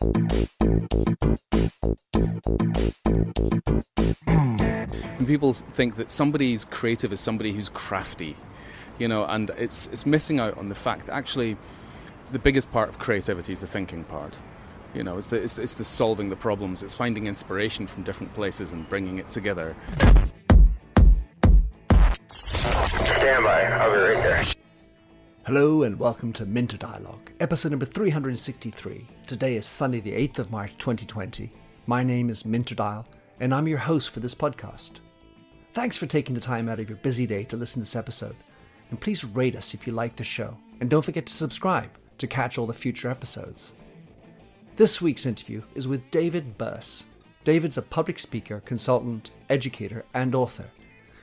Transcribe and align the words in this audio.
Hmm. 0.00 0.26
When 5.16 5.26
people 5.26 5.52
think 5.52 5.96
that 5.96 6.10
somebody's 6.10 6.64
creative 6.64 7.12
is 7.12 7.20
somebody 7.20 7.52
who's 7.52 7.68
crafty, 7.68 8.36
you 8.98 9.06
know, 9.08 9.24
and 9.24 9.50
it's 9.50 9.86
it's 9.88 10.04
missing 10.06 10.40
out 10.40 10.58
on 10.58 10.68
the 10.68 10.74
fact 10.74 11.06
that 11.06 11.14
actually 11.14 11.56
the 12.32 12.38
biggest 12.38 12.72
part 12.72 12.88
of 12.88 12.98
creativity 12.98 13.52
is 13.52 13.60
the 13.60 13.66
thinking 13.66 14.04
part. 14.04 14.38
You 14.94 15.04
know, 15.04 15.18
it's 15.18 15.30
the, 15.30 15.42
it's, 15.42 15.58
it's 15.58 15.74
the 15.74 15.84
solving 15.84 16.28
the 16.28 16.36
problems, 16.36 16.82
it's 16.82 16.94
finding 16.94 17.26
inspiration 17.26 17.86
from 17.86 18.02
different 18.02 18.32
places 18.34 18.72
and 18.72 18.88
bringing 18.88 19.18
it 19.18 19.28
together. 19.28 19.74
Stand 22.28 23.44
by. 23.44 23.62
I'll 23.64 23.92
be 23.92 23.98
right 23.98 24.22
there. 24.22 24.44
Hello 25.46 25.82
and 25.82 25.98
welcome 25.98 26.32
to 26.32 26.46
Minter 26.46 26.78
Dialogue, 26.78 27.30
episode 27.38 27.68
number 27.68 27.84
363. 27.84 29.06
Today 29.26 29.56
is 29.56 29.66
Sunday, 29.66 30.00
the 30.00 30.10
8th 30.10 30.38
of 30.38 30.50
March 30.50 30.72
2020. 30.78 31.52
My 31.86 32.02
name 32.02 32.30
is 32.30 32.46
Minter 32.46 32.74
Dial, 32.74 33.06
and 33.40 33.52
I'm 33.52 33.68
your 33.68 33.76
host 33.76 34.08
for 34.08 34.20
this 34.20 34.34
podcast. 34.34 35.00
Thanks 35.74 35.98
for 35.98 36.06
taking 36.06 36.34
the 36.34 36.40
time 36.40 36.66
out 36.66 36.80
of 36.80 36.88
your 36.88 36.96
busy 36.96 37.26
day 37.26 37.44
to 37.44 37.58
listen 37.58 37.80
to 37.80 37.82
this 37.82 37.94
episode, 37.94 38.36
and 38.88 38.98
please 38.98 39.22
rate 39.22 39.54
us 39.54 39.74
if 39.74 39.86
you 39.86 39.92
like 39.92 40.16
the 40.16 40.24
show, 40.24 40.56
and 40.80 40.88
don't 40.88 41.04
forget 41.04 41.26
to 41.26 41.32
subscribe 41.34 41.90
to 42.16 42.26
catch 42.26 42.56
all 42.56 42.66
the 42.66 42.72
future 42.72 43.10
episodes. 43.10 43.74
This 44.76 45.02
week's 45.02 45.26
interview 45.26 45.60
is 45.74 45.86
with 45.86 46.10
David 46.10 46.56
Birss. 46.56 47.04
David's 47.44 47.76
a 47.76 47.82
public 47.82 48.18
speaker, 48.18 48.62
consultant, 48.64 49.30
educator, 49.50 50.06
and 50.14 50.34
author. 50.34 50.70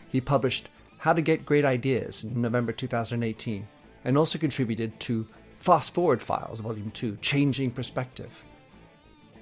He 0.09 0.21
published 0.21 0.69
How 0.99 1.13
to 1.13 1.23
Get 1.23 1.43
Great 1.43 1.65
Ideas 1.65 2.23
in 2.23 2.39
November 2.39 2.71
2018 2.71 3.67
and 4.05 4.17
also 4.17 4.39
contributed 4.39 4.99
to 5.01 5.27
Fast 5.57 5.93
Forward 5.93 6.21
Files, 6.21 6.59
Volume 6.59 6.91
2 6.91 7.17
Changing 7.21 7.71
Perspective. 7.71 8.43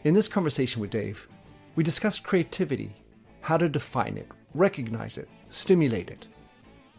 In 0.03 0.13
this 0.13 0.27
conversation 0.27 0.81
with 0.81 0.89
Dave, 0.89 1.27
we 1.75 1.83
discussed 1.83 2.23
creativity, 2.23 2.93
how 3.41 3.57
to 3.57 3.69
define 3.69 4.17
it, 4.17 4.27
recognize 4.53 5.17
it, 5.17 5.29
stimulate 5.47 6.09
it. 6.09 6.27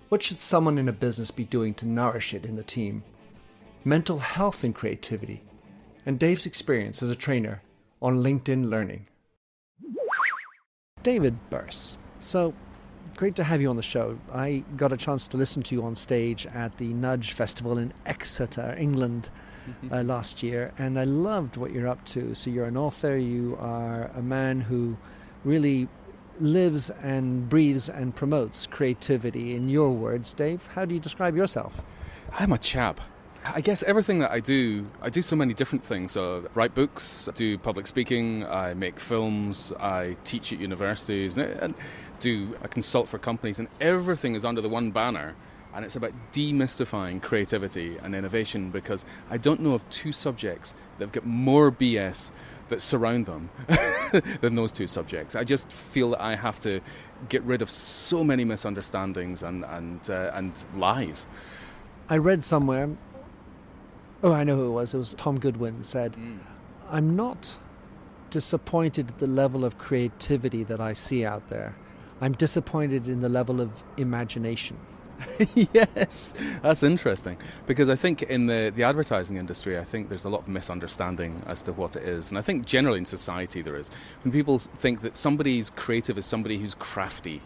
What 0.09 0.23
should 0.23 0.41
someone 0.41 0.79
in 0.79 0.89
a 0.89 0.93
business 0.93 1.31
be 1.31 1.45
doing 1.45 1.75
to 1.75 1.87
nourish 1.87 2.35
it 2.35 2.45
in 2.45 2.57
the 2.57 2.63
team? 2.63 3.05
Mental 3.85 4.19
health 4.19 4.65
and 4.65 4.75
creativity, 4.75 5.43
and 6.07 6.19
Dave's 6.19 6.47
experience 6.47 7.03
as 7.03 7.11
a 7.11 7.15
trainer 7.15 7.63
on 8.03 8.23
LinkedIn 8.23 8.69
Learning. 8.69 9.07
David 11.03 11.37
Birss. 11.51 11.97
So, 12.19 12.55
great 13.21 13.35
to 13.35 13.45
have 13.45 13.61
you 13.61 13.69
on 13.69 13.77
the 13.77 13.83
show. 13.83 14.19
I 14.33 14.65
got 14.79 14.95
a 14.95 14.97
chance 14.97 15.29
to 15.29 15.37
listen 15.37 15.63
to 15.65 15.75
you 15.75 15.85
on 15.85 15.95
stage 15.95 16.47
at 16.47 16.79
the 16.79 16.95
Nudge 16.95 17.33
Festival 17.33 17.77
in 17.77 17.93
Exeter, 18.07 18.75
England, 18.79 19.29
uh, 19.93 20.03
last 20.05 20.43
year, 20.43 20.73
and 20.79 20.99
I 20.99 21.05
loved 21.05 21.59
what 21.59 21.71
you're 21.71 21.87
up 21.87 22.03
to. 22.07 22.35
So, 22.35 22.49
you're 22.49 22.65
an 22.65 22.79
author, 22.79 23.19
you 23.19 23.59
are 23.61 24.11
a 24.15 24.23
man 24.23 24.63
who 24.63 24.97
really 25.45 25.87
lives 26.41 26.89
and 27.03 27.47
breathes 27.47 27.91
and 27.91 28.17
promotes 28.17 28.67
creativity. 28.67 29.55
In 29.55 29.69
your 29.69 29.91
words, 29.91 30.33
Dave, 30.33 30.67
how 30.69 30.87
do 30.87 30.95
you 30.95 31.01
describe 31.01 31.37
yourself? 31.37 31.83
I'm 32.39 32.53
a 32.55 32.59
chap. 32.59 33.03
I 33.45 33.61
guess 33.63 33.83
everything 33.85 34.19
that 34.19 34.31
I 34.31 34.41
do, 34.41 34.87
I 35.01 35.09
do 35.09 35.23
so 35.23 35.35
many 35.35 35.55
different 35.55 35.83
things. 35.83 36.13
So, 36.13 36.45
I 36.45 36.59
write 36.59 36.75
books, 36.75 37.27
I 37.27 37.33
do 37.33 37.57
public 37.57 37.87
speaking, 37.87 38.45
I 38.45 38.75
make 38.75 39.01
films, 39.01 39.73
I 39.81 40.17
teach 40.25 40.53
at 40.53 40.61
universities, 40.61 41.39
and, 41.39 41.75
do 42.19 42.55
I 42.63 42.69
consult 42.69 43.09
for 43.09 43.19
companies, 43.19 43.59
and 43.59 43.69
everything 43.81 44.35
is 44.35 44.45
under 44.45 44.61
the 44.61 44.69
one 44.69 44.91
banner. 44.91 45.35
And 45.73 45.85
it's 45.85 45.97
about 45.97 46.13
demystifying 46.33 47.23
creativity 47.23 47.97
and 48.03 48.15
innovation 48.15 48.71
because 48.71 49.05
I 49.31 49.39
don't 49.39 49.61
know 49.61 49.73
of 49.73 49.89
two 49.89 50.13
subjects 50.13 50.75
that 50.99 51.05
have 51.05 51.13
got 51.13 51.25
more 51.25 51.71
BS 51.73 52.33
that 52.69 52.83
surround 52.83 53.27
them 53.27 53.51
than 54.41 54.55
those 54.55 54.73
two 54.73 54.87
subjects. 54.87 55.35
I 55.35 55.45
just 55.45 55.73
feel 55.73 56.11
that 56.11 56.21
I 56.21 56.35
have 56.35 56.61
to 56.61 56.81
get 57.29 57.43
rid 57.45 57.63
of 57.63 57.71
so 57.71 58.23
many 58.25 58.45
misunderstandings 58.45 59.43
and 59.43 59.65
and 59.65 60.11
uh, 60.11 60.33
and 60.35 60.53
lies. 60.77 61.27
I 62.09 62.17
read 62.17 62.43
somewhere, 62.43 62.91
oh, 64.23 64.33
I 64.33 64.45
know 64.45 64.57
who 64.57 64.67
it 64.67 64.71
was, 64.71 64.95
it 64.95 64.99
was 64.99 65.15
Tom 65.15 65.39
Goodwin 65.39 65.83
said, 65.85 66.15
hmm. 66.15 66.39
I'm 66.91 67.17
not 67.17 67.57
disappointed 68.31 69.09
at 69.09 69.19
the 69.19 69.27
level 69.27 69.65
of 69.65 69.79
creativity 69.79 70.63
that 70.65 70.81
I 70.81 70.93
see 70.93 71.25
out 71.25 71.49
there. 71.49 71.75
I'm 72.21 72.33
disappointed 72.33 73.09
in 73.09 73.21
the 73.21 73.29
level 73.29 73.61
of 73.61 73.83
imagination. 73.97 74.77
yes, 75.55 76.35
that's 76.63 76.83
interesting 76.83 77.37
because 77.67 77.89
I 77.89 77.97
think 77.97 78.23
in 78.23 78.47
the, 78.47 78.73
the 78.75 78.85
advertising 78.85 79.37
industry, 79.37 79.79
I 79.79 79.85
think 79.85 80.09
there's 80.09 80.25
a 80.25 80.29
lot 80.29 80.43
of 80.43 80.49
misunderstanding 80.49 81.43
as 81.47 81.63
to 81.63 81.73
what 81.73 81.97
it 81.97 82.03
is. 82.03 82.31
And 82.31 82.39
I 82.39 82.43
think 82.43 82.65
generally 82.65 82.99
in 82.99 83.05
society 83.05 83.63
there 83.63 83.77
is. 83.77 83.91
When 84.23 84.33
people 84.33 84.59
think 84.59 85.03
that 85.03 85.17
somebody's 85.17 85.71
creative 85.71 86.17
is 86.17 86.27
somebody 86.27 86.59
who's 86.59 86.75
crafty, 86.75 87.43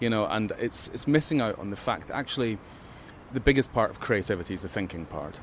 you 0.00 0.10
know, 0.10 0.26
and 0.26 0.52
it's, 0.58 0.88
it's 0.88 1.06
missing 1.06 1.40
out 1.40 1.58
on 1.58 1.70
the 1.70 1.76
fact 1.76 2.08
that 2.08 2.16
actually 2.16 2.58
the 3.32 3.40
biggest 3.40 3.72
part 3.72 3.90
of 3.90 4.00
creativity 4.00 4.54
is 4.54 4.62
the 4.62 4.68
thinking 4.68 5.06
part. 5.06 5.40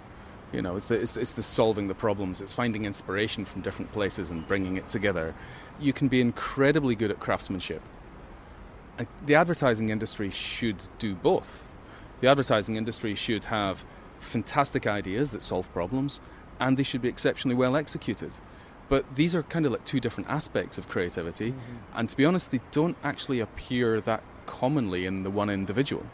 You 0.53 0.62
know, 0.62 0.75
it's 0.75 0.88
the, 0.88 1.02
it's, 1.02 1.18
it's 1.18 1.34
the 1.34 1.44
solving 1.44 1.88
the 1.88 1.96
problems, 1.96 2.40
it's 2.41 2.53
finding 2.53 2.86
inspiration 2.86 3.44
from 3.44 3.62
different 3.62 3.91
places 3.91 4.31
and 4.31 4.47
bringing 4.47 4.78
it 4.78 4.88
together. 4.88 5.34
You 5.80 5.94
can 5.94 6.08
be 6.08 6.22
incredibly 6.22 6.96
good 6.96 7.12
at 7.12 7.19
craftsmanship 7.19 7.81
the 9.25 9.36
advertising 9.36 9.90
industry 9.90 10.30
should 10.30 10.88
do 11.00 11.16
both. 11.16 11.72
The 12.19 12.28
advertising 12.28 12.75
industry 12.75 13.16
should 13.16 13.46
have 13.46 13.86
fantastic 14.19 14.88
ideas 14.88 15.31
that 15.31 15.42
solve 15.42 15.72
problems, 15.74 16.22
and 16.59 16.78
they 16.78 16.84
should 16.84 17.02
be 17.02 17.09
exceptionally 17.09 17.56
well 17.56 17.75
executed. 17.75 18.36
But 18.90 19.16
these 19.16 19.36
are 19.36 19.44
kind 19.44 19.66
of 19.66 19.72
like 19.72 19.86
two 19.86 20.00
different 20.00 20.30
aspects 20.30 20.78
of 20.78 20.88
creativity, 20.88 21.52
mm-hmm. 21.52 22.00
and 22.00 22.09
to 22.09 22.16
be 22.16 22.25
honest, 22.25 22.52
they 22.52 22.59
don't 22.72 22.97
actually 23.03 23.40
appear 23.40 24.00
that 24.02 24.24
commonly 24.46 25.06
in 25.06 25.24
the 25.24 25.30
one 25.30 25.50
individual. 25.50 26.06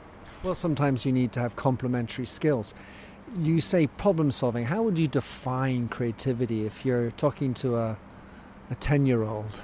Well, 0.44 0.55
sometimes 0.55 1.05
you 1.05 1.11
need 1.11 1.33
to 1.33 1.41
have 1.41 1.55
complementary 1.55 2.25
skills. 2.25 2.73
You 3.38 3.62
say 3.62 3.88
problem 3.88 4.31
solving. 4.31 4.66
How 4.66 4.81
would 4.84 4.97
you 4.97 5.07
define 5.07 5.88
creativity 5.88 6.66
if 6.66 6.85
you're 6.85 7.12
talking 7.12 7.53
to 7.56 7.78
a, 7.78 7.97
a 8.69 8.75
10 8.75 9.06
year 9.06 9.23
old? 9.23 9.62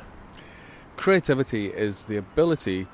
Creativity 0.97 1.67
is 1.67 2.05
the 2.05 2.17
ability 2.17 2.87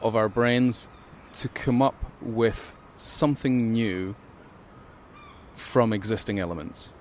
of 0.00 0.16
our 0.16 0.28
brains 0.28 0.88
to 1.34 1.48
come 1.48 1.80
up 1.80 2.12
with 2.20 2.76
something 2.96 3.72
new 3.72 4.14
from 5.54 5.92
existing 5.92 6.38
elements. 6.38 6.94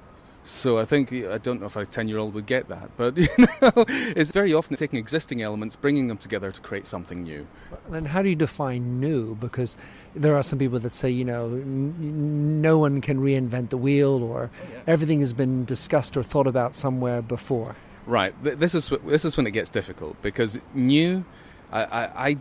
So 0.47 0.78
I 0.78 0.85
think 0.85 1.11
I 1.11 1.39
don't 1.39 1.59
know 1.59 1.66
if 1.66 1.75
a 1.75 1.88
ten-year-old 1.88 2.35
would 2.35 2.45
get 2.45 2.67
that, 2.69 2.91
but 2.97 3.17
you 3.17 3.28
know, 3.38 3.85
it's 3.88 4.29
very 4.29 4.53
often 4.53 4.75
taking 4.75 5.00
existing 5.00 5.41
elements, 5.41 5.75
bringing 5.75 6.07
them 6.07 6.17
together 6.17 6.51
to 6.51 6.61
create 6.61 6.85
something 6.85 7.23
new. 7.23 7.47
Then 7.89 8.06
how 8.06 8.22
do 8.22 8.29
you 8.29 8.35
define 8.35 9.00
new? 9.00 9.34
Because 9.34 9.75
there 10.16 10.35
are 10.35 10.44
some 10.44 10.59
people 10.59 10.78
that 10.79 10.94
say, 10.94 11.09
you 11.09 11.25
know, 11.25 11.47
n- 11.47 12.61
no 12.61 12.78
one 12.78 13.01
can 13.01 13.19
reinvent 13.19 13.72
the 13.72 13.78
wheel, 13.78 14.22
or 14.22 14.51
yeah. 14.72 14.81
everything 14.85 15.19
has 15.22 15.34
been 15.34 15.66
discussed 15.66 16.16
or 16.16 16.22
thought 16.22 16.45
about 16.45 16.75
somewhere 16.75 17.23
before. 17.23 17.75
Right. 18.05 18.35
This 18.44 18.75
is 18.75 18.94
this 19.07 19.25
is 19.25 19.35
when 19.38 19.47
it 19.47 19.51
gets 19.51 19.72
difficult 19.72 20.22
because 20.22 20.59
new. 20.75 21.25
I, 21.72 21.84
I, 21.84 22.28
I 22.29 22.38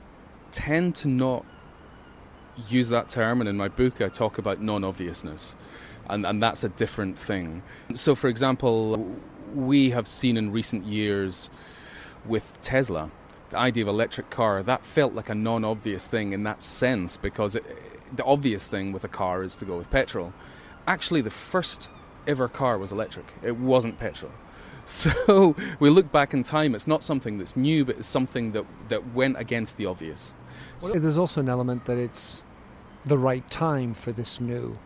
tend 0.53 0.95
to 0.97 1.09
not 1.09 1.47
use 2.69 2.91
that 2.91 3.09
term, 3.09 3.41
and 3.41 3.49
in 3.49 3.57
my 3.57 3.69
book 3.69 4.03
I 4.03 4.09
talk 4.09 4.37
about 4.37 4.61
non 4.61 4.85
obviousness, 4.85 5.57
and, 6.09 6.27
and 6.27 6.43
that's 6.43 6.65
a 6.65 6.69
different 6.69 7.19
thing. 7.19 7.63
So, 7.95 8.15
for 8.15 8.29
example, 8.29 9.07
we 9.55 9.91
have 9.91 10.07
seen 10.07 10.37
in 10.37 10.53
recent 10.53 10.85
years 10.85 11.51
with 12.25 12.59
Tesla, 12.63 13.11
the 13.51 13.59
idea 13.59 13.85
of 13.85 13.89
electric 13.89 14.31
car, 14.31 14.63
that 14.63 14.85
felt 14.85 15.15
like 15.15 15.29
a 15.29 15.35
non 15.35 15.65
obvious 15.65 16.07
thing 16.07 16.33
in 16.33 16.43
that 16.45 16.63
sense 16.63 17.17
because 17.17 17.57
it, 17.57 17.65
the 18.17 18.25
obvious 18.25 18.67
thing 18.67 18.93
with 18.93 19.05
a 19.05 19.09
car 19.09 19.43
is 19.43 19.57
to 19.57 19.65
go 19.65 19.77
with 19.77 19.91
petrol. 19.91 20.33
Actually, 20.87 21.21
the 21.21 21.31
first 21.31 21.91
ever 22.27 22.49
car 22.49 22.79
was 22.79 22.93
electric, 22.93 23.33
it 23.43 23.57
wasn't 23.57 23.99
petrol. 23.99 24.33
So 24.87 25.57
we 25.81 25.89
look 25.89 26.13
back 26.13 26.35
in 26.35 26.43
time, 26.43 26.75
it's 26.75 26.87
not 26.87 27.03
something 27.03 27.39
that's 27.39 27.57
new, 27.57 27.87
but 27.87 27.97
it's 27.97 28.07
something 28.07 28.53
that, 28.53 28.67
that 28.89 29.15
went 29.15 29.39
against 29.39 29.79
the 29.79 29.87
obvious. 29.87 30.35
Well, 30.83 30.93
there's 31.01 31.17
also 31.17 31.41
an 31.41 31.49
element 31.49 31.87
that 31.87 31.97
it's 31.97 32.45
the 33.07 33.17
right 33.17 33.49
time 33.51 33.95
for 33.95 34.13
this 34.13 34.43
new. 34.43 34.79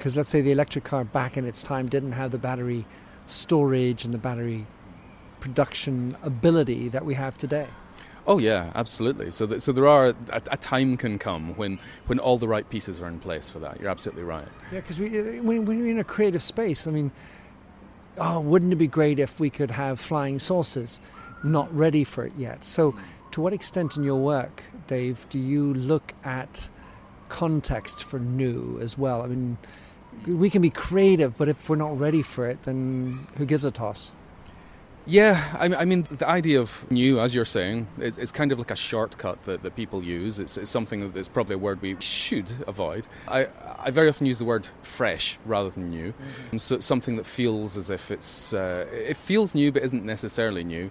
Because 0.00 0.16
let's 0.16 0.30
say 0.30 0.40
the 0.40 0.50
electric 0.50 0.82
car 0.84 1.04
back 1.04 1.36
in 1.36 1.44
its 1.44 1.62
time 1.62 1.86
didn't 1.86 2.12
have 2.12 2.30
the 2.30 2.38
battery 2.38 2.86
storage 3.26 4.02
and 4.02 4.14
the 4.14 4.18
battery 4.18 4.66
production 5.40 6.16
ability 6.22 6.88
that 6.88 7.04
we 7.04 7.12
have 7.12 7.36
today. 7.36 7.66
Oh 8.26 8.38
yeah, 8.38 8.72
absolutely. 8.74 9.30
So, 9.30 9.46
th- 9.46 9.60
so 9.60 9.72
there 9.72 9.86
are 9.86 10.06
a, 10.06 10.14
a, 10.32 10.56
time 10.56 10.96
can 10.96 11.18
come 11.18 11.54
when 11.54 11.78
when 12.06 12.18
all 12.18 12.38
the 12.38 12.48
right 12.48 12.66
pieces 12.70 12.98
are 13.02 13.08
in 13.08 13.18
place 13.18 13.50
for 13.50 13.58
that. 13.58 13.78
You're 13.78 13.90
absolutely 13.90 14.22
right. 14.22 14.48
Yeah, 14.72 14.80
because 14.80 14.98
we 14.98 15.20
uh, 15.20 15.42
when, 15.42 15.66
when 15.66 15.78
you're 15.78 15.88
in 15.88 15.98
a 15.98 16.04
creative 16.04 16.42
space, 16.42 16.86
I 16.86 16.92
mean, 16.92 17.12
oh, 18.16 18.40
wouldn't 18.40 18.72
it 18.72 18.76
be 18.76 18.86
great 18.86 19.18
if 19.18 19.38
we 19.38 19.50
could 19.50 19.72
have 19.72 20.00
flying 20.00 20.38
saucers? 20.38 21.02
Not 21.44 21.74
ready 21.76 22.04
for 22.04 22.24
it 22.24 22.32
yet. 22.38 22.64
So, 22.64 22.96
to 23.32 23.42
what 23.42 23.52
extent 23.52 23.98
in 23.98 24.04
your 24.04 24.18
work, 24.18 24.62
Dave, 24.86 25.26
do 25.28 25.38
you 25.38 25.74
look 25.74 26.14
at 26.24 26.70
context 27.28 28.02
for 28.02 28.18
new 28.18 28.78
as 28.80 28.96
well? 28.96 29.20
I 29.20 29.26
mean, 29.26 29.58
we 30.26 30.50
can 30.50 30.62
be 30.62 30.70
creative, 30.70 31.36
but 31.36 31.48
if 31.48 31.68
we're 31.68 31.76
not 31.76 31.98
ready 31.98 32.22
for 32.22 32.48
it, 32.48 32.62
then 32.64 33.26
who 33.36 33.44
gives 33.44 33.64
a 33.64 33.70
toss? 33.70 34.12
Yeah, 35.06 35.56
I, 35.58 35.74
I 35.74 35.84
mean, 35.84 36.06
the 36.10 36.28
idea 36.28 36.60
of 36.60 36.88
new, 36.90 37.20
as 37.20 37.34
you're 37.34 37.44
saying, 37.44 37.88
it's, 37.98 38.18
it's 38.18 38.32
kind 38.32 38.52
of 38.52 38.58
like 38.58 38.70
a 38.70 38.76
shortcut 38.76 39.42
that, 39.44 39.62
that 39.62 39.74
people 39.74 40.04
use. 40.04 40.38
It's, 40.38 40.56
it's 40.56 40.70
something 40.70 41.10
that's 41.12 41.28
probably 41.28 41.54
a 41.54 41.58
word 41.58 41.80
we 41.80 41.96
should 42.00 42.52
avoid. 42.66 43.08
I, 43.26 43.48
I 43.82 43.90
very 43.90 44.08
often 44.08 44.26
use 44.26 44.38
the 44.38 44.44
word 44.44 44.68
fresh 44.82 45.38
rather 45.44 45.70
than 45.70 45.90
new. 45.90 46.12
Mm-hmm. 46.12 46.58
So 46.58 46.80
something 46.80 47.16
that 47.16 47.26
feels 47.26 47.76
as 47.76 47.90
if 47.90 48.10
it's 48.10 48.52
uh, 48.52 48.86
it 48.92 49.16
feels 49.16 49.54
new 49.54 49.72
but 49.72 49.82
isn't 49.82 50.04
necessarily 50.04 50.64
new. 50.64 50.90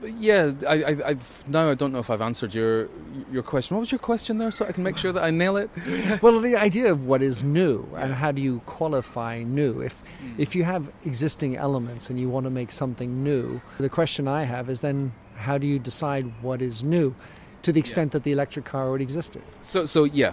But 0.00 0.14
yeah, 0.14 0.50
I, 0.66 0.84
I, 0.84 0.94
have 1.08 1.48
now 1.48 1.70
I 1.70 1.74
don't 1.74 1.92
know 1.92 1.98
if 1.98 2.10
I've 2.10 2.22
answered 2.22 2.54
your 2.54 2.88
your 3.30 3.42
question. 3.42 3.76
What 3.76 3.80
was 3.80 3.92
your 3.92 3.98
question 3.98 4.38
there, 4.38 4.50
so 4.50 4.66
I 4.66 4.72
can 4.72 4.82
make 4.82 4.96
sure 4.96 5.12
that 5.12 5.22
I 5.22 5.30
nail 5.30 5.56
it? 5.56 5.70
well, 6.22 6.40
the 6.40 6.56
idea 6.56 6.90
of 6.90 7.04
what 7.04 7.22
is 7.22 7.42
new 7.42 7.86
and 7.96 8.14
how 8.14 8.32
do 8.32 8.40
you 8.40 8.60
qualify 8.66 9.42
new? 9.42 9.80
If 9.80 10.02
mm. 10.02 10.34
if 10.38 10.54
you 10.54 10.64
have 10.64 10.90
existing 11.04 11.56
elements 11.56 12.08
and 12.08 12.18
you 12.18 12.28
want 12.28 12.44
to 12.44 12.50
make 12.50 12.70
something 12.70 13.22
new, 13.22 13.49
the 13.78 13.88
question 13.88 14.28
I 14.28 14.44
have 14.44 14.68
is 14.68 14.80
then 14.80 15.12
how 15.36 15.58
do 15.58 15.66
you 15.66 15.78
decide 15.78 16.24
what 16.42 16.60
is 16.60 16.84
new? 16.84 17.14
To 17.62 17.72
the 17.72 17.80
extent 17.80 18.10
yeah. 18.10 18.12
that 18.12 18.22
the 18.24 18.32
electric 18.32 18.64
car 18.64 18.86
already 18.86 19.04
existed. 19.04 19.42
So, 19.60 19.84
so 19.84 20.04
yeah, 20.04 20.32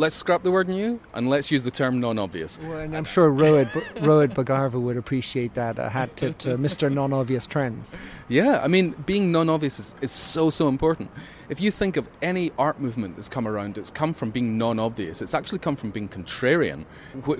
let's 0.00 0.14
scrap 0.14 0.42
the 0.42 0.50
word 0.50 0.66
new 0.66 0.98
and 1.12 1.28
let's 1.28 1.50
use 1.50 1.62
the 1.62 1.70
term 1.70 2.00
non-obvious. 2.00 2.58
Well, 2.62 2.78
and 2.78 2.96
I'm 2.96 3.04
sure 3.04 3.30
Rohit, 3.30 3.70
Rohit 3.96 4.32
Bhargava 4.32 4.80
would 4.80 4.96
appreciate 4.96 5.52
that. 5.54 5.78
A 5.78 5.90
hat 5.90 6.16
tip 6.16 6.38
to 6.38 6.56
Mr. 6.56 6.90
Non-Obvious 6.90 7.46
Trends. 7.46 7.94
Yeah, 8.28 8.60
I 8.64 8.68
mean, 8.68 8.92
being 9.04 9.30
non-obvious 9.30 9.78
is, 9.78 9.94
is 10.00 10.10
so, 10.10 10.48
so 10.48 10.68
important. 10.68 11.10
If 11.50 11.60
you 11.60 11.70
think 11.70 11.98
of 11.98 12.08
any 12.22 12.50
art 12.58 12.80
movement 12.80 13.16
that's 13.16 13.28
come 13.28 13.46
around, 13.46 13.76
it's 13.76 13.90
come 13.90 14.14
from 14.14 14.30
being 14.30 14.56
non-obvious. 14.56 15.20
It's 15.20 15.34
actually 15.34 15.58
come 15.58 15.76
from 15.76 15.90
being 15.90 16.08
contrarian, 16.08 16.84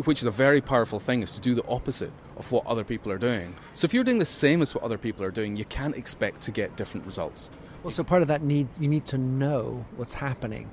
which 0.04 0.20
is 0.20 0.26
a 0.26 0.30
very 0.30 0.60
powerful 0.60 1.00
thing, 1.00 1.22
is 1.22 1.32
to 1.32 1.40
do 1.40 1.54
the 1.54 1.66
opposite 1.66 2.12
of 2.36 2.52
what 2.52 2.66
other 2.66 2.84
people 2.84 3.10
are 3.10 3.18
doing. 3.18 3.54
So 3.72 3.86
if 3.86 3.94
you're 3.94 4.04
doing 4.04 4.18
the 4.18 4.26
same 4.26 4.60
as 4.60 4.74
what 4.74 4.84
other 4.84 4.98
people 4.98 5.24
are 5.24 5.30
doing, 5.30 5.56
you 5.56 5.64
can't 5.64 5.96
expect 5.96 6.42
to 6.42 6.50
get 6.50 6.76
different 6.76 7.06
results. 7.06 7.50
Well, 7.82 7.90
so 7.90 8.04
part 8.04 8.20
of 8.20 8.28
that 8.28 8.42
need, 8.42 8.68
you 8.78 8.88
need 8.88 9.06
to 9.06 9.16
know 9.16 9.86
what's 9.96 10.12
happening 10.12 10.68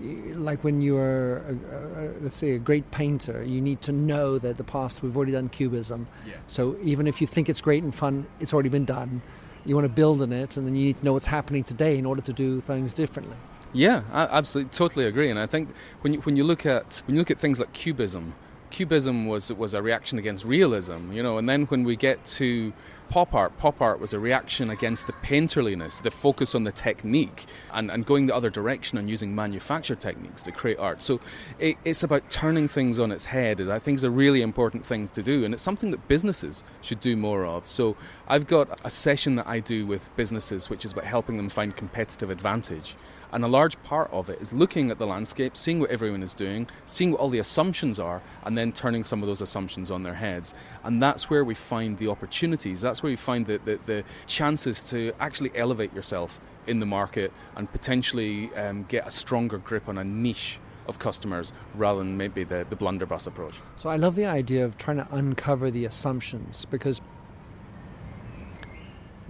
like 0.00 0.64
when 0.64 0.80
you're, 0.80 1.38
a, 1.38 1.52
a, 1.52 2.12
let's 2.20 2.36
say, 2.36 2.52
a 2.52 2.58
great 2.58 2.90
painter, 2.90 3.42
you 3.42 3.60
need 3.60 3.82
to 3.82 3.92
know 3.92 4.38
that 4.38 4.56
the 4.56 4.64
past 4.64 5.02
we've 5.02 5.16
already 5.16 5.32
done 5.32 5.48
cubism. 5.48 6.06
Yeah. 6.26 6.34
So 6.46 6.76
even 6.82 7.06
if 7.06 7.20
you 7.20 7.26
think 7.26 7.48
it's 7.48 7.60
great 7.60 7.82
and 7.82 7.94
fun, 7.94 8.26
it's 8.40 8.54
already 8.54 8.68
been 8.68 8.84
done. 8.84 9.22
You 9.66 9.74
want 9.74 9.84
to 9.84 9.92
build 9.92 10.22
on 10.22 10.32
it, 10.32 10.56
and 10.56 10.66
then 10.66 10.74
you 10.74 10.84
need 10.84 10.96
to 10.96 11.04
know 11.04 11.12
what's 11.12 11.26
happening 11.26 11.64
today 11.64 11.98
in 11.98 12.06
order 12.06 12.22
to 12.22 12.32
do 12.32 12.60
things 12.62 12.94
differently. 12.94 13.36
Yeah, 13.72 14.02
I 14.12 14.22
absolutely, 14.24 14.70
totally 14.70 15.04
agree. 15.04 15.30
And 15.30 15.38
I 15.38 15.46
think 15.46 15.68
when 16.00 16.14
you, 16.14 16.20
when 16.20 16.36
you 16.36 16.44
look 16.44 16.66
at 16.66 17.02
when 17.06 17.14
you 17.14 17.20
look 17.20 17.30
at 17.30 17.38
things 17.38 17.60
like 17.60 17.72
cubism, 17.72 18.34
Cubism 18.70 19.26
was 19.26 19.52
was 19.52 19.74
a 19.74 19.82
reaction 19.82 20.18
against 20.18 20.44
realism, 20.44 21.12
you 21.12 21.22
know, 21.22 21.38
and 21.38 21.48
then 21.48 21.66
when 21.66 21.84
we 21.84 21.96
get 21.96 22.24
to 22.24 22.72
pop 23.08 23.34
art, 23.34 23.56
pop 23.58 23.80
art 23.80 24.00
was 24.00 24.14
a 24.14 24.20
reaction 24.20 24.70
against 24.70 25.06
the 25.08 25.12
painterliness, 25.14 26.00
the 26.00 26.10
focus 26.10 26.54
on 26.54 26.62
the 26.62 26.70
technique, 26.70 27.46
and, 27.74 27.90
and 27.90 28.06
going 28.06 28.26
the 28.26 28.34
other 28.34 28.50
direction 28.50 28.96
and 28.98 29.10
using 29.10 29.34
manufactured 29.34 30.00
techniques 30.00 30.42
to 30.42 30.52
create 30.52 30.78
art. 30.78 31.02
So 31.02 31.20
it, 31.58 31.76
it's 31.84 32.04
about 32.04 32.30
turning 32.30 32.68
things 32.68 33.00
on 33.00 33.10
its 33.10 33.26
head. 33.26 33.60
I 33.68 33.80
think 33.80 33.96
is 33.96 34.04
a 34.04 34.10
really 34.10 34.42
important 34.42 34.84
thing 34.84 35.08
to 35.08 35.22
do, 35.22 35.44
and 35.44 35.52
it's 35.52 35.62
something 35.62 35.90
that 35.90 36.06
businesses 36.06 36.62
should 36.80 37.00
do 37.00 37.16
more 37.16 37.44
of. 37.44 37.66
So 37.66 37.96
I've 38.28 38.46
got 38.46 38.80
a 38.84 38.90
session 38.90 39.34
that 39.34 39.46
I 39.46 39.58
do 39.58 39.86
with 39.86 40.14
businesses, 40.16 40.70
which 40.70 40.84
is 40.84 40.92
about 40.92 41.04
helping 41.04 41.36
them 41.36 41.48
find 41.48 41.74
competitive 41.74 42.30
advantage. 42.30 42.96
And 43.32 43.44
a 43.44 43.48
large 43.48 43.80
part 43.82 44.10
of 44.12 44.28
it 44.28 44.40
is 44.40 44.52
looking 44.52 44.90
at 44.90 44.98
the 44.98 45.06
landscape, 45.06 45.56
seeing 45.56 45.80
what 45.80 45.90
everyone 45.90 46.22
is 46.22 46.34
doing, 46.34 46.66
seeing 46.84 47.12
what 47.12 47.20
all 47.20 47.28
the 47.28 47.38
assumptions 47.38 48.00
are, 48.00 48.22
and 48.44 48.56
then 48.56 48.72
turning 48.72 49.04
some 49.04 49.22
of 49.22 49.28
those 49.28 49.40
assumptions 49.40 49.90
on 49.90 50.02
their 50.02 50.14
heads. 50.14 50.54
And 50.84 51.02
that's 51.02 51.30
where 51.30 51.44
we 51.44 51.54
find 51.54 51.98
the 51.98 52.08
opportunities. 52.08 52.80
That's 52.80 53.02
where 53.02 53.10
we 53.10 53.16
find 53.16 53.46
the, 53.46 53.58
the, 53.64 53.78
the 53.86 54.04
chances 54.26 54.88
to 54.90 55.12
actually 55.20 55.52
elevate 55.54 55.94
yourself 55.94 56.40
in 56.66 56.80
the 56.80 56.86
market 56.86 57.32
and 57.56 57.70
potentially 57.70 58.54
um, 58.54 58.84
get 58.88 59.06
a 59.06 59.10
stronger 59.10 59.58
grip 59.58 59.88
on 59.88 59.98
a 59.98 60.04
niche 60.04 60.60
of 60.88 60.98
customers 60.98 61.52
rather 61.74 62.00
than 62.00 62.16
maybe 62.16 62.44
the, 62.44 62.66
the 62.68 62.76
blunderbuss 62.76 63.26
approach. 63.26 63.54
So 63.76 63.88
I 63.88 63.96
love 63.96 64.16
the 64.16 64.26
idea 64.26 64.64
of 64.64 64.76
trying 64.76 64.98
to 64.98 65.08
uncover 65.10 65.70
the 65.70 65.84
assumptions 65.84 66.64
because 66.66 67.00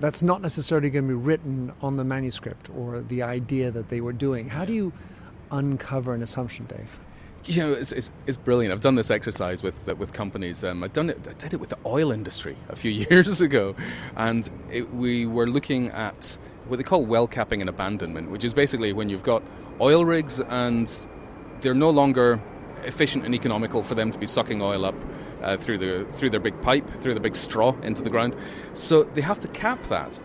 that's 0.01 0.23
not 0.23 0.41
necessarily 0.43 0.91
going 0.91 1.07
to 1.07 1.09
be 1.09 1.15
written 1.15 1.73
on 1.83 1.97
the 1.97 2.05
manuscript 2.05 2.69
or 2.77 3.01
the 3.03 3.23
idea 3.23 3.71
that 3.71 3.91
they 3.91 4.01
were 4.01 4.13
doing. 4.13 4.49
How 4.49 4.65
do 4.65 4.73
you 4.73 4.93
uncover 5.51 6.15
an 6.15 6.23
assumption, 6.23 6.67
Dave? 6.67 6.99
You 7.45 7.63
know, 7.63 7.73
it's, 7.73 7.93
it's, 7.93 8.11
it's 8.27 8.37
brilliant. 8.37 8.73
I've 8.73 8.83
done 8.83 8.97
this 8.97 9.11
exercise 9.11 9.63
with 9.63 9.89
uh, 9.89 9.95
with 9.95 10.13
companies. 10.13 10.63
Um, 10.63 10.85
I've 10.85 10.93
done 10.93 11.09
it. 11.09 11.27
I 11.27 11.33
did 11.33 11.55
it 11.55 11.61
with 11.61 11.71
the 11.71 11.79
oil 11.87 12.13
industry 12.13 12.57
a 12.69 12.77
few 12.77 12.91
years 13.11 13.41
ago, 13.41 13.75
and 14.17 14.51
it, 14.71 14.93
we 14.95 15.25
were 15.27 15.47
looking 15.47 15.89
at 15.91 16.39
what 16.69 16.77
they 16.77 16.83
call 16.83 17.05
well 17.05 17.27
capping 17.27 17.61
and 17.63 17.71
abandonment, 17.71 18.31
which 18.31 18.45
is 18.45 18.53
basically 18.53 18.93
when 18.93 19.09
you've 19.09 19.23
got 19.23 19.43
oil 19.81 20.05
rigs 20.05 20.41
and 20.41 21.07
they're 21.63 21.75
no 21.75 21.91
longer 21.91 22.41
efficient 22.85 23.25
and 23.25 23.35
economical 23.35 23.83
for 23.83 23.95
them 23.95 24.11
to 24.11 24.19
be 24.19 24.27
sucking 24.27 24.61
oil 24.63 24.85
up 24.85 24.95
uh, 25.43 25.57
through 25.57 25.79
the 25.79 26.07
through 26.13 26.31
their 26.31 26.41
big 26.41 26.61
pipe, 26.61 26.89
through 26.91 27.15
the 27.15 27.21
big 27.21 27.35
straw 27.35 27.77
into 27.83 28.03
the 28.03 28.11
ground. 28.11 28.37
So 28.75 29.05
they 29.05 29.21
have 29.21 29.41
to 29.41 29.49
cap 29.49 29.83
that, 29.85 30.21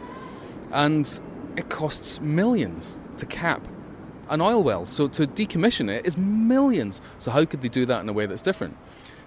and 0.72 1.22
it 1.56 1.70
costs 1.70 2.20
millions 2.22 3.00
to 3.18 3.26
cap 3.26 3.68
an 4.30 4.42
oil 4.42 4.64
well. 4.64 4.86
So 4.86 5.08
to 5.08 5.28
decommission 5.28 5.90
it 5.90 6.06
is 6.06 6.18
millions. 6.18 7.02
So 7.18 7.32
how 7.32 7.46
could 7.46 7.62
they 7.62 7.70
do 7.70 7.86
that 7.86 8.02
in 8.02 8.10
a 8.10 8.14
way 8.14 8.26
that's 8.26 8.42
different? 8.42 8.78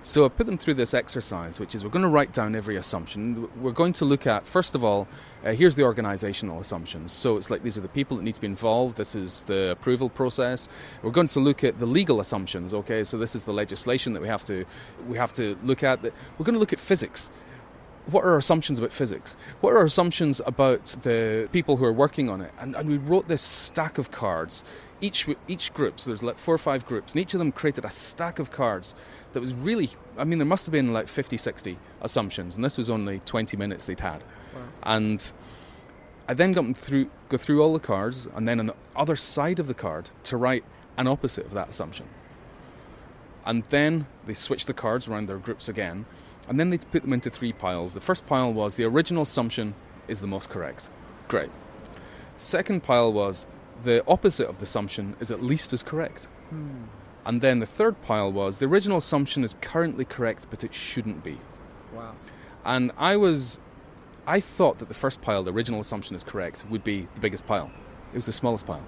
So 0.00 0.25
I 0.25 0.29
put 0.29 0.47
them 0.47 0.56
through 0.56 0.75
this 0.75 0.95
exercise, 0.95 1.59
which 1.59 1.75
is 1.75 1.83
we're 1.83 1.91
going 1.91 2.05
to 2.05 2.09
write 2.09 2.33
down 2.33 2.55
every 2.55 2.77
assumption. 2.77 3.49
We're 3.61 3.73
going 3.73 3.93
to 3.95 4.05
look 4.05 4.29
at, 4.29 4.47
first 4.47 4.77
of 4.77 4.85
all, 4.85 5.09
uh, 5.45 5.53
here's 5.53 5.75
the 5.75 5.83
organizational 5.83 6.61
assumptions. 6.61 7.11
So 7.11 7.37
it's 7.37 7.50
like 7.50 7.65
these 7.65 7.77
are 7.77 7.81
the 7.81 7.89
people 7.89 8.17
that 8.17 8.23
need 8.23 8.35
to 8.35 8.41
be 8.41 8.47
involved, 8.47 8.97
this 8.97 9.17
is 9.17 9.43
the 9.45 9.73
approval 9.73 10.09
process. 10.09 10.69
We're 11.03 11.11
going 11.11 11.27
to 11.29 11.41
look 11.41 11.65
at 11.65 11.81
the 11.81 11.87
legal 11.87 12.21
assumptions, 12.21 12.75
okay? 12.75 13.03
So 13.03 13.19
this 13.19 13.35
is 13.35 13.45
the 13.45 13.53
legislation 13.53 14.12
that 14.12 14.23
we 14.23 14.29
have 14.29 14.45
to 14.45 14.65
we 15.09 15.17
have 15.19 15.33
to 15.35 15.59
look 15.65 15.83
at. 15.83 16.03
We're 16.03 16.44
going 16.44 16.55
to 16.55 16.61
look 16.61 16.73
at 16.73 16.81
physics 16.81 17.33
what 18.11 18.25
are 18.25 18.31
our 18.31 18.39
assumptions 18.39 18.79
about 18.79 18.93
physics? 18.93 19.37
What 19.61 19.73
are 19.73 19.79
our 19.79 19.85
assumptions 19.85 20.41
about 20.47 20.97
the 21.03 21.49
people 21.53 21.77
who 21.77 21.85
are 21.85 21.93
working 21.93 22.31
on 22.31 22.41
it? 22.41 22.53
And, 22.59 22.75
and 22.75 22.89
we 22.89 22.97
wrote 22.97 23.29
this 23.29 23.43
stack 23.43 23.99
of 23.99 24.11
cards 24.11 24.65
each 25.00 25.29
each 25.47 25.73
group, 25.75 26.00
so 26.00 26.11
there's 26.11 26.23
like 26.23 26.39
four 26.39 26.55
or 26.55 26.59
five 26.59 26.87
groups, 26.87 27.12
and 27.12 27.21
each 27.21 27.35
of 27.35 27.39
them 27.39 27.53
created 27.53 27.85
a 27.85 27.91
stack 27.91 28.39
of 28.39 28.50
cards 28.50 28.95
that 29.33 29.41
was 29.41 29.55
really, 29.55 29.91
I 30.17 30.25
mean, 30.25 30.39
there 30.39 30.47
must 30.47 30.67
have 30.67 30.73
been 30.73 30.93
like 30.93 31.09
50, 31.09 31.37
60 31.37 31.79
assumptions, 32.00 32.56
and 32.56 32.65
this 32.65 32.77
was 32.77 32.91
only 32.91 33.21
20 33.21 33.56
minutes 33.56 33.85
they'd 33.85 34.00
had. 34.00 34.25
Wow. 34.55 34.61
And 34.85 35.33
I 36.29 36.34
then 36.34 36.53
got 36.53 36.63
them 36.63 36.75
through, 36.75 37.11
go 37.29 37.37
through 37.37 37.63
all 37.63 37.72
the 37.72 37.81
cards, 37.81 38.29
and 38.34 38.46
then 38.49 38.61
on 38.61 38.67
the 38.67 38.75
other 38.96 39.17
side 39.17 39.58
of 39.58 39.67
the 39.67 39.75
card 39.75 40.11
to 40.25 40.37
write 40.37 40.65
an 40.96 41.06
opposite 41.06 41.46
of 41.46 41.53
that 41.53 41.69
assumption. 41.69 42.06
And 43.46 43.65
then 43.67 44.06
they 44.27 44.34
switched 44.34 44.67
the 44.67 44.75
cards 44.75 45.08
around 45.08 45.27
their 45.27 45.39
groups 45.39 45.69
again, 45.69 46.06
and 46.49 46.58
then 46.58 46.70
they 46.70 46.79
put 46.79 47.03
them 47.03 47.13
into 47.13 47.31
three 47.31 47.53
piles. 47.53 47.94
The 47.94 48.01
first 48.01 48.27
pile 48.27 48.53
was 48.53 48.75
the 48.75 48.84
original 48.84 49.22
assumption 49.22 49.75
is 50.06 50.20
the 50.20 50.27
most 50.27 50.51
correct. 50.51 50.91
Great. 51.29 51.51
Second 52.37 52.82
pile 52.82 53.13
was 53.13 53.46
the 53.82 54.05
opposite 54.06 54.49
of 54.49 54.58
the 54.58 54.65
assumption 54.65 55.17
is 55.20 55.31
at 55.31 55.43
least 55.43 55.73
as 55.73 55.82
correct. 55.82 56.27
Hmm. 56.51 56.85
And 57.25 57.41
then 57.41 57.58
the 57.58 57.67
third 57.67 58.01
pile 58.03 58.32
was 58.32 58.58
the 58.58 58.67
original 58.67 58.97
assumption 58.97 59.44
is 59.44 59.55
currently 59.61 60.05
correct, 60.05 60.47
but 60.49 60.65
it 60.65 60.73
shouldn't 60.73 61.23
be. 61.23 61.39
Wow. 61.94 62.15
And 62.65 62.91
I 62.97 63.17
was, 63.17 63.61
I 64.27 64.41
thought 64.41 64.79
that 64.79 64.89
the 64.89 64.94
first 64.94 65.20
pile, 65.20 65.43
the 65.43 65.53
original 65.53 65.81
assumption 65.81 66.17
is 66.17 66.25
correct, 66.25 66.65
would 66.70 66.85
be 66.85 67.06
the 67.15 67.20
biggest 67.20 67.47
pile. 67.47 67.70
It 68.13 68.17
was 68.17 68.27
the 68.27 68.32
smallest 68.32 68.67
pile. 68.67 68.85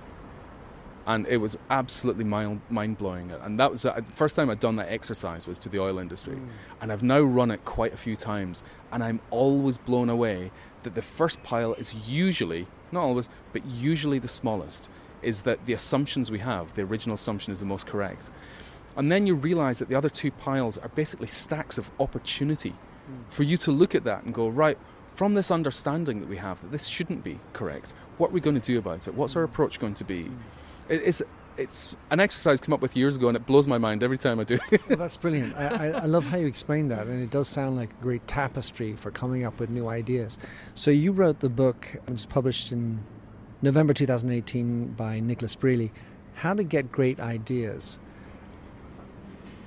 And 1.06 1.26
it 1.26 1.38
was 1.38 1.58
absolutely 1.70 2.24
mind 2.24 2.98
blowing. 2.98 3.32
And 3.32 3.58
that 3.58 3.70
was 3.70 3.82
the 3.82 4.02
first 4.10 4.36
time 4.36 4.48
I'd 4.48 4.60
done 4.60 4.76
that 4.76 4.90
exercise 4.90 5.46
was 5.46 5.58
to 5.60 5.68
the 5.68 5.80
oil 5.80 5.98
industry. 5.98 6.36
Mm. 6.36 6.48
And 6.80 6.92
I've 6.92 7.02
now 7.02 7.20
run 7.20 7.50
it 7.50 7.64
quite 7.64 7.92
a 7.92 7.96
few 7.96 8.16
times. 8.16 8.62
And 8.92 9.02
I'm 9.02 9.20
always 9.30 9.76
blown 9.76 10.08
away 10.08 10.52
that 10.82 10.94
the 10.94 11.02
first 11.02 11.42
pile 11.42 11.74
is 11.74 12.08
usually 12.08 12.66
not 12.92 13.02
always, 13.02 13.28
but 13.52 13.64
usually 13.66 14.18
the 14.18 14.28
smallest, 14.28 14.90
is 15.22 15.42
that 15.42 15.66
the 15.66 15.72
assumptions 15.72 16.30
we 16.30 16.38
have, 16.38 16.74
the 16.74 16.82
original 16.82 17.14
assumption 17.14 17.52
is 17.52 17.60
the 17.60 17.66
most 17.66 17.86
correct. 17.86 18.30
And 18.96 19.10
then 19.10 19.26
you 19.26 19.34
realize 19.34 19.78
that 19.78 19.88
the 19.88 19.94
other 19.94 20.08
two 20.08 20.30
piles 20.30 20.78
are 20.78 20.88
basically 20.88 21.28
stacks 21.28 21.78
of 21.78 21.90
opportunity 22.00 22.70
mm. 22.70 23.32
for 23.32 23.44
you 23.44 23.56
to 23.58 23.70
look 23.70 23.94
at 23.94 24.04
that 24.04 24.24
and 24.24 24.34
go, 24.34 24.48
right, 24.48 24.78
from 25.14 25.34
this 25.34 25.50
understanding 25.50 26.20
that 26.20 26.28
we 26.28 26.36
have 26.36 26.60
that 26.62 26.70
this 26.70 26.86
shouldn't 26.86 27.22
be 27.22 27.38
correct, 27.52 27.94
what 28.18 28.30
are 28.30 28.32
we 28.32 28.40
going 28.40 28.58
to 28.58 28.72
do 28.72 28.78
about 28.78 29.06
it? 29.06 29.14
What's 29.14 29.36
our 29.36 29.44
hmm. 29.44 29.52
approach 29.52 29.78
going 29.80 29.94
to 29.94 30.04
be? 30.04 30.24
Mm. 30.24 30.38
It's, 30.88 31.22
it's 31.56 31.96
an 32.10 32.20
exercise 32.20 32.60
I 32.60 32.64
came 32.64 32.72
up 32.72 32.80
with 32.80 32.96
years 32.96 33.16
ago, 33.16 33.28
and 33.28 33.36
it 33.36 33.46
blows 33.46 33.66
my 33.66 33.78
mind 33.78 34.02
every 34.02 34.18
time 34.18 34.40
I 34.40 34.44
do 34.44 34.58
well, 34.88 34.98
that's 34.98 35.16
brilliant. 35.16 35.56
I, 35.56 35.90
I, 35.90 36.06
love 36.06 36.24
how 36.24 36.36
you 36.36 36.46
explain 36.46 36.88
that, 36.88 37.06
and 37.06 37.22
it 37.22 37.30
does 37.30 37.48
sound 37.48 37.76
like 37.76 37.90
a 37.92 38.02
great 38.02 38.26
tapestry 38.26 38.96
for 38.96 39.10
coming 39.10 39.44
up 39.44 39.60
with 39.60 39.70
new 39.70 39.88
ideas. 39.88 40.38
So 40.74 40.90
you 40.90 41.12
wrote 41.12 41.40
the 41.40 41.48
book, 41.48 41.88
it 41.94 42.10
was 42.10 42.26
published 42.26 42.72
in 42.72 43.02
November 43.62 43.92
2018 43.92 44.88
by 44.92 45.20
Nicholas 45.20 45.56
Brealey, 45.56 45.90
How 46.34 46.54
to 46.54 46.64
Get 46.64 46.90
Great 46.90 47.20
Ideas. 47.20 47.98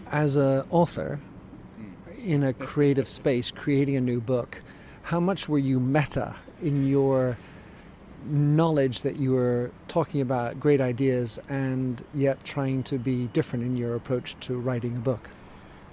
As 0.08 0.36
an 0.36 0.63
author 0.70 1.20
in 2.24 2.44
a 2.44 2.54
creative 2.54 3.08
space, 3.08 3.52
creating 3.52 3.96
a 3.96 4.02
new 4.02 4.22
book, 4.22 4.62
how 5.04 5.20
much 5.20 5.50
were 5.50 5.60
you 5.60 5.80
meta 5.80 6.36
in 6.62 6.88
your 6.88 7.38
knowledge 8.25 9.01
that 9.01 9.18
you 9.18 9.34
were 9.34 9.72
talking 9.88 10.22
about 10.22 10.60
great 10.60 10.82
ideas 10.82 11.39
and 11.50 12.03
yet 12.13 12.44
trying 12.44 12.84
to 12.84 12.98
be 12.98 13.27
different 13.27 13.65
in 13.65 13.75
your 13.75 13.96
approach 13.96 14.39
to 14.42 14.58
writing 14.58 14.98
a 14.98 15.00
book? 15.00 15.30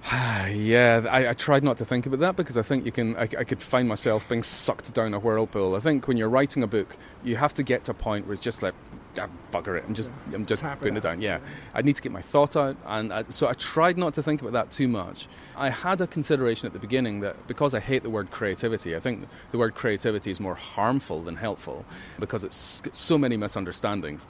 yeah, 0.51 1.05
I, 1.09 1.29
I, 1.29 1.33
tried 1.33 1.63
not 1.63 1.77
to 1.77 1.85
think 1.85 2.07
about 2.07 2.19
that 2.21 2.35
because 2.35 2.57
I 2.57 2.63
think 2.63 2.85
you 2.85 2.91
can. 2.91 3.15
I, 3.17 3.21
I, 3.21 3.43
could 3.43 3.61
find 3.61 3.87
myself 3.87 4.27
being 4.27 4.41
sucked 4.41 4.91
down 4.95 5.13
a 5.13 5.19
whirlpool. 5.19 5.75
I 5.75 5.79
think 5.79 6.07
when 6.07 6.17
you're 6.17 6.29
writing 6.29 6.63
a 6.63 6.67
book, 6.67 6.97
you 7.23 7.35
have 7.35 7.53
to 7.53 7.63
get 7.63 7.83
to 7.83 7.91
a 7.91 7.93
point 7.93 8.25
where 8.25 8.33
it's 8.33 8.41
just 8.41 8.63
like, 8.63 8.73
ah, 9.19 9.27
bugger 9.51 9.77
it, 9.77 9.85
I'm 9.87 9.93
just, 9.93 10.11
I'm 10.33 10.45
just 10.45 10.61
Tap 10.61 10.79
putting 10.79 10.95
it, 10.95 10.99
it, 10.99 11.03
down. 11.03 11.21
Yeah, 11.21 11.39
I 11.73 11.81
need 11.81 11.95
to 11.95 12.01
get 12.01 12.11
my 12.11 12.21
thought 12.21 12.55
out, 12.55 12.77
and 12.85 13.11
I, 13.11 13.23
so 13.29 13.47
I 13.47 13.53
tried 13.53 13.97
not 13.97 14.13
to 14.15 14.23
think 14.23 14.41
about 14.41 14.53
that 14.53 14.71
too 14.71 14.87
much. 14.87 15.27
I 15.55 15.69
had 15.69 16.01
a 16.01 16.07
consideration 16.07 16.67
at 16.67 16.73
the 16.73 16.79
beginning 16.79 17.21
that 17.21 17.47
because 17.47 17.73
I 17.73 17.79
hate 17.79 18.03
the 18.03 18.09
word 18.09 18.31
creativity, 18.31 18.95
I 18.95 18.99
think 18.99 19.27
the 19.51 19.57
word 19.57 19.75
creativity 19.75 20.31
is 20.31 20.39
more 20.39 20.55
harmful 20.55 21.21
than 21.21 21.35
helpful 21.35 21.85
because 22.19 22.43
it's 22.43 22.81
so 22.91 23.17
many 23.17 23.37
misunderstandings. 23.37 24.27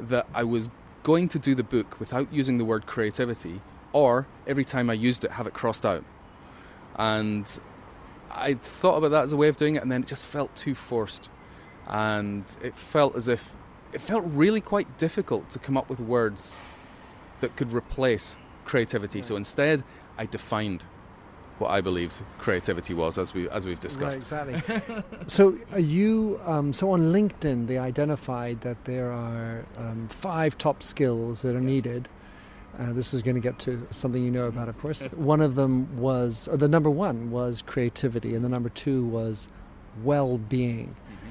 That 0.00 0.26
I 0.34 0.42
was 0.42 0.68
going 1.04 1.28
to 1.28 1.38
do 1.38 1.54
the 1.54 1.62
book 1.62 2.00
without 2.00 2.32
using 2.32 2.58
the 2.58 2.64
word 2.64 2.86
creativity 2.86 3.60
or 3.94 4.26
every 4.46 4.64
time 4.64 4.90
I 4.90 4.94
used 4.94 5.24
it, 5.24 5.30
have 5.30 5.46
it 5.46 5.54
crossed 5.54 5.86
out. 5.86 6.04
And 6.96 7.60
I 8.30 8.54
thought 8.54 8.96
about 8.96 9.12
that 9.12 9.22
as 9.22 9.32
a 9.32 9.36
way 9.36 9.48
of 9.48 9.56
doing 9.56 9.76
it, 9.76 9.82
and 9.82 9.90
then 9.90 10.02
it 10.02 10.08
just 10.08 10.26
felt 10.26 10.54
too 10.56 10.74
forced. 10.74 11.30
And 11.86 12.44
it 12.60 12.74
felt 12.74 13.14
as 13.14 13.28
if 13.28 13.54
it 13.94 14.00
felt 14.00 14.24
really 14.26 14.60
quite 14.60 14.98
difficult 14.98 15.48
to 15.50 15.58
come 15.58 15.76
up 15.76 15.88
with 15.88 16.00
words 16.00 16.60
that 17.40 17.56
could 17.56 17.72
replace 17.72 18.38
creativity. 18.64 19.22
So 19.22 19.36
instead, 19.36 19.82
I 20.18 20.26
defined 20.26 20.86
what 21.58 21.70
I 21.70 21.80
believed 21.80 22.22
creativity 22.38 22.94
was, 22.94 23.18
as 23.18 23.32
we 23.32 23.48
as 23.48 23.66
we've 23.66 23.80
discussed. 23.80 24.32
Right, 24.32 24.48
exactly. 24.48 25.02
so 25.28 25.56
you 25.76 26.40
um, 26.44 26.72
so 26.72 26.90
on 26.90 27.12
LinkedIn, 27.12 27.68
they 27.68 27.78
identified 27.78 28.60
that 28.62 28.84
there 28.84 29.12
are 29.12 29.64
um, 29.76 30.08
five 30.08 30.58
top 30.58 30.82
skills 30.82 31.42
that 31.42 31.54
are 31.54 31.60
needed 31.60 32.08
uh, 32.78 32.92
this 32.92 33.14
is 33.14 33.22
going 33.22 33.36
to 33.36 33.40
get 33.40 33.58
to 33.60 33.86
something 33.90 34.22
you 34.22 34.30
know 34.30 34.46
about, 34.46 34.68
of 34.68 34.78
course. 34.78 35.04
One 35.12 35.40
of 35.40 35.54
them 35.54 35.96
was, 35.96 36.48
the 36.52 36.68
number 36.68 36.90
one 36.90 37.30
was 37.30 37.62
creativity, 37.62 38.34
and 38.34 38.44
the 38.44 38.48
number 38.48 38.68
two 38.68 39.04
was 39.06 39.48
well 40.02 40.38
being. 40.38 40.88
Mm-hmm. 40.88 41.23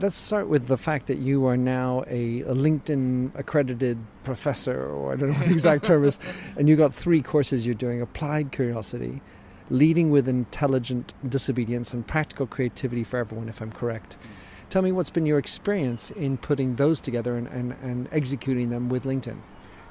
Let's 0.00 0.16
start 0.16 0.48
with 0.48 0.66
the 0.66 0.78
fact 0.78 1.08
that 1.08 1.18
you 1.18 1.44
are 1.44 1.58
now 1.58 2.04
a, 2.06 2.40
a, 2.40 2.54
LinkedIn 2.54 3.38
accredited 3.38 3.98
professor, 4.24 4.88
or 4.88 5.12
I 5.12 5.16
don't 5.16 5.28
know 5.28 5.34
what 5.34 5.48
the 5.48 5.52
exact 5.52 5.84
term 5.84 6.04
is, 6.04 6.18
and 6.56 6.70
you 6.70 6.76
got 6.76 6.94
three 6.94 7.20
courses 7.20 7.66
you're 7.66 7.74
doing 7.74 8.00
applied 8.00 8.50
curiosity, 8.50 9.20
leading 9.68 10.10
with 10.10 10.26
intelligent 10.26 11.12
disobedience, 11.28 11.92
and 11.92 12.06
practical 12.06 12.46
creativity 12.46 13.04
for 13.04 13.18
everyone, 13.18 13.50
if 13.50 13.60
I'm 13.60 13.72
correct. 13.72 14.16
Tell 14.70 14.80
me 14.80 14.90
what's 14.90 15.10
been 15.10 15.26
your 15.26 15.38
experience 15.38 16.10
in 16.12 16.38
putting 16.38 16.76
those 16.76 17.02
together 17.02 17.36
and, 17.36 17.46
and, 17.48 17.76
and 17.82 18.08
executing 18.10 18.70
them 18.70 18.88
with 18.88 19.04
LinkedIn. 19.04 19.36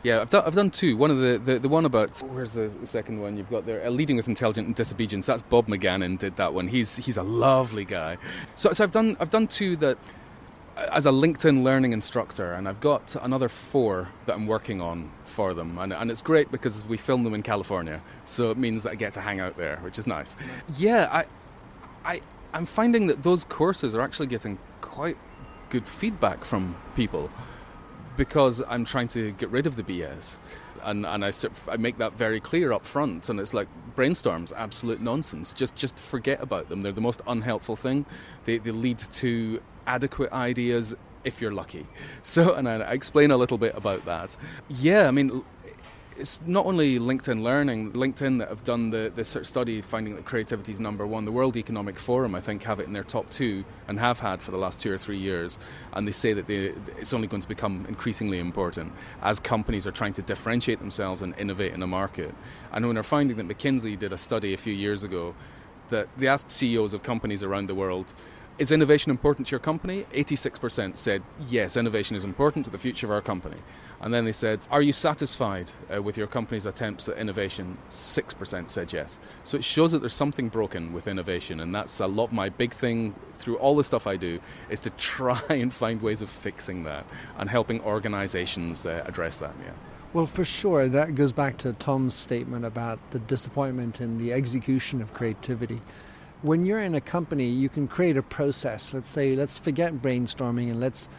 Yeah, 0.02 0.22
I've 0.22 0.30
done, 0.30 0.44
I've 0.46 0.56
done 0.56 0.72
two. 0.72 0.96
One 0.96 1.12
of 1.12 1.20
the, 1.20 1.42
the, 1.44 1.60
the 1.60 1.70
one 1.70 1.86
about 1.86 2.18
where's 2.32 2.54
the, 2.54 2.68
the 2.68 2.86
second 2.86 3.22
one 3.22 3.36
you've 3.36 3.50
got 3.50 3.66
there? 3.66 3.86
Uh, 3.86 3.90
leading 3.90 4.16
with 4.16 4.30
intelligent 4.30 4.76
disobedience. 4.78 5.26
That's 5.26 5.42
Bob 5.42 5.68
McGannon 5.68 6.18
did 6.18 6.38
that 6.38 6.54
one. 6.54 6.68
He's 6.70 6.96
he's 6.96 7.18
a 7.18 7.24
lovely 7.24 7.84
guy. 7.84 8.18
So 8.56 8.72
so 8.72 8.84
I've 8.84 8.92
done 8.92 9.18
I've 9.20 9.30
done 9.30 9.48
two 9.48 9.76
that 9.78 9.98
as 10.94 11.06
a 11.06 11.12
LinkedIn 11.12 11.64
learning 11.64 11.92
instructor, 11.92 12.54
and 12.54 12.68
I've 12.70 12.80
got 12.80 13.16
another 13.22 13.50
four 13.50 14.08
that 14.26 14.36
I'm 14.36 14.48
working 14.48 14.80
on 14.80 15.12
for 15.26 15.54
them, 15.54 15.78
and, 15.78 15.92
and 15.92 16.10
it's 16.10 16.22
great 16.22 16.50
because 16.52 16.86
we 16.86 16.96
film 16.96 17.26
them 17.26 17.34
in 17.34 17.44
California, 17.44 18.02
so 18.24 18.52
it 18.52 18.58
means 18.58 18.84
that 18.84 18.92
I 18.92 18.96
get 18.96 19.12
to 19.14 19.22
hang 19.22 19.42
out 19.42 19.58
there, 19.58 19.78
which 19.78 20.00
is 20.00 20.08
nice. 20.08 20.38
Yeah, 20.78 21.10
I 21.12 21.26
I 22.06 22.22
I'm 22.54 22.66
finding 22.66 23.08
that 23.08 23.24
those 23.24 23.44
courses 23.44 23.96
are 23.96 24.02
actually 24.02 24.28
getting 24.28 24.58
quite 24.80 25.18
good 25.70 25.86
feedback 25.86 26.46
from 26.46 26.78
people 26.96 27.30
because 28.20 28.62
I'm 28.68 28.84
trying 28.84 29.08
to 29.10 29.32
get 29.32 29.50
rid 29.50 29.66
of 29.66 29.78
the 29.78 29.84
BS. 29.84 30.42
And, 30.84 31.06
and 31.06 31.24
I, 31.24 31.32
I 31.70 31.78
make 31.78 31.98
that 32.00 32.14
very 32.14 32.42
clear 32.42 32.74
up 32.74 32.86
front. 32.86 33.30
And 33.30 33.40
it's 33.40 33.54
like 33.54 33.70
brainstorms, 33.96 34.52
absolute 34.58 35.00
nonsense. 35.00 35.54
Just, 35.54 35.74
just 35.78 35.98
forget 35.98 36.42
about 36.42 36.68
them. 36.68 36.82
They're 36.82 36.92
the 36.92 37.00
most 37.00 37.22
unhelpful 37.28 37.78
thing. 37.78 38.06
They, 38.44 38.58
they 38.58 38.72
lead 38.72 39.00
to 39.00 39.62
adequate 39.88 40.34
ideas 40.34 40.96
if 41.24 41.42
you're 41.42 41.54
lucky. 41.54 41.88
So, 42.22 42.54
and 42.56 42.68
I 42.68 42.76
explain 42.92 43.32
a 43.32 43.38
little 43.38 43.58
bit 43.58 43.76
about 43.76 44.04
that. 44.06 44.36
Yeah, 44.68 45.08
I 45.08 45.12
mean, 45.12 45.44
it's 46.20 46.42
not 46.46 46.66
only 46.66 47.00
LinkedIn 47.00 47.42
Learning, 47.42 47.94
LinkedIn 47.94 48.40
that 48.40 48.50
have 48.50 48.64
done 48.64 48.90
the, 48.90 49.12
this 49.16 49.30
sort 49.30 49.44
of 49.44 49.48
study 49.48 49.82
finding 49.82 50.16
that 50.16 50.26
creativity 50.26 50.74
is 50.74 50.80
number 50.80 51.08
one. 51.08 51.24
The 51.24 51.32
World 51.32 51.56
Economic 51.56 51.98
Forum, 51.98 52.36
I 52.36 52.42
think, 52.42 52.64
have 52.64 52.82
it 52.82 52.88
in 52.88 52.94
their 52.94 53.04
top 53.04 53.30
two 53.30 53.64
and 53.88 53.98
have 54.00 54.20
had 54.20 54.42
for 54.42 54.52
the 54.52 54.58
last 54.58 54.82
two 54.82 54.92
or 54.92 54.98
three 54.98 55.18
years. 55.18 55.58
And 55.94 56.06
they 56.06 56.12
say 56.12 56.34
that 56.34 56.46
they, 56.46 56.74
it's 56.98 57.14
only 57.14 57.28
going 57.28 57.42
to 57.42 57.48
become 57.48 57.86
increasingly 57.88 58.40
important 58.40 58.92
as 59.22 59.40
companies 59.40 59.88
are 59.88 59.92
trying 59.92 60.14
to 60.14 60.22
differentiate 60.22 60.80
themselves 60.80 61.22
and 61.22 61.34
innovate 61.38 61.74
in 61.74 61.82
a 61.82 61.88
market. 61.88 62.36
And 62.74 62.86
when 62.86 62.96
they're 62.96 63.04
finding 63.04 63.38
that 63.38 63.48
McKinsey 63.48 63.98
did 63.98 64.12
a 64.12 64.18
study 64.18 64.54
a 64.54 64.58
few 64.58 64.74
years 64.74 65.06
ago 65.06 65.36
that 65.90 66.10
they 66.18 66.28
asked 66.28 66.52
CEOs 66.52 66.94
of 66.94 67.02
companies 67.02 67.44
around 67.44 67.68
the 67.68 67.76
world 67.76 68.14
is 68.60 68.74
innovation 68.74 69.10
important 69.10 69.48
to 69.48 69.52
your 69.52 69.60
company? 69.60 70.06
86% 70.14 70.98
said, 70.98 71.24
yes, 71.40 71.78
innovation 71.78 72.18
is 72.18 72.26
important 72.26 72.66
to 72.66 72.72
the 72.72 72.78
future 72.78 73.08
of 73.08 73.12
our 73.12 73.22
company. 73.22 73.56
And 74.02 74.14
then 74.14 74.26
they 74.26 74.32
said, 74.32 74.68
Are 74.72 74.82
you 74.82 74.94
satisfied 74.94 75.72
uh, 75.94 76.02
with 76.02 76.18
your 76.18 76.28
company's 76.28 76.66
attempts 76.66 77.10
at 77.10 77.18
innovation? 77.18 77.78
6% 77.90 78.70
said 78.70 78.94
yes. 78.94 79.20
So 79.44 79.58
it 79.58 79.64
shows 79.64 79.92
that 79.92 80.00
there's 80.00 80.14
something 80.14 80.50
broken 80.50 80.94
with 80.94 81.08
innovation. 81.08 81.60
And 81.60 81.76
that's 81.76 82.00
a 82.00 82.08
lot 82.08 82.32
my 82.32 82.50
big 82.50 82.72
thing 82.72 83.14
through 83.38 83.58
all 83.58 83.76
the 83.76 83.84
stuff 83.84 84.08
I 84.08 84.16
do 84.16 84.40
is 84.70 84.80
to 84.82 84.90
try 84.98 85.42
and 85.50 85.74
find 85.74 86.02
ways 86.02 86.22
of 86.22 86.30
fixing 86.30 86.84
that 86.84 87.06
and 87.38 87.50
helping 87.50 87.82
organizations 87.82 88.86
uh, 88.86 89.04
address 89.06 89.38
that. 89.38 89.54
Yeah. 89.64 89.72
Well, 90.14 90.26
for 90.26 90.44
sure, 90.44 90.90
that 90.90 91.14
goes 91.14 91.32
back 91.32 91.58
to 91.58 91.74
Tom's 91.74 92.16
statement 92.16 92.66
about 92.66 93.00
the 93.12 93.20
disappointment 93.20 94.02
in 94.02 94.18
the 94.18 94.34
execution 94.34 95.02
of 95.02 95.14
creativity 95.14 95.82
when 96.42 96.66
you're 96.66 96.80
in 96.80 96.96
a 96.96 97.02
company, 97.02 97.50
you 97.50 97.68
can 97.68 97.88
create 97.88 98.16
a 98.16 98.24
process. 98.24 98.94
Let's 98.94 99.10
say, 99.10 99.36
let's 99.36 99.60
forget 99.60 99.94
brainstorming 99.96 100.70
and 100.72 100.80
let's 100.80 101.10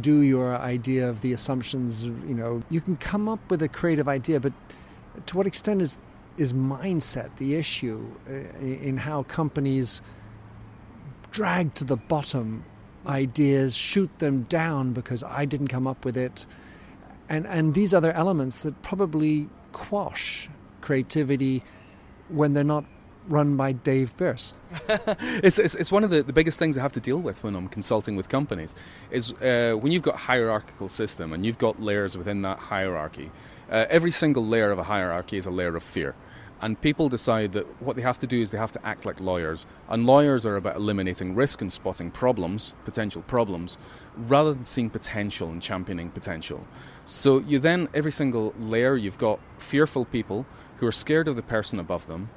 do 0.00 0.20
your 0.20 0.56
idea 0.56 1.08
of 1.08 1.20
the 1.20 1.32
assumptions. 1.32 2.04
You 2.04 2.34
know, 2.34 2.62
you 2.70 2.80
can 2.80 2.96
come 2.96 3.28
up 3.28 3.50
with 3.50 3.62
a 3.62 3.68
creative 3.68 4.08
idea, 4.08 4.40
but 4.40 4.52
to 5.26 5.36
what 5.36 5.46
extent 5.46 5.82
is 5.82 5.98
is 6.38 6.52
mindset 6.54 7.36
the 7.36 7.54
issue 7.54 8.06
uh, 8.26 8.32
in 8.64 8.96
how 8.96 9.22
companies 9.24 10.00
drag 11.30 11.74
to 11.74 11.84
the 11.84 11.96
bottom 11.96 12.64
ideas, 13.06 13.76
shoot 13.76 14.10
them 14.18 14.44
down 14.44 14.92
because 14.92 15.22
I 15.22 15.44
didn't 15.44 15.68
come 15.68 15.86
up 15.86 16.04
with 16.04 16.16
it, 16.16 16.46
and 17.28 17.46
and 17.46 17.74
these 17.74 17.92
other 17.92 18.12
elements 18.12 18.62
that 18.62 18.80
probably 18.82 19.48
quash 19.72 20.48
creativity 20.80 21.62
when 22.28 22.54
they're 22.54 22.64
not 22.64 22.84
run 23.28 23.56
by 23.56 23.72
Dave 23.72 24.16
Birss. 24.16 24.54
it's, 25.42 25.58
it's, 25.58 25.74
it's, 25.74 25.92
one 25.92 26.04
of 26.04 26.10
the, 26.10 26.22
the 26.22 26.32
biggest 26.32 26.58
things 26.58 26.76
I 26.76 26.82
have 26.82 26.92
to 26.92 27.00
deal 27.00 27.20
with 27.20 27.44
when 27.44 27.54
I'm 27.54 27.68
consulting 27.68 28.16
with 28.16 28.28
companies 28.28 28.74
is 29.10 29.32
uh, 29.34 29.76
when 29.80 29.92
you've 29.92 30.02
got 30.02 30.16
hierarchical 30.16 30.88
system 30.88 31.32
and 31.32 31.44
you've 31.44 31.58
got 31.58 31.80
layers 31.80 32.16
within 32.16 32.42
that 32.42 32.58
hierarchy. 32.58 33.30
Uh, 33.70 33.86
every 33.88 34.10
single 34.10 34.44
layer 34.44 34.70
of 34.70 34.78
a 34.78 34.84
hierarchy 34.84 35.36
is 35.36 35.46
a 35.46 35.50
layer 35.50 35.76
of 35.76 35.82
fear. 35.82 36.14
And 36.62 36.80
people 36.80 37.08
decide 37.08 37.52
that 37.54 37.66
what 37.82 37.96
they 37.96 38.02
have 38.02 38.20
to 38.20 38.26
do 38.26 38.40
is 38.40 38.52
they 38.52 38.58
have 38.58 38.70
to 38.72 38.86
act 38.86 39.04
like 39.04 39.18
lawyers. 39.18 39.66
And 39.88 40.06
lawyers 40.06 40.46
are 40.46 40.54
about 40.54 40.76
eliminating 40.76 41.34
risk 41.34 41.60
and 41.60 41.72
spotting 41.72 42.12
problems, 42.12 42.74
potential 42.84 43.22
problems, 43.22 43.78
rather 44.16 44.54
than 44.54 44.64
seeing 44.64 44.88
potential 44.88 45.50
and 45.50 45.60
championing 45.60 46.10
potential. 46.10 46.64
So 47.04 47.38
you 47.40 47.58
then, 47.58 47.88
every 47.94 48.12
single 48.12 48.54
layer, 48.60 48.96
you've 48.96 49.18
got 49.18 49.40
fearful 49.58 50.04
people 50.04 50.46
who 50.76 50.86
are 50.86 50.92
scared 50.92 51.26
of 51.26 51.34
the 51.34 51.42
person 51.42 51.80
above 51.80 52.06
them 52.06 52.30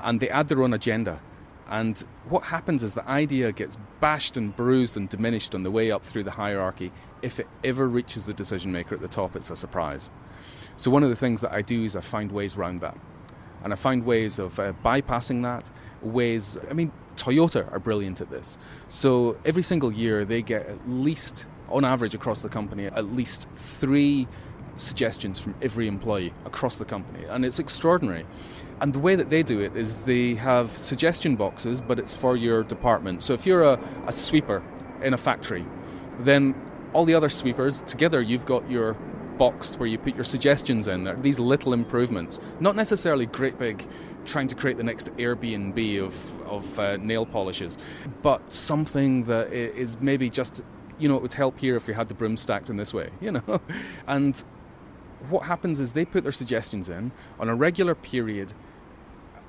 and 0.00 0.20
they 0.20 0.28
add 0.28 0.48
their 0.48 0.62
own 0.62 0.72
agenda. 0.72 1.20
And 1.68 1.98
what 2.28 2.44
happens 2.44 2.82
is 2.82 2.94
the 2.94 3.08
idea 3.08 3.52
gets 3.52 3.78
bashed 4.00 4.36
and 4.36 4.54
bruised 4.54 4.96
and 4.96 5.08
diminished 5.08 5.54
on 5.54 5.62
the 5.62 5.70
way 5.70 5.90
up 5.90 6.04
through 6.04 6.24
the 6.24 6.32
hierarchy. 6.32 6.92
If 7.22 7.40
it 7.40 7.46
ever 7.64 7.88
reaches 7.88 8.26
the 8.26 8.34
decision 8.34 8.72
maker 8.72 8.94
at 8.94 9.00
the 9.00 9.08
top, 9.08 9.36
it's 9.36 9.50
a 9.50 9.56
surprise. 9.56 10.10
So, 10.76 10.90
one 10.90 11.02
of 11.02 11.08
the 11.08 11.16
things 11.16 11.40
that 11.40 11.52
I 11.52 11.62
do 11.62 11.84
is 11.84 11.96
I 11.96 12.00
find 12.00 12.32
ways 12.32 12.56
around 12.56 12.80
that. 12.80 12.96
And 13.64 13.72
I 13.72 13.76
find 13.76 14.04
ways 14.04 14.38
of 14.38 14.58
uh, 14.58 14.72
bypassing 14.84 15.42
that. 15.42 15.70
Ways, 16.02 16.58
I 16.68 16.72
mean, 16.72 16.90
Toyota 17.16 17.70
are 17.72 17.78
brilliant 17.78 18.20
at 18.20 18.30
this. 18.30 18.58
So, 18.88 19.38
every 19.44 19.62
single 19.62 19.92
year, 19.92 20.24
they 20.24 20.42
get 20.42 20.66
at 20.66 20.88
least, 20.88 21.48
on 21.68 21.84
average 21.84 22.14
across 22.14 22.42
the 22.42 22.48
company, 22.48 22.86
at 22.86 23.14
least 23.14 23.48
three 23.54 24.26
suggestions 24.76 25.38
from 25.38 25.54
every 25.62 25.86
employee 25.86 26.32
across 26.44 26.78
the 26.78 26.84
company. 26.84 27.24
And 27.24 27.44
it's 27.44 27.58
extraordinary. 27.58 28.26
And 28.82 28.92
the 28.92 28.98
way 28.98 29.14
that 29.14 29.30
they 29.30 29.44
do 29.44 29.60
it 29.60 29.76
is 29.76 30.02
they 30.02 30.34
have 30.34 30.76
suggestion 30.76 31.36
boxes, 31.36 31.80
but 31.80 32.00
it's 32.00 32.14
for 32.14 32.36
your 32.36 32.64
department. 32.64 33.22
So 33.22 33.32
if 33.32 33.46
you're 33.46 33.62
a, 33.62 33.80
a 34.08 34.12
sweeper 34.12 34.60
in 35.02 35.14
a 35.14 35.16
factory, 35.16 35.64
then 36.18 36.60
all 36.92 37.04
the 37.04 37.14
other 37.14 37.28
sweepers 37.28 37.82
together, 37.82 38.20
you've 38.20 38.44
got 38.44 38.68
your 38.68 38.94
box 39.38 39.76
where 39.76 39.88
you 39.88 39.98
put 39.98 40.16
your 40.16 40.24
suggestions 40.24 40.88
in. 40.88 41.04
They're 41.04 41.16
these 41.16 41.38
little 41.38 41.72
improvements, 41.72 42.40
not 42.58 42.74
necessarily 42.74 43.26
great 43.26 43.56
big, 43.56 43.86
trying 44.24 44.48
to 44.48 44.56
create 44.56 44.78
the 44.78 44.84
next 44.84 45.14
Airbnb 45.16 46.02
of 46.02 46.42
of 46.42 46.78
uh, 46.78 46.96
nail 46.96 47.24
polishes, 47.24 47.78
but 48.20 48.52
something 48.52 49.24
that 49.24 49.52
is 49.52 50.00
maybe 50.00 50.28
just 50.28 50.60
you 50.98 51.08
know 51.08 51.16
it 51.16 51.22
would 51.22 51.32
help 51.32 51.58
here 51.58 51.76
if 51.76 51.86
we 51.86 51.94
had 51.94 52.08
the 52.08 52.14
broom 52.14 52.36
stacked 52.36 52.68
in 52.68 52.76
this 52.76 52.92
way, 52.92 53.10
you 53.20 53.30
know, 53.30 53.60
and 54.06 54.44
what 55.28 55.44
happens 55.44 55.80
is 55.80 55.92
they 55.92 56.04
put 56.04 56.24
their 56.24 56.32
suggestions 56.32 56.88
in 56.88 57.12
on 57.38 57.48
a 57.48 57.54
regular 57.54 57.94
period. 57.94 58.52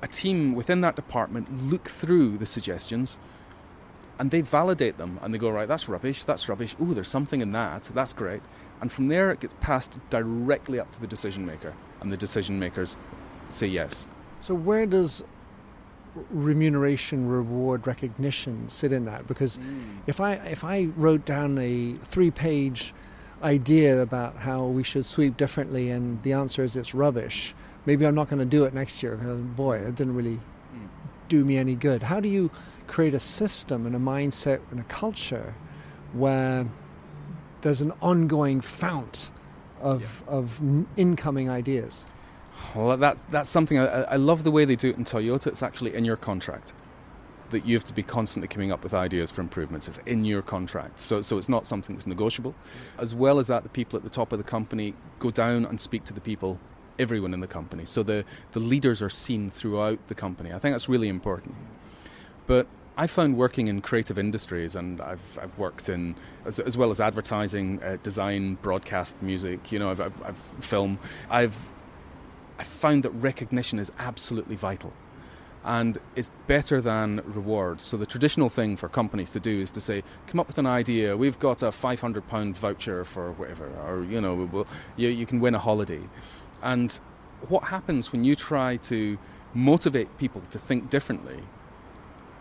A 0.04 0.06
team 0.06 0.54
within 0.54 0.82
that 0.82 0.96
department 0.96 1.70
look 1.70 1.88
through 1.88 2.36
the 2.36 2.44
suggestions 2.44 3.18
and 4.18 4.30
they 4.30 4.42
validate 4.42 4.98
them 4.98 5.18
and 5.22 5.32
they 5.32 5.38
go, 5.38 5.48
right, 5.48 5.66
that's 5.66 5.88
rubbish, 5.88 6.26
that's 6.26 6.46
rubbish. 6.46 6.76
Ooh, 6.78 6.92
there's 6.92 7.08
something 7.08 7.40
in 7.40 7.52
that, 7.52 7.84
that's 7.94 8.12
great. 8.12 8.42
And 8.82 8.92
from 8.92 9.08
there, 9.08 9.30
it 9.30 9.40
gets 9.40 9.54
passed 9.62 9.98
directly 10.10 10.78
up 10.78 10.92
to 10.92 11.00
the 11.00 11.06
decision 11.06 11.46
maker, 11.46 11.72
and 12.02 12.12
the 12.12 12.18
decision 12.18 12.58
makers 12.58 12.98
say 13.48 13.66
yes. 13.66 14.06
So 14.40 14.52
where 14.52 14.84
does 14.84 15.24
remuneration, 16.30 17.26
reward, 17.26 17.86
recognition 17.86 18.68
sit 18.68 18.92
in 18.92 19.06
that? 19.06 19.26
Because 19.26 19.56
hmm. 19.56 20.00
if 20.06 20.20
I 20.20 20.34
if 20.34 20.64
I 20.64 20.84
wrote 20.96 21.24
down 21.24 21.56
a 21.56 21.94
three 22.02 22.30
page 22.30 22.92
idea 23.42 24.00
about 24.00 24.36
how 24.36 24.64
we 24.64 24.82
should 24.82 25.04
sweep 25.04 25.36
differently, 25.36 25.90
and 25.90 26.22
the 26.22 26.32
answer 26.32 26.62
is 26.62 26.76
it's 26.76 26.94
rubbish, 26.94 27.54
maybe 27.86 28.06
I'm 28.06 28.14
not 28.14 28.28
going 28.28 28.40
to 28.40 28.44
do 28.44 28.64
it 28.64 28.74
next 28.74 29.02
year. 29.02 29.16
Boy, 29.16 29.78
it 29.78 29.94
didn't 29.94 30.14
really 30.14 30.36
hmm. 30.36 30.86
do 31.28 31.44
me 31.44 31.56
any 31.56 31.74
good. 31.74 32.02
How 32.02 32.20
do 32.20 32.28
you 32.28 32.50
create 32.86 33.14
a 33.14 33.18
system 33.18 33.86
and 33.86 33.96
a 33.96 33.98
mindset 33.98 34.60
and 34.70 34.80
a 34.80 34.84
culture 34.84 35.54
where 36.12 36.66
there's 37.62 37.80
an 37.80 37.92
ongoing 38.02 38.60
fount 38.60 39.30
of 39.80 40.22
of 40.26 40.60
incoming 40.96 41.50
ideas? 41.50 42.06
Well, 42.74 42.96
that, 42.96 43.18
that's 43.30 43.50
something 43.50 43.78
I, 43.78 44.02
I 44.02 44.16
love 44.16 44.44
the 44.44 44.50
way 44.50 44.64
they 44.64 44.76
do 44.76 44.90
it 44.90 44.96
in 44.96 45.04
Toyota. 45.04 45.48
It's 45.48 45.62
actually 45.62 45.94
in 45.94 46.04
your 46.04 46.16
contract 46.16 46.72
that 47.50 47.66
you 47.66 47.74
have 47.74 47.84
to 47.84 47.92
be 47.92 48.02
constantly 48.02 48.48
coming 48.48 48.72
up 48.72 48.82
with 48.82 48.94
ideas 48.94 49.30
for 49.30 49.40
improvements. 49.40 49.88
It's 49.88 49.98
in 49.98 50.24
your 50.24 50.42
contract. 50.42 50.98
So, 51.00 51.20
so 51.20 51.38
it's 51.38 51.48
not 51.48 51.66
something 51.66 51.94
that's 51.94 52.06
negotiable. 52.06 52.54
As 52.98 53.14
well 53.14 53.38
as 53.38 53.46
that, 53.48 53.62
the 53.62 53.68
people 53.68 53.96
at 53.96 54.02
the 54.02 54.10
top 54.10 54.32
of 54.32 54.38
the 54.38 54.44
company 54.44 54.94
go 55.18 55.30
down 55.30 55.64
and 55.64 55.80
speak 55.80 56.04
to 56.04 56.12
the 56.12 56.20
people, 56.20 56.58
everyone 56.98 57.34
in 57.34 57.40
the 57.40 57.46
company. 57.46 57.84
So 57.84 58.02
the, 58.02 58.24
the 58.52 58.60
leaders 58.60 59.02
are 59.02 59.10
seen 59.10 59.50
throughout 59.50 60.08
the 60.08 60.14
company. 60.14 60.52
I 60.52 60.58
think 60.58 60.74
that's 60.74 60.88
really 60.88 61.08
important. 61.08 61.54
But 62.46 62.66
I 62.96 63.06
found 63.06 63.36
working 63.36 63.68
in 63.68 63.80
creative 63.80 64.18
industries, 64.18 64.76
and 64.76 65.00
I've, 65.00 65.38
I've 65.40 65.58
worked 65.58 65.88
in, 65.88 66.14
as, 66.44 66.60
as 66.60 66.76
well 66.76 66.90
as 66.90 67.00
advertising, 67.00 67.82
uh, 67.82 67.98
design, 68.02 68.54
broadcast, 68.62 69.20
music, 69.22 69.72
you 69.72 69.78
know, 69.78 69.90
I've, 69.90 70.00
I've, 70.00 70.22
I've 70.22 70.36
film. 70.36 70.98
I've 71.30 71.70
I 72.58 72.62
found 72.62 73.02
that 73.02 73.10
recognition 73.10 73.78
is 73.78 73.90
absolutely 73.98 74.56
vital 74.56 74.92
and 75.64 75.98
it's 76.14 76.28
better 76.46 76.80
than 76.80 77.22
rewards. 77.24 77.82
So 77.82 77.96
the 77.96 78.06
traditional 78.06 78.50
thing 78.50 78.76
for 78.76 78.88
companies 78.88 79.32
to 79.32 79.40
do 79.40 79.60
is 79.60 79.70
to 79.72 79.80
say, 79.80 80.02
come 80.26 80.38
up 80.38 80.46
with 80.46 80.58
an 80.58 80.66
idea. 80.66 81.16
We've 81.16 81.38
got 81.38 81.62
a 81.62 81.72
five 81.72 82.00
hundred 82.00 82.28
pound 82.28 82.56
voucher 82.58 83.04
for 83.04 83.32
whatever, 83.32 83.66
or 83.86 84.04
you 84.04 84.20
know, 84.20 84.34
we'll, 84.52 84.66
you, 84.96 85.08
you 85.08 85.26
can 85.26 85.40
win 85.40 85.54
a 85.54 85.58
holiday. 85.58 86.02
And 86.62 86.98
what 87.48 87.64
happens 87.64 88.12
when 88.12 88.24
you 88.24 88.36
try 88.36 88.76
to 88.76 89.18
motivate 89.54 90.18
people 90.18 90.42
to 90.50 90.58
think 90.58 90.90
differently 90.90 91.40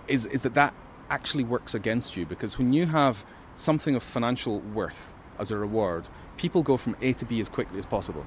is 0.08 0.26
is 0.26 0.42
that 0.42 0.54
that 0.56 0.74
actually 1.10 1.44
works 1.44 1.76
against 1.76 2.18
you 2.18 2.26
because 2.26 2.58
when 2.58 2.74
you 2.74 2.88
have 2.88 3.26
something 3.56 3.96
of 3.96 4.04
financial 4.04 4.60
worth 4.60 5.14
as 5.40 5.52
a 5.52 5.58
reward, 5.58 6.10
people 6.38 6.64
go 6.64 6.76
from 6.76 6.96
A 7.02 7.14
to 7.14 7.26
B 7.26 7.40
as 7.40 7.50
quickly 7.50 7.80
as 7.80 7.86
possible 7.86 8.26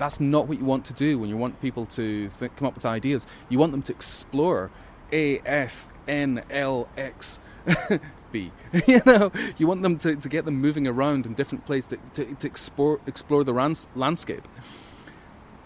that's 0.00 0.18
not 0.18 0.48
what 0.48 0.58
you 0.58 0.64
want 0.64 0.86
to 0.86 0.94
do 0.94 1.18
when 1.18 1.28
you 1.28 1.36
want 1.36 1.60
people 1.60 1.84
to 1.84 2.30
th- 2.30 2.52
come 2.56 2.66
up 2.66 2.74
with 2.74 2.86
ideas. 2.86 3.26
You 3.50 3.58
want 3.58 3.72
them 3.72 3.82
to 3.82 3.92
explore 3.92 4.70
A, 5.12 5.40
F, 5.40 5.88
N, 6.08 6.42
L, 6.48 6.88
X, 6.96 7.42
B. 8.32 8.50
you 8.88 9.02
know, 9.04 9.30
you 9.58 9.66
want 9.66 9.82
them 9.82 9.98
to, 9.98 10.16
to 10.16 10.28
get 10.30 10.46
them 10.46 10.56
moving 10.56 10.88
around 10.88 11.26
in 11.26 11.34
different 11.34 11.66
places 11.66 11.98
to, 12.14 12.24
to, 12.24 12.34
to 12.34 12.46
explore, 12.46 12.98
explore 13.06 13.44
the 13.44 13.52
rans- 13.52 13.88
landscape. 13.94 14.48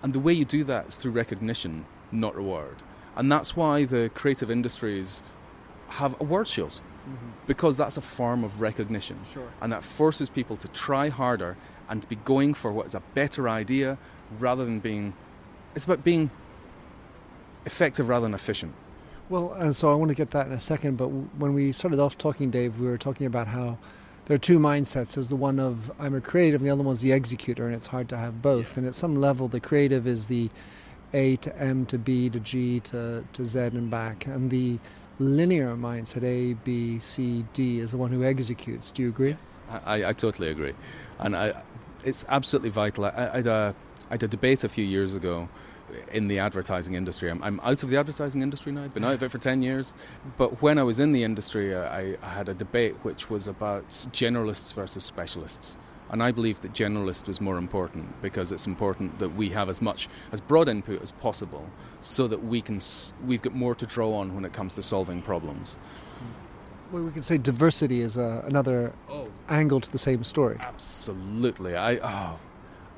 And 0.02 0.12
the 0.12 0.18
way 0.18 0.32
you 0.32 0.44
do 0.44 0.64
that 0.64 0.88
is 0.88 0.96
through 0.96 1.12
recognition, 1.12 1.86
not 2.10 2.34
reward. 2.34 2.82
And 3.14 3.30
that's 3.30 3.54
why 3.54 3.84
the 3.84 4.10
creative 4.14 4.50
industries 4.50 5.22
have 5.90 6.20
award 6.20 6.48
shows. 6.48 6.80
Mm-hmm. 7.08 7.28
Because 7.46 7.76
that's 7.76 7.96
a 7.96 8.00
form 8.00 8.42
of 8.42 8.60
recognition. 8.60 9.20
Sure. 9.32 9.48
And 9.60 9.72
that 9.72 9.84
forces 9.84 10.28
people 10.28 10.56
to 10.56 10.66
try 10.68 11.08
harder 11.08 11.56
and 11.88 12.02
to 12.02 12.08
be 12.08 12.16
going 12.16 12.54
for 12.54 12.72
what 12.72 12.86
is 12.86 12.94
a 12.94 13.02
better 13.14 13.48
idea 13.48 13.98
rather 14.38 14.64
than 14.64 14.80
being. 14.80 15.14
It's 15.74 15.84
about 15.84 16.04
being 16.04 16.30
effective 17.66 18.08
rather 18.08 18.24
than 18.24 18.34
efficient. 18.34 18.74
Well, 19.28 19.54
and 19.54 19.74
so 19.74 19.90
I 19.90 19.94
want 19.94 20.10
to 20.10 20.14
get 20.14 20.32
that 20.32 20.46
in 20.46 20.52
a 20.52 20.60
second, 20.60 20.98
but 20.98 21.08
when 21.08 21.54
we 21.54 21.72
started 21.72 21.98
off 21.98 22.18
talking, 22.18 22.50
Dave, 22.50 22.78
we 22.78 22.86
were 22.86 22.98
talking 22.98 23.26
about 23.26 23.48
how 23.48 23.78
there 24.26 24.34
are 24.34 24.38
two 24.38 24.58
mindsets. 24.58 25.14
There's 25.14 25.28
the 25.28 25.36
one 25.36 25.58
of 25.58 25.90
I'm 25.98 26.14
a 26.14 26.20
creative, 26.20 26.60
and 26.60 26.68
the 26.68 26.72
other 26.72 26.82
one's 26.82 27.00
the 27.00 27.12
executor, 27.12 27.66
and 27.66 27.74
it's 27.74 27.86
hard 27.86 28.08
to 28.10 28.16
have 28.16 28.42
both. 28.42 28.76
And 28.76 28.86
at 28.86 28.94
some 28.94 29.16
level, 29.16 29.48
the 29.48 29.60
creative 29.60 30.06
is 30.06 30.26
the 30.26 30.50
A 31.14 31.36
to 31.36 31.58
M 31.58 31.86
to 31.86 31.98
B 31.98 32.28
to 32.30 32.40
G 32.40 32.80
to, 32.80 33.24
to 33.32 33.44
Z 33.44 33.58
and 33.58 33.90
back, 33.90 34.26
and 34.26 34.50
the 34.50 34.78
linear 35.18 35.74
mindset 35.76 36.22
A, 36.22 36.54
B, 36.64 36.98
C, 36.98 37.44
D 37.52 37.80
is 37.80 37.92
the 37.92 37.98
one 37.98 38.10
who 38.10 38.24
executes. 38.24 38.90
Do 38.90 39.02
you 39.02 39.08
agree? 39.08 39.36
I, 39.70 39.78
I, 40.00 40.08
I 40.08 40.12
totally 40.12 40.48
agree, 40.48 40.74
and 41.18 41.36
I, 41.36 41.62
it's 42.04 42.24
absolutely 42.28 42.70
vital. 42.70 43.06
I, 43.06 43.30
I, 43.32 43.36
had 43.36 43.46
a, 43.46 43.74
I 44.10 44.14
had 44.14 44.22
a 44.22 44.28
debate 44.28 44.64
a 44.64 44.68
few 44.68 44.84
years 44.84 45.14
ago 45.14 45.48
in 46.12 46.28
the 46.28 46.38
advertising 46.38 46.94
industry. 46.94 47.30
I'm, 47.30 47.42
I'm 47.42 47.60
out 47.60 47.82
of 47.82 47.90
the 47.90 47.96
advertising 47.96 48.42
industry 48.42 48.72
now. 48.72 48.84
I've 48.84 48.94
been 48.94 49.04
out 49.04 49.14
of 49.14 49.22
it 49.22 49.30
for 49.30 49.38
ten 49.38 49.62
years, 49.62 49.94
but 50.36 50.62
when 50.62 50.78
I 50.78 50.82
was 50.82 51.00
in 51.00 51.12
the 51.12 51.22
industry, 51.22 51.74
uh, 51.74 51.82
I, 51.82 52.16
I 52.22 52.30
had 52.30 52.48
a 52.48 52.54
debate 52.54 52.94
which 53.02 53.30
was 53.30 53.48
about 53.48 53.88
generalists 53.88 54.74
versus 54.74 55.04
specialists. 55.04 55.76
And 56.10 56.22
I 56.22 56.32
believe 56.32 56.60
that 56.60 56.72
generalist 56.72 57.26
was 57.26 57.40
more 57.40 57.56
important 57.58 58.20
because 58.22 58.52
it's 58.52 58.66
important 58.66 59.18
that 59.18 59.30
we 59.30 59.48
have 59.48 59.68
as 59.68 59.80
much 59.82 60.08
as 60.32 60.40
broad 60.40 60.68
input 60.68 61.02
as 61.02 61.10
possible, 61.10 61.68
so 62.00 62.28
that 62.28 62.44
we 62.44 62.60
can 62.60 62.78
we've 63.26 63.42
got 63.42 63.54
more 63.54 63.74
to 63.74 63.86
draw 63.86 64.14
on 64.14 64.34
when 64.34 64.44
it 64.44 64.52
comes 64.52 64.74
to 64.74 64.82
solving 64.82 65.22
problems. 65.22 65.78
Well, 66.92 67.02
we 67.02 67.10
could 67.10 67.24
say 67.24 67.38
diversity 67.38 68.00
is 68.00 68.16
a, 68.16 68.44
another 68.46 68.92
Oh, 69.08 69.28
angle 69.48 69.80
to 69.80 69.90
the 69.90 69.98
same 69.98 70.22
story. 70.24 70.58
Absolutely. 70.60 71.76
I, 71.76 71.96
oh, 71.96 72.38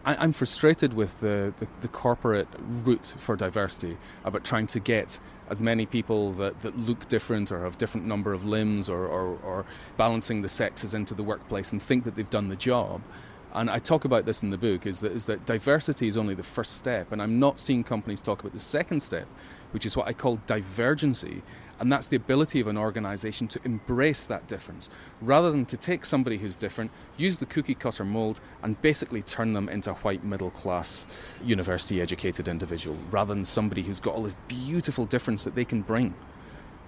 I 0.05 0.17
I'm 0.17 0.33
frustrated 0.33 0.95
with 0.95 1.21
the, 1.21 1.53
the, 1.59 1.67
the 1.81 1.89
corporate 1.89 2.49
route 2.85 3.15
for 3.19 3.37
diversity 3.37 3.97
about 4.25 4.45
trying 4.45 4.67
to 4.69 4.81
get 4.81 5.19
as 5.49 5.61
many 5.61 5.87
people 5.87 6.33
that, 6.35 6.61
that 6.63 6.77
look 6.79 7.09
different 7.09 7.51
or 7.53 7.63
have 7.65 7.79
different 7.79 8.07
number 8.07 8.33
of 8.33 8.45
limbs 8.45 8.89
or, 8.89 9.07
or, 9.07 9.39
or 9.45 9.65
balancing 9.97 10.43
the 10.43 10.49
sexes 10.49 10.93
into 10.95 11.15
the 11.15 11.23
workplace 11.23 11.73
and 11.73 11.83
think 11.83 12.05
that 12.05 12.17
they've 12.17 12.31
done 12.31 12.49
the 12.49 12.57
job. 12.57 13.01
And 13.57 13.71
I 13.71 13.79
talk 13.79 14.05
about 14.05 14.27
this 14.27 14.43
in 14.43 14.51
the 14.51 14.59
book 14.59 14.87
is 14.87 15.01
that, 15.01 15.13
is 15.13 15.25
that 15.25 15.47
diversity 15.47 16.07
is 16.07 16.19
only 16.19 16.35
the 16.35 16.43
first 16.43 16.77
step, 16.77 17.11
and 17.11 17.23
I'm 17.23 17.41
not 17.41 17.59
seeing 17.59 17.83
companies 17.83 18.21
talk 18.21 18.41
about 18.41 18.53
the 18.53 18.59
second 18.59 19.01
step, 19.03 19.27
which 19.71 19.87
is 19.87 19.97
what 19.97 20.07
I 20.07 20.13
call 20.13 20.39
divergency, 20.47 21.43
and 21.81 21.91
that's 21.91 22.09
the 22.09 22.17
ability 22.17 22.61
of 22.61 22.67
an 22.67 22.77
organization 22.77 23.49
to 23.49 23.61
embrace 23.65 24.27
that 24.27 24.47
difference 24.47 24.91
rather 25.23 25.51
than 25.51 25.65
to 25.67 25.77
take 25.79 26.05
somebody 26.05 26.37
who's 26.37 26.55
different, 26.55 26.91
use 27.17 27.39
the 27.39 27.47
cookie 27.47 27.75
cutter 27.75 28.05
mold, 28.05 28.41
and 28.63 28.81
basically 28.83 29.23
turn 29.23 29.55
them 29.55 29.71
into 29.71 29.91
a 29.91 29.95
white 29.95 30.23
middle 30.23 30.51
class, 30.51 31.07
university 31.43 32.03
educated 32.03 32.49
individual 32.49 32.97
rather 33.11 33.33
than 33.33 33.45
somebody 33.45 33.81
who's 33.81 34.01
got 34.01 34.15
all 34.15 34.23
this 34.23 34.37
beautiful 34.49 35.07
difference 35.07 35.45
that 35.45 35.55
they 35.55 35.65
can 35.65 35.81
bring. 35.81 36.15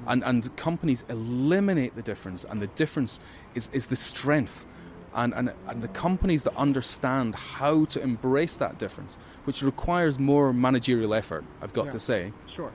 And, 0.06 0.22
and 0.22 0.54
companies 0.56 1.02
eliminate 1.08 1.96
the 1.96 2.02
difference, 2.02 2.44
and 2.44 2.60
the 2.60 2.66
difference 2.68 3.20
is, 3.54 3.70
is 3.72 3.86
the 3.86 3.96
strength. 3.96 4.66
And, 5.14 5.32
and, 5.34 5.52
and 5.66 5.82
the 5.82 5.88
companies 5.88 6.42
that 6.44 6.54
understand 6.56 7.34
how 7.34 7.86
to 7.86 8.02
embrace 8.02 8.56
that 8.56 8.78
difference, 8.78 9.16
which 9.44 9.62
requires 9.62 10.18
more 10.18 10.52
managerial 10.52 11.14
effort, 11.14 11.44
I've 11.62 11.72
got 11.72 11.86
Yeah. 11.86 11.90
to 11.92 11.98
say, 11.98 12.32
Sure. 12.46 12.70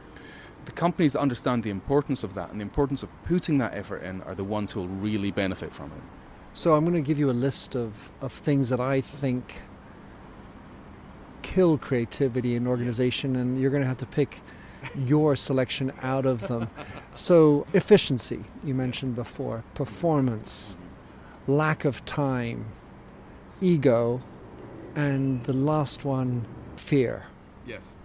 the 0.65 0.71
companies 0.71 1.13
that 1.13 1.19
understand 1.19 1.63
the 1.63 1.69
importance 1.69 2.23
of 2.23 2.33
that 2.33 2.49
and 2.51 2.59
the 2.59 2.63
importance 2.63 3.03
of 3.03 3.09
putting 3.25 3.57
that 3.59 3.73
effort 3.73 4.01
in 4.03 4.21
are 4.23 4.33
the 4.35 4.43
ones 4.43 4.71
who 4.71 4.79
will 4.81 4.87
really 4.87 5.31
benefit 5.31 5.71
from 5.73 5.87
it. 5.87 6.01
So 6.55 6.73
I'm 6.73 6.83
going 6.85 6.95
to 6.95 7.07
give 7.07 7.19
you 7.19 7.29
a 7.29 7.33
list 7.33 7.75
of, 7.75 8.11
of 8.21 8.31
things 8.31 8.69
that 8.69 8.79
I 8.79 9.01
think 9.01 9.61
kill 11.41 11.77
creativity 11.77 12.55
in 12.55 12.67
organization, 12.67 13.35
and 13.35 13.59
you're 13.59 13.69
going 13.71 13.81
to 13.83 13.87
have 13.87 13.97
to 13.97 14.05
pick 14.05 14.41
your 14.97 15.35
selection 15.35 15.91
out 16.01 16.25
of 16.25 16.47
them. 16.47 16.69
So 17.15 17.67
efficiency, 17.73 18.43
you 18.63 18.73
mentioned 18.73 19.13
before, 19.15 19.63
performance, 19.75 20.75
lack 21.47 21.85
of 21.85 22.03
time, 22.05 22.65
ego, 23.61 24.21
and 24.95 25.43
the 25.43 25.53
last 25.53 26.05
one, 26.05 26.45
fear. 26.75 27.23
Yes. 27.65 27.95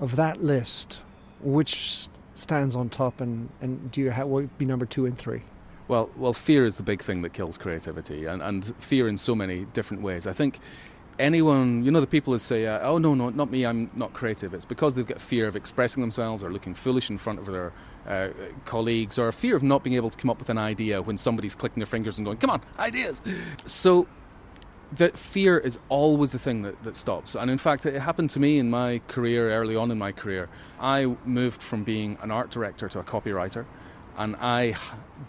Of 0.00 0.16
that 0.16 0.42
list, 0.42 1.02
which 1.40 2.08
stands 2.34 2.74
on 2.74 2.88
top, 2.88 3.20
and, 3.20 3.48
and 3.60 3.90
do 3.90 4.00
you 4.00 4.10
have 4.10 4.26
what 4.26 4.42
would 4.42 4.58
be 4.58 4.64
number 4.64 4.86
two 4.86 5.06
and 5.06 5.16
three? 5.16 5.42
Well, 5.88 6.08
well, 6.16 6.32
fear 6.32 6.64
is 6.64 6.76
the 6.76 6.82
big 6.84 7.02
thing 7.02 7.22
that 7.22 7.32
kills 7.32 7.58
creativity, 7.58 8.26
and, 8.26 8.42
and 8.42 8.64
fear 8.78 9.08
in 9.08 9.18
so 9.18 9.34
many 9.34 9.64
different 9.72 10.02
ways. 10.02 10.26
I 10.26 10.32
think 10.32 10.60
anyone, 11.20 11.84
you 11.84 11.90
know, 11.90 12.00
the 12.00 12.06
people 12.06 12.32
who 12.32 12.38
say, 12.38 12.66
uh, 12.66 12.80
"Oh 12.82 12.98
no, 12.98 13.14
no, 13.14 13.30
not 13.30 13.50
me, 13.50 13.64
I'm 13.64 13.90
not 13.94 14.12
creative," 14.12 14.54
it's 14.54 14.64
because 14.64 14.94
they've 14.94 15.06
got 15.06 15.20
fear 15.20 15.46
of 15.46 15.56
expressing 15.56 16.00
themselves 16.00 16.42
or 16.42 16.50
looking 16.50 16.74
foolish 16.74 17.10
in 17.10 17.18
front 17.18 17.38
of 17.38 17.46
their 17.46 17.72
uh, 18.06 18.28
colleagues, 18.64 19.18
or 19.18 19.28
a 19.28 19.32
fear 19.32 19.54
of 19.54 19.62
not 19.62 19.84
being 19.84 19.96
able 19.96 20.10
to 20.10 20.18
come 20.18 20.30
up 20.30 20.38
with 20.38 20.50
an 20.50 20.58
idea 20.58 21.02
when 21.02 21.16
somebody's 21.16 21.54
clicking 21.54 21.80
their 21.80 21.86
fingers 21.86 22.18
and 22.18 22.24
going, 22.24 22.38
"Come 22.38 22.50
on, 22.50 22.62
ideas!" 22.78 23.22
So 23.66 24.06
that 24.92 25.16
fear 25.16 25.58
is 25.58 25.78
always 25.88 26.32
the 26.32 26.38
thing 26.38 26.62
that, 26.62 26.82
that 26.82 26.96
stops. 26.96 27.36
And 27.36 27.50
in 27.50 27.58
fact, 27.58 27.86
it 27.86 28.00
happened 28.00 28.30
to 28.30 28.40
me 28.40 28.58
in 28.58 28.70
my 28.70 29.00
career, 29.06 29.52
early 29.52 29.76
on 29.76 29.90
in 29.90 29.98
my 29.98 30.12
career. 30.12 30.48
I 30.80 31.16
moved 31.24 31.62
from 31.62 31.84
being 31.84 32.18
an 32.22 32.30
art 32.30 32.50
director 32.50 32.88
to 32.88 32.98
a 32.98 33.04
copywriter, 33.04 33.66
and 34.16 34.36
I 34.36 34.74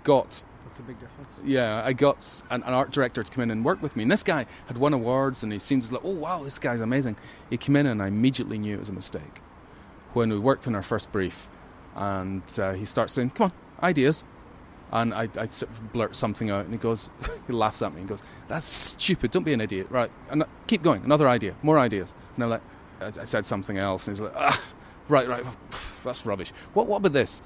got. 0.03 0.43
That's 0.71 0.79
a 0.79 0.83
big 0.83 0.99
difference. 1.01 1.37
Yeah, 1.43 1.83
I 1.83 1.91
got 1.91 2.43
an, 2.49 2.63
an, 2.63 2.73
art 2.73 2.91
director 2.91 3.23
to 3.23 3.29
come 3.29 3.43
in 3.43 3.51
and 3.51 3.65
work 3.65 3.81
with 3.81 3.97
me. 3.97 4.03
And 4.03 4.11
this 4.11 4.23
guy 4.23 4.45
had 4.67 4.77
won 4.77 4.93
awards, 4.93 5.43
and 5.43 5.51
he 5.51 5.59
seems 5.59 5.91
like, 5.91 6.01
oh, 6.05 6.13
wow, 6.13 6.45
this 6.45 6.59
guy's 6.59 6.79
amazing. 6.79 7.17
He 7.49 7.57
came 7.57 7.75
in, 7.75 7.87
and 7.87 8.01
I 8.01 8.07
immediately 8.07 8.57
knew 8.57 8.75
it 8.75 8.79
was 8.79 8.87
a 8.87 8.93
mistake. 8.93 9.41
When 10.13 10.29
we 10.29 10.39
worked 10.39 10.69
on 10.69 10.75
our 10.75 10.81
first 10.81 11.11
brief, 11.11 11.49
and 11.93 12.41
uh, 12.57 12.71
he 12.71 12.85
starts 12.85 13.11
saying, 13.11 13.31
come 13.31 13.51
on, 13.51 13.83
ideas. 13.83 14.23
And 14.93 15.13
I, 15.13 15.27
I 15.35 15.45
sort 15.47 15.73
of 15.73 15.91
blurt 15.91 16.15
something 16.15 16.49
out, 16.49 16.63
and 16.63 16.73
he 16.73 16.77
goes, 16.77 17.09
he 17.47 17.51
laughs 17.51 17.81
at 17.81 17.93
me 17.93 17.99
and 17.99 18.07
goes, 18.07 18.23
"That's 18.47 18.65
stupid. 18.65 19.31
Don't 19.31 19.43
be 19.43 19.53
an 19.53 19.59
idiot." 19.59 19.87
Right, 19.89 20.11
and 20.29 20.45
keep 20.67 20.83
going. 20.83 21.03
Another 21.03 21.27
idea, 21.27 21.55
more 21.63 21.79
ideas. 21.79 22.15
And 22.35 22.45
I'm 22.45 22.49
like, 22.49 22.61
I 23.01 23.09
said 23.09 23.45
something 23.45 23.77
else, 23.77 24.07
and 24.07 24.15
he's 24.15 24.21
like, 24.21 24.33
ah, 24.35 24.61
"Right, 25.09 25.27
right, 25.27 25.45
that's 26.03 26.25
rubbish. 26.25 26.53
What, 26.73 26.87
what 26.87 26.97
about 26.97 27.11
this?" 27.11 27.41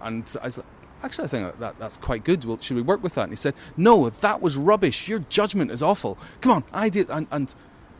And 0.00 0.36
I 0.40 0.44
was 0.44 0.58
like, 0.58 0.66
"Actually, 1.02 1.24
I 1.24 1.28
think 1.28 1.58
that 1.58 1.78
that's 1.78 1.98
quite 1.98 2.24
good. 2.24 2.44
Well, 2.44 2.58
should 2.60 2.76
we 2.76 2.82
work 2.82 3.02
with 3.02 3.14
that?" 3.14 3.22
And 3.22 3.32
he 3.32 3.36
said, 3.36 3.54
"No, 3.76 4.10
that 4.10 4.42
was 4.42 4.56
rubbish. 4.56 5.08
Your 5.08 5.20
judgment 5.28 5.70
is 5.70 5.82
awful. 5.82 6.18
Come 6.40 6.52
on, 6.52 6.64
idea." 6.74 7.06
And, 7.08 7.26
and 7.30 7.54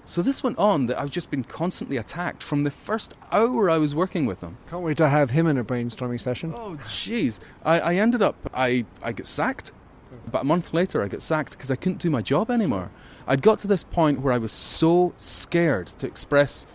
so 0.08 0.22
this 0.22 0.42
went 0.42 0.56
on 0.56 0.86
that 0.86 0.98
I've 0.98 1.10
just 1.10 1.30
been 1.30 1.44
constantly 1.44 1.98
attacked 1.98 2.42
from 2.42 2.64
the 2.64 2.70
first 2.70 3.14
hour 3.30 3.68
I 3.68 3.76
was 3.76 3.94
working 3.94 4.24
with 4.24 4.40
him. 4.40 4.56
Can't 4.70 4.82
wait 4.82 4.96
to 4.96 5.08
have 5.10 5.28
him 5.30 5.46
in 5.46 5.58
a 5.58 5.64
brainstorming 5.64 6.18
session. 6.18 6.54
Oh, 6.56 6.78
jeez. 6.82 7.40
I, 7.62 7.78
I 7.78 7.94
ended 7.96 8.22
up, 8.22 8.36
I, 8.54 8.86
I 9.02 9.12
get 9.12 9.26
sacked. 9.26 9.72
About 10.26 10.42
a 10.42 10.46
month 10.46 10.72
later, 10.72 11.02
I 11.02 11.08
get 11.08 11.20
sacked 11.20 11.50
because 11.50 11.70
I 11.70 11.76
couldn't 11.76 11.98
do 11.98 12.08
my 12.08 12.22
job 12.22 12.50
anymore. 12.50 12.90
I'd 13.26 13.42
got 13.42 13.58
to 13.58 13.66
this 13.66 13.84
point 13.84 14.22
where 14.22 14.32
I 14.32 14.38
was 14.38 14.50
so 14.50 15.12
scared 15.18 15.88
to 15.88 16.06
express 16.06 16.66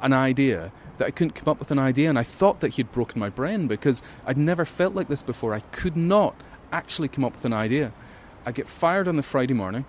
an 0.00 0.12
idea 0.12 0.72
that 1.00 1.06
I 1.06 1.10
couldn't 1.10 1.34
come 1.34 1.50
up 1.50 1.58
with 1.58 1.70
an 1.70 1.78
idea, 1.78 2.10
and 2.10 2.18
I 2.18 2.22
thought 2.22 2.60
that 2.60 2.74
he'd 2.74 2.92
broken 2.92 3.18
my 3.18 3.30
brain 3.30 3.66
because 3.66 4.02
I'd 4.26 4.36
never 4.36 4.66
felt 4.66 4.94
like 4.94 5.08
this 5.08 5.22
before. 5.22 5.54
I 5.54 5.60
could 5.60 5.96
not 5.96 6.36
actually 6.72 7.08
come 7.08 7.24
up 7.24 7.32
with 7.32 7.46
an 7.46 7.54
idea. 7.54 7.94
I 8.44 8.52
get 8.52 8.68
fired 8.68 9.08
on 9.08 9.16
the 9.16 9.22
Friday 9.22 9.54
morning. 9.54 9.86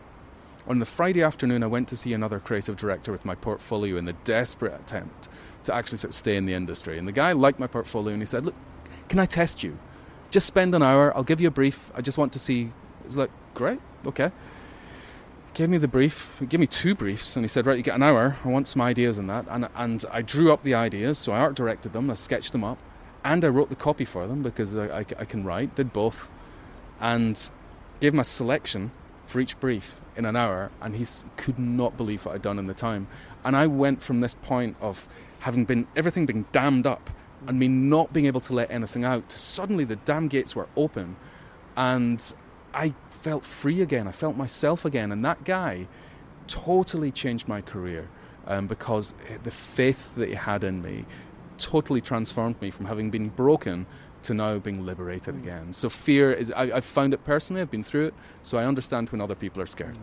On 0.67 0.79
the 0.79 0.85
Friday 0.85 1.21
afternoon, 1.21 1.63
I 1.63 1.67
went 1.67 1.89
to 1.89 1.97
see 1.97 2.13
another 2.13 2.39
creative 2.39 2.77
director 2.77 3.11
with 3.11 3.25
my 3.25 3.35
portfolio 3.35 3.97
in 3.97 4.05
the 4.05 4.13
desperate 4.13 4.73
attempt 4.73 5.27
to 5.63 5.75
actually 5.75 5.97
sort 5.97 6.11
of 6.11 6.15
stay 6.15 6.37
in 6.37 6.45
the 6.45 6.53
industry. 6.53 6.97
And 6.97 7.05
the 7.05 7.11
guy 7.11 7.33
liked 7.33 7.59
my 7.59 7.67
portfolio 7.67 8.13
and 8.13 8.21
he 8.21 8.25
said, 8.25 8.45
Look, 8.45 8.55
can 9.09 9.19
I 9.19 9.25
test 9.25 9.63
you? 9.63 9.77
Just 10.29 10.47
spend 10.47 10.73
an 10.73 10.81
hour, 10.81 11.15
I'll 11.17 11.25
give 11.25 11.41
you 11.41 11.49
a 11.49 11.51
brief. 11.51 11.91
I 11.93 11.99
just 11.99 12.17
want 12.17 12.31
to 12.33 12.39
see. 12.39 12.69
I 13.01 13.05
was 13.05 13.17
like, 13.17 13.31
Great, 13.53 13.81
okay. 14.05 14.31
Gave 15.53 15.69
me 15.69 15.77
the 15.77 15.87
brief, 15.87 16.37
he 16.39 16.45
gave 16.45 16.61
me 16.61 16.67
two 16.67 16.95
briefs, 16.95 17.35
and 17.35 17.43
he 17.43 17.47
said, 17.49 17.65
Right, 17.65 17.75
you 17.75 17.83
get 17.83 17.95
an 17.95 18.03
hour, 18.03 18.37
I 18.45 18.47
want 18.47 18.67
some 18.67 18.81
ideas 18.81 19.19
in 19.19 19.27
that. 19.27 19.45
And, 19.49 19.67
and 19.75 20.05
I 20.09 20.21
drew 20.21 20.51
up 20.53 20.63
the 20.63 20.73
ideas, 20.73 21.17
so 21.17 21.33
I 21.33 21.39
art 21.39 21.55
directed 21.55 21.91
them, 21.91 22.09
I 22.09 22.13
sketched 22.13 22.53
them 22.53 22.63
up, 22.63 22.79
and 23.25 23.43
I 23.43 23.49
wrote 23.49 23.69
the 23.69 23.75
copy 23.75 24.05
for 24.05 24.27
them 24.27 24.43
because 24.43 24.77
I, 24.77 24.99
I, 24.99 25.05
I 25.19 25.25
can 25.25 25.43
write, 25.43 25.75
did 25.75 25.91
both, 25.91 26.29
and 27.01 27.51
gave 27.99 28.13
him 28.13 28.19
a 28.19 28.23
selection 28.23 28.91
for 29.25 29.41
each 29.41 29.59
brief 29.59 29.99
in 30.15 30.25
an 30.25 30.37
hour, 30.37 30.71
and 30.81 30.95
he 30.95 31.05
could 31.35 31.59
not 31.59 31.97
believe 31.97 32.25
what 32.25 32.35
I'd 32.35 32.41
done 32.41 32.57
in 32.57 32.67
the 32.67 32.73
time. 32.73 33.07
And 33.43 33.55
I 33.55 33.67
went 33.67 34.01
from 34.01 34.21
this 34.21 34.35
point 34.35 34.77
of 34.79 35.07
having 35.39 35.65
been 35.65 35.85
everything 35.97 36.25
being 36.25 36.45
dammed 36.53 36.87
up 36.87 37.09
and 37.47 37.59
me 37.59 37.67
not 37.67 38.13
being 38.13 38.25
able 38.25 38.41
to 38.41 38.53
let 38.53 38.71
anything 38.71 39.03
out 39.03 39.27
to 39.29 39.39
suddenly 39.39 39.83
the 39.83 39.95
dam 39.97 40.29
gates 40.29 40.55
were 40.55 40.67
open, 40.77 41.17
and 41.75 42.33
I 42.73 42.93
felt 43.09 43.45
free 43.45 43.81
again. 43.81 44.07
I 44.07 44.11
felt 44.11 44.35
myself 44.35 44.85
again, 44.85 45.11
and 45.11 45.23
that 45.25 45.43
guy 45.43 45.87
totally 46.47 47.11
changed 47.11 47.47
my 47.47 47.61
career 47.61 48.09
um, 48.47 48.67
because 48.67 49.13
the 49.43 49.51
faith 49.51 50.15
that 50.15 50.29
he 50.29 50.35
had 50.35 50.63
in 50.63 50.81
me 50.81 51.05
totally 51.57 52.01
transformed 52.01 52.59
me 52.61 52.71
from 52.71 52.87
having 52.87 53.09
been 53.09 53.29
broken 53.29 53.85
to 54.23 54.33
now 54.33 54.57
being 54.57 54.85
liberated 54.85 55.35
again. 55.35 55.73
So 55.73 55.89
fear 55.89 56.31
is, 56.31 56.51
I, 56.51 56.67
have 56.67 56.85
found 56.85 57.13
it 57.13 57.23
personally, 57.23 57.61
I've 57.61 57.71
been 57.71 57.83
through 57.83 58.07
it, 58.07 58.13
so 58.41 58.57
I 58.57 58.65
understand 58.65 59.09
when 59.09 59.21
other 59.21 59.35
people 59.35 59.61
are 59.61 59.67
scared. 59.67 59.97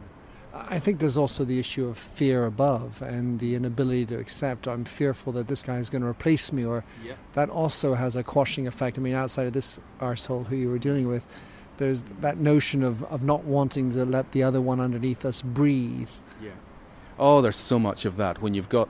I 0.55 0.79
think 0.79 0.99
there's 0.99 1.19
also 1.19 1.45
the 1.45 1.59
issue 1.61 1.87
of 1.87 1.97
fear 1.97 2.47
above 2.47 3.03
and 3.03 3.39
the 3.39 3.55
inability 3.55 4.07
to 4.07 4.19
accept, 4.19 4.67
I'm 4.67 4.85
fearful 4.85 5.33
that 5.35 5.47
this 5.47 5.63
guy 5.63 5.77
is 5.77 5.91
going 5.91 6.03
to 6.03 6.09
replace 6.09 6.53
me, 6.53 6.65
or 6.65 6.85
yeah. 7.05 7.15
that 7.35 7.49
also 7.51 7.95
has 7.95 8.17
a 8.17 8.25
quashing 8.25 8.67
effect. 8.67 8.99
I 8.99 9.03
mean, 9.03 9.15
outside 9.15 9.47
of 9.47 9.53
this 9.53 9.79
arsehole 10.01 10.47
who 10.47 10.57
you 10.57 10.71
were 10.71 10.79
dealing 10.79 11.07
with, 11.07 11.27
there's 11.79 12.03
that 12.21 12.39
notion 12.39 12.83
of, 12.83 13.03
of 13.05 13.23
not 13.23 13.45
wanting 13.45 13.91
to 13.93 14.05
let 14.05 14.31
the 14.33 14.43
other 14.43 14.61
one 14.61 14.81
underneath 14.81 15.25
us 15.25 15.43
breathe. 15.43 16.11
Yeah. 16.43 16.51
Oh, 17.19 17.41
there's 17.41 17.57
so 17.57 17.79
much 17.79 18.05
of 18.05 18.17
that 18.17 18.41
when 18.43 18.55
you've 18.55 18.69
got 18.69 18.89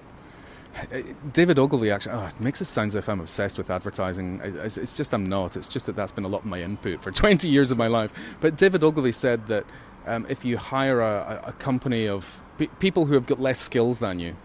David 1.32 1.58
Ogilvy 1.58 1.90
actually 1.90 2.14
oh, 2.14 2.26
it 2.26 2.40
makes 2.40 2.60
it 2.60 2.66
sound 2.66 2.88
as 2.88 2.94
if 2.94 3.08
I'm 3.08 3.20
obsessed 3.20 3.58
with 3.58 3.70
advertising. 3.70 4.40
It's, 4.42 4.78
it's, 4.78 4.96
just 4.96 5.12
I'm 5.12 5.26
not. 5.26 5.56
It's 5.56 5.68
just 5.68 5.86
that 5.86 5.96
that's 5.96 6.12
been 6.12 6.24
a 6.24 6.28
lot 6.28 6.40
of 6.42 6.46
my 6.46 6.62
input 6.62 7.02
for 7.02 7.10
20 7.12 7.48
years 7.48 7.70
of 7.70 7.78
my 7.78 7.86
life. 7.86 8.12
But 8.40 8.56
David 8.56 8.84
Ogilvy 8.84 9.12
said 9.12 9.46
that 9.48 9.64
um, 10.06 10.26
if 10.28 10.44
you 10.44 10.56
hire 10.56 11.00
a, 11.00 11.42
a 11.46 11.52
company 11.52 12.06
of 12.06 12.40
pe- 12.58 12.68
people 12.78 13.06
who 13.06 13.14
have 13.14 13.26
got 13.26 13.40
less 13.40 13.58
skills 13.58 13.98
than 13.98 14.20
you, 14.20 14.36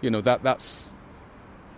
you 0.00 0.10
know 0.10 0.20
that 0.20 0.42
that's 0.42 0.94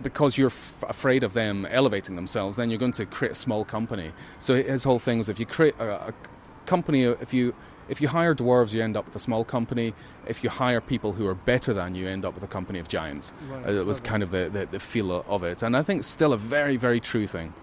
because 0.01 0.37
you're 0.37 0.47
f- 0.47 0.83
afraid 0.87 1.23
of 1.23 1.33
them 1.33 1.65
elevating 1.65 2.15
themselves. 2.15 2.57
Then 2.57 2.69
you're 2.69 2.79
going 2.79 2.91
to 2.93 3.05
create 3.05 3.31
a 3.31 3.35
small 3.35 3.65
company. 3.65 4.11
So 4.39 4.55
his 4.55 4.83
whole 4.83 4.99
thing 4.99 5.17
was 5.17 5.29
if 5.29 5.39
you 5.39 5.45
create 5.45 5.75
a, 5.79 6.09
a 6.09 6.13
company, 6.65 7.03
if 7.03 7.33
you 7.33 7.53
if 7.87 8.01
you 8.01 8.07
hire 8.07 8.33
dwarves, 8.33 8.73
you 8.73 8.81
end 8.81 8.97
up 8.97 9.05
with 9.05 9.15
a 9.15 9.19
small 9.19 9.43
company. 9.43 9.93
If 10.27 10.43
you 10.43 10.49
hire 10.49 10.81
people 10.81 11.11
who 11.11 11.27
are 11.27 11.35
better 11.35 11.73
than 11.73 11.93
you, 11.95 12.07
end 12.07 12.25
up 12.25 12.33
with 12.33 12.43
a 12.43 12.47
company 12.47 12.79
of 12.79 12.87
giants. 12.87 13.33
Right. 13.49 13.67
Uh, 13.67 13.71
it 13.73 13.85
was 13.85 13.99
kind 13.99 14.23
of 14.23 14.31
the, 14.31 14.49
the, 14.51 14.65
the, 14.65 14.79
feel 14.79 15.23
of 15.27 15.43
it. 15.43 15.61
And 15.61 15.77
I 15.77 15.83
think 15.83 15.99
it's 15.99 16.07
still 16.07 16.33
a 16.33 16.37
very, 16.37 16.77
very 16.77 16.99
true 16.99 17.27
thing. 17.27 17.53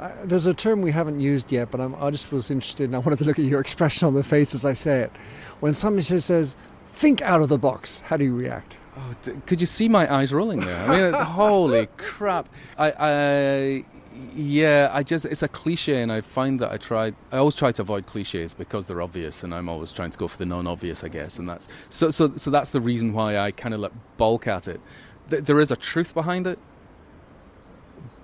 Uh, 0.00 0.10
there's 0.24 0.46
a 0.46 0.54
term 0.54 0.82
we 0.82 0.90
haven't 0.90 1.20
used 1.20 1.52
yet, 1.52 1.70
but 1.70 1.80
I'm, 1.80 1.94
i 1.96 2.10
just 2.10 2.32
was 2.32 2.50
interested 2.50 2.84
and 2.84 2.96
I 2.96 2.98
wanted 2.98 3.18
to 3.20 3.24
look 3.24 3.38
at 3.38 3.44
your 3.44 3.60
expression 3.66 4.08
on 4.08 4.14
the 4.14 4.24
face 4.24 4.54
as 4.54 4.64
I 4.64 4.72
say 4.72 5.02
it. 5.02 5.12
When 5.60 5.74
somebody 5.74 6.02
says, 6.02 6.56
think 6.88 7.22
out 7.22 7.42
of 7.42 7.48
the 7.48 7.58
box, 7.58 8.00
how 8.00 8.16
do 8.16 8.24
you 8.24 8.34
react? 8.34 8.76
Oh, 9.00 9.14
d- 9.22 9.32
could 9.46 9.60
you 9.60 9.66
see 9.66 9.88
my 9.88 10.12
eyes 10.12 10.32
rolling 10.32 10.60
there? 10.60 10.76
I 10.76 10.88
mean, 10.88 11.04
it's 11.04 11.18
holy 11.40 11.86
crap. 11.96 12.48
I, 12.76 12.92
I 12.98 13.84
yeah, 14.34 14.90
I 14.92 15.02
just 15.02 15.24
it's 15.24 15.42
a 15.42 15.48
cliche, 15.48 16.02
and 16.02 16.12
I 16.12 16.20
find 16.20 16.60
that 16.60 16.70
I 16.70 16.76
try. 16.76 17.12
I 17.32 17.38
always 17.38 17.54
try 17.54 17.72
to 17.72 17.82
avoid 17.82 18.06
cliches 18.06 18.52
because 18.52 18.88
they're 18.88 19.00
obvious, 19.00 19.42
and 19.42 19.54
I'm 19.54 19.68
always 19.68 19.92
trying 19.92 20.10
to 20.10 20.18
go 20.18 20.28
for 20.28 20.36
the 20.36 20.46
non-obvious, 20.46 21.02
I 21.02 21.08
guess. 21.08 21.38
And 21.38 21.48
that's 21.48 21.68
so 21.88 22.10
so 22.10 22.36
so 22.36 22.50
that's 22.50 22.70
the 22.70 22.80
reason 22.80 23.12
why 23.12 23.38
I 23.38 23.52
kind 23.52 23.74
of 23.74 23.80
like 23.80 23.92
bulk 24.18 24.46
at 24.46 24.68
it. 24.68 24.80
There 25.28 25.60
is 25.60 25.70
a 25.70 25.76
truth 25.76 26.12
behind 26.12 26.46
it, 26.46 26.58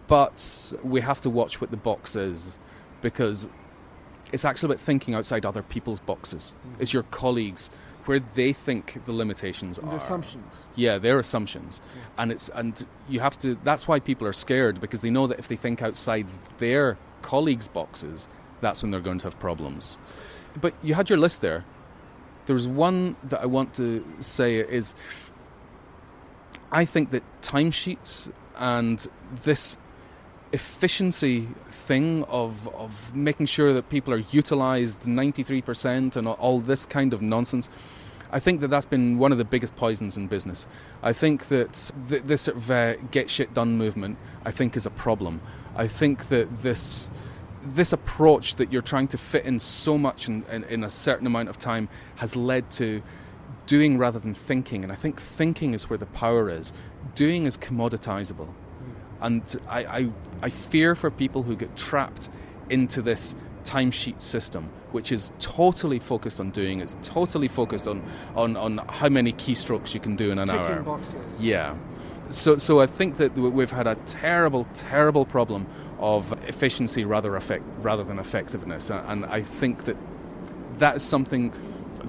but 0.08 0.72
we 0.82 1.00
have 1.00 1.20
to 1.22 1.30
watch 1.30 1.60
what 1.60 1.70
the 1.70 1.76
box 1.76 2.16
is 2.16 2.58
because 3.00 3.48
it's 4.32 4.44
actually 4.44 4.72
about 4.72 4.80
thinking 4.80 5.14
outside 5.14 5.46
other 5.46 5.62
people's 5.62 6.00
boxes. 6.00 6.54
It's 6.80 6.92
your 6.92 7.04
colleagues 7.04 7.70
where 8.06 8.20
they 8.20 8.52
think 8.52 9.04
the 9.04 9.12
limitations 9.12 9.78
and 9.78 9.88
are. 9.88 9.96
Assumptions. 9.96 10.66
Yeah, 10.74 10.98
their 10.98 11.18
assumptions, 11.18 11.80
yeah. 11.96 12.02
and 12.18 12.32
it's 12.32 12.48
and 12.50 12.86
you 13.08 13.20
have 13.20 13.38
to. 13.40 13.56
That's 13.64 13.86
why 13.88 14.00
people 14.00 14.26
are 14.26 14.32
scared 14.32 14.80
because 14.80 15.00
they 15.00 15.10
know 15.10 15.26
that 15.26 15.38
if 15.38 15.48
they 15.48 15.56
think 15.56 15.82
outside 15.82 16.26
their 16.58 16.96
colleagues' 17.22 17.68
boxes, 17.68 18.28
that's 18.60 18.82
when 18.82 18.90
they're 18.90 19.00
going 19.00 19.18
to 19.18 19.26
have 19.26 19.38
problems. 19.38 19.98
But 20.60 20.74
you 20.82 20.94
had 20.94 21.10
your 21.10 21.18
list 21.18 21.42
there. 21.42 21.64
There's 22.46 22.68
one 22.68 23.16
that 23.24 23.42
I 23.42 23.46
want 23.46 23.74
to 23.74 24.04
say 24.20 24.56
is. 24.56 24.94
I 26.72 26.84
think 26.84 27.10
that 27.10 27.22
timesheets 27.42 28.32
and 28.56 29.06
this 29.44 29.78
efficiency 30.52 31.48
thing 31.68 32.24
of, 32.24 32.68
of 32.74 33.14
making 33.14 33.46
sure 33.46 33.72
that 33.72 33.88
people 33.88 34.12
are 34.12 34.22
utilized 34.30 35.02
93% 35.02 36.16
and 36.16 36.28
all 36.28 36.60
this 36.60 36.86
kind 36.86 37.12
of 37.12 37.20
nonsense. 37.20 37.68
I 38.32 38.38
think 38.40 38.60
that 38.60 38.68
that's 38.68 38.86
been 38.86 39.18
one 39.18 39.32
of 39.32 39.38
the 39.38 39.44
biggest 39.44 39.76
poisons 39.76 40.16
in 40.16 40.26
business. 40.26 40.66
I 41.02 41.12
think 41.12 41.46
that 41.46 41.92
th- 42.08 42.22
this 42.22 42.42
sort 42.42 42.56
of 42.56 42.70
uh, 42.70 42.96
get 43.10 43.30
shit 43.30 43.54
done 43.54 43.76
movement, 43.76 44.18
I 44.44 44.50
think, 44.50 44.76
is 44.76 44.86
a 44.86 44.90
problem. 44.90 45.40
I 45.76 45.86
think 45.86 46.28
that 46.28 46.58
this 46.58 47.10
this 47.68 47.92
approach 47.92 48.54
that 48.56 48.72
you're 48.72 48.82
trying 48.82 49.08
to 49.08 49.18
fit 49.18 49.44
in 49.44 49.58
so 49.58 49.98
much 49.98 50.28
in, 50.28 50.44
in, 50.44 50.62
in 50.64 50.84
a 50.84 50.90
certain 50.90 51.26
amount 51.26 51.48
of 51.48 51.58
time 51.58 51.88
has 52.14 52.36
led 52.36 52.70
to 52.70 53.02
doing 53.66 53.98
rather 53.98 54.18
than 54.18 54.34
thinking. 54.34 54.84
And 54.84 54.92
I 54.92 54.96
think 54.96 55.20
thinking 55.20 55.74
is 55.74 55.90
where 55.90 55.98
the 55.98 56.06
power 56.06 56.48
is. 56.48 56.72
Doing 57.14 57.46
is 57.46 57.58
commoditizable. 57.58 58.52
And 59.20 59.42
I, 59.68 59.84
I, 59.84 60.10
I 60.42 60.50
fear 60.50 60.94
for 60.94 61.10
people 61.10 61.42
who 61.42 61.56
get 61.56 61.76
trapped 61.76 62.28
into 62.70 63.02
this 63.02 63.34
timesheet 63.66 64.20
system, 64.20 64.70
which 64.92 65.12
is 65.12 65.32
totally 65.38 65.98
focused 65.98 66.40
on 66.40 66.50
doing. 66.50 66.80
It's 66.80 66.96
totally 67.02 67.48
focused 67.48 67.88
on 67.88 68.02
on, 68.34 68.56
on 68.56 68.78
how 68.88 69.08
many 69.08 69.32
keystrokes 69.32 69.94
you 69.94 70.00
can 70.00 70.16
do 70.16 70.30
in 70.30 70.38
an 70.38 70.46
Ticking 70.48 70.60
hour. 70.60 70.82
boxes. 70.82 71.40
Yeah. 71.40 71.74
So, 72.30 72.56
so 72.56 72.80
I 72.80 72.86
think 72.86 73.18
that 73.18 73.34
we've 73.36 73.70
had 73.70 73.86
a 73.86 73.94
terrible, 74.06 74.64
terrible 74.74 75.24
problem 75.24 75.66
of 76.00 76.32
efficiency 76.48 77.04
rather 77.04 77.36
effect, 77.36 77.64
rather 77.78 78.02
than 78.04 78.18
effectiveness, 78.18 78.90
and 78.90 79.24
I 79.26 79.42
think 79.42 79.84
that 79.84 79.96
that 80.78 80.96
is 80.96 81.02
something 81.02 81.52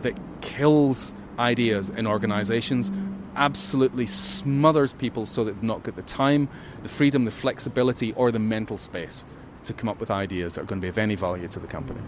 that 0.01 0.19
kills 0.41 1.13
ideas 1.39 1.89
in 1.89 2.07
organisations, 2.07 2.91
absolutely 3.35 4.07
smothers 4.07 4.93
people 4.93 5.25
so 5.25 5.43
that 5.43 5.53
they've 5.53 5.63
not 5.63 5.83
got 5.83 5.95
the 5.95 6.01
time, 6.01 6.49
the 6.81 6.89
freedom, 6.89 7.25
the 7.25 7.31
flexibility, 7.31 8.11
or 8.13 8.31
the 8.31 8.39
mental 8.39 8.77
space 8.77 9.23
to 9.67 9.73
come 9.73 9.89
up 9.89 9.99
with 9.99 10.11
ideas 10.11 10.55
that 10.55 10.61
are 10.61 10.65
going 10.65 10.81
to 10.81 10.85
be 10.85 10.89
of 10.89 10.97
any 10.97 11.15
value 11.15 11.47
to 11.47 11.59
the 11.59 11.67
company. 11.67 12.01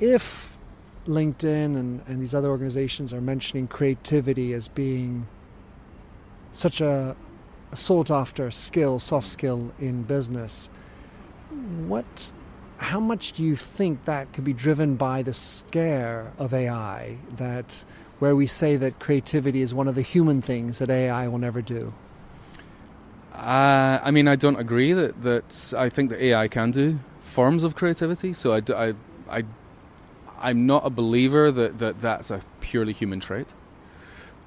If 0.00 0.58
LinkedIn 1.06 1.76
and, 1.76 2.02
and 2.06 2.20
these 2.20 2.34
other 2.34 2.48
organizations 2.48 3.12
are 3.12 3.20
mentioning 3.20 3.68
creativity 3.68 4.52
as 4.52 4.68
being 4.68 5.26
such 6.52 6.80
a, 6.80 7.16
a 7.72 7.76
sought 7.76 8.10
after 8.10 8.50
skill, 8.50 8.98
soft 8.98 9.28
skill 9.28 9.72
in 9.78 10.02
business, 10.02 10.70
what 11.86 12.32
how 12.78 13.00
much 13.00 13.32
do 13.32 13.42
you 13.42 13.56
think 13.56 14.04
that 14.04 14.32
could 14.34 14.44
be 14.44 14.52
driven 14.52 14.96
by 14.96 15.22
the 15.22 15.32
scare 15.32 16.30
of 16.38 16.52
AI 16.52 17.16
that 17.36 17.84
where 18.18 18.36
we 18.36 18.46
say 18.46 18.76
that 18.76 18.98
creativity 18.98 19.62
is 19.62 19.72
one 19.72 19.88
of 19.88 19.94
the 19.94 20.02
human 20.02 20.42
things 20.42 20.78
that 20.78 20.90
AI 20.90 21.26
will 21.28 21.38
never 21.38 21.62
do? 21.62 21.94
Uh, 23.36 24.00
I 24.02 24.10
mean, 24.10 24.28
I 24.28 24.36
don't 24.36 24.56
agree 24.56 24.92
that, 24.92 25.22
that 25.22 25.74
I 25.76 25.88
think 25.88 26.10
that 26.10 26.20
AI 26.20 26.48
can 26.48 26.70
do 26.70 26.98
forms 27.20 27.64
of 27.64 27.76
creativity. 27.76 28.32
So 28.32 28.52
I, 28.52 28.62
I, 28.74 28.94
I, 29.28 29.44
I'm 30.40 30.66
not 30.66 30.86
a 30.86 30.90
believer 30.90 31.50
that, 31.50 31.78
that 31.78 32.00
that's 32.00 32.30
a 32.30 32.40
purely 32.60 32.92
human 32.92 33.20
trait 33.20 33.54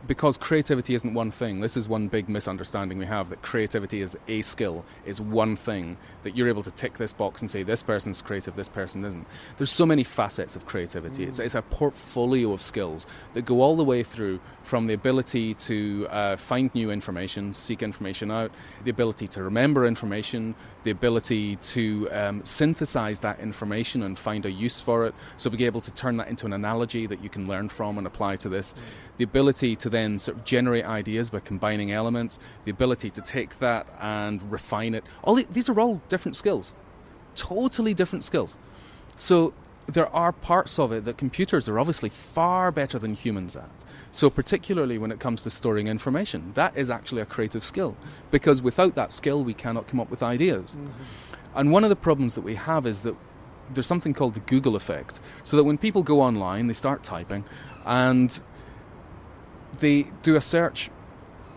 because 0.07 0.37
creativity 0.37 0.93
isn't 0.93 1.13
one 1.13 1.29
thing. 1.29 1.59
This 1.59 1.75
is 1.75 1.89
one 1.89 2.07
big 2.07 2.29
misunderstanding 2.29 2.97
we 2.97 3.05
have 3.05 3.29
that 3.29 3.41
creativity 3.41 4.01
is 4.01 4.17
a 4.27 4.41
skill, 4.41 4.85
is 5.05 5.19
one 5.19 5.55
thing 5.55 5.97
that 6.23 6.37
you're 6.37 6.47
able 6.47 6.63
to 6.63 6.71
tick 6.71 6.97
this 6.97 7.11
box 7.11 7.41
and 7.41 7.51
say 7.51 7.63
this 7.63 7.83
person's 7.83 8.21
creative, 8.21 8.55
this 8.55 8.69
person 8.69 9.03
isn't. 9.03 9.27
There's 9.57 9.71
so 9.71 9.85
many 9.85 10.03
facets 10.03 10.55
of 10.55 10.65
creativity. 10.65 11.25
Mm. 11.25 11.27
It's, 11.27 11.39
it's, 11.39 11.55
a 11.55 11.61
portfolio 11.63 12.53
of 12.53 12.61
skills 12.61 13.05
that 13.33 13.43
go 13.43 13.61
all 13.61 13.75
the 13.75 13.83
way 13.83 14.03
through 14.03 14.39
from 14.63 14.87
the 14.87 14.93
ability 14.93 15.55
to 15.55 16.07
uh, 16.11 16.37
find 16.37 16.73
new 16.75 16.91
information, 16.91 17.53
seek 17.53 17.81
information 17.81 18.31
out, 18.31 18.51
the 18.83 18.91
ability 18.91 19.27
to 19.27 19.43
remember 19.43 19.85
information, 19.85 20.53
the 20.83 20.91
ability 20.91 21.55
to 21.57 22.07
um, 22.11 22.45
synthesize 22.45 23.19
that 23.19 23.39
information 23.39 24.03
and 24.03 24.17
find 24.17 24.45
a 24.45 24.51
use 24.51 24.79
for 24.79 25.05
it. 25.05 25.15
So 25.37 25.49
be 25.49 25.65
able 25.65 25.81
to 25.81 25.91
turn 25.91 26.17
that 26.17 26.29
into 26.29 26.45
an 26.45 26.53
analogy 26.53 27.07
that 27.07 27.21
you 27.23 27.29
can 27.29 27.47
learn 27.47 27.67
from 27.67 27.97
and 27.97 28.05
apply 28.05 28.37
to 28.37 28.49
this. 28.49 28.73
Mm. 28.73 28.77
The 29.17 29.23
ability 29.23 29.75
to 29.77 29.88
then 29.89 30.19
sort 30.19 30.37
of 30.37 30.43
generate 30.43 30.85
ideas 30.85 31.29
by 31.29 31.39
combining 31.39 31.91
elements, 31.91 32.39
the 32.63 32.71
ability 32.71 33.09
to 33.11 33.21
take 33.21 33.59
that 33.59 33.87
and 33.99 34.41
refine 34.51 34.93
it. 34.95 35.03
All 35.23 35.35
the, 35.35 35.45
these 35.49 35.69
are 35.69 35.79
all 35.79 36.01
different 36.09 36.35
skills, 36.35 36.73
totally 37.35 37.93
different 37.93 38.23
skills. 38.23 38.57
So 39.15 39.53
there 39.87 40.13
are 40.15 40.31
parts 40.31 40.77
of 40.77 40.91
it 40.91 41.05
that 41.05 41.17
computers 41.17 41.67
are 41.67 41.79
obviously 41.79 42.09
far 42.09 42.71
better 42.71 42.99
than 42.99 43.15
humans 43.15 43.55
at. 43.55 43.69
So, 44.11 44.29
particularly 44.29 44.97
when 44.97 45.11
it 45.11 45.19
comes 45.19 45.41
to 45.43 45.49
storing 45.49 45.87
information, 45.87 46.51
that 46.53 46.77
is 46.77 46.89
actually 46.89 47.21
a 47.21 47.25
creative 47.25 47.63
skill 47.63 47.95
because 48.31 48.61
without 48.61 48.95
that 48.95 49.11
skill, 49.11 49.43
we 49.43 49.53
cannot 49.53 49.87
come 49.87 49.99
up 49.99 50.09
with 50.09 50.23
ideas. 50.23 50.75
Mm-hmm. 50.75 50.91
And 51.55 51.71
one 51.71 51.83
of 51.83 51.89
the 51.89 51.95
problems 51.95 52.35
that 52.35 52.41
we 52.41 52.55
have 52.55 52.85
is 52.85 53.01
that 53.01 53.15
there's 53.73 53.87
something 53.87 54.13
called 54.13 54.33
the 54.33 54.39
Google 54.41 54.75
effect. 54.75 55.19
So 55.43 55.57
that 55.57 55.63
when 55.63 55.77
people 55.77 56.03
go 56.03 56.21
online, 56.21 56.67
they 56.67 56.73
start 56.73 57.03
typing 57.03 57.43
and 57.85 58.41
they 59.79 60.03
do 60.21 60.35
a 60.35 60.41
search 60.41 60.89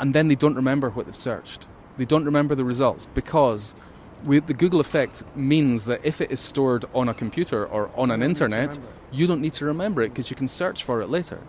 and 0.00 0.14
then 0.14 0.28
they 0.28 0.34
don't 0.34 0.54
remember 0.54 0.90
what 0.90 1.06
they've 1.06 1.14
searched. 1.14 1.66
They 1.96 2.04
don't 2.04 2.24
remember 2.24 2.54
the 2.54 2.64
results 2.64 3.06
because 3.06 3.76
we, 4.24 4.40
the 4.40 4.54
Google 4.54 4.80
effect 4.80 5.24
means 5.36 5.84
that 5.84 6.00
if 6.04 6.20
it 6.20 6.30
is 6.30 6.40
stored 6.40 6.84
on 6.94 7.08
a 7.08 7.14
computer 7.14 7.66
or 7.66 7.90
on 7.94 8.10
an 8.10 8.22
internet, 8.22 8.78
you 9.10 9.26
don't 9.26 9.40
need 9.40 9.52
to 9.54 9.64
remember 9.64 10.02
it 10.02 10.10
because 10.10 10.30
you 10.30 10.36
can 10.36 10.48
search 10.48 10.84
for 10.84 11.00
it 11.02 11.08
later. 11.08 11.40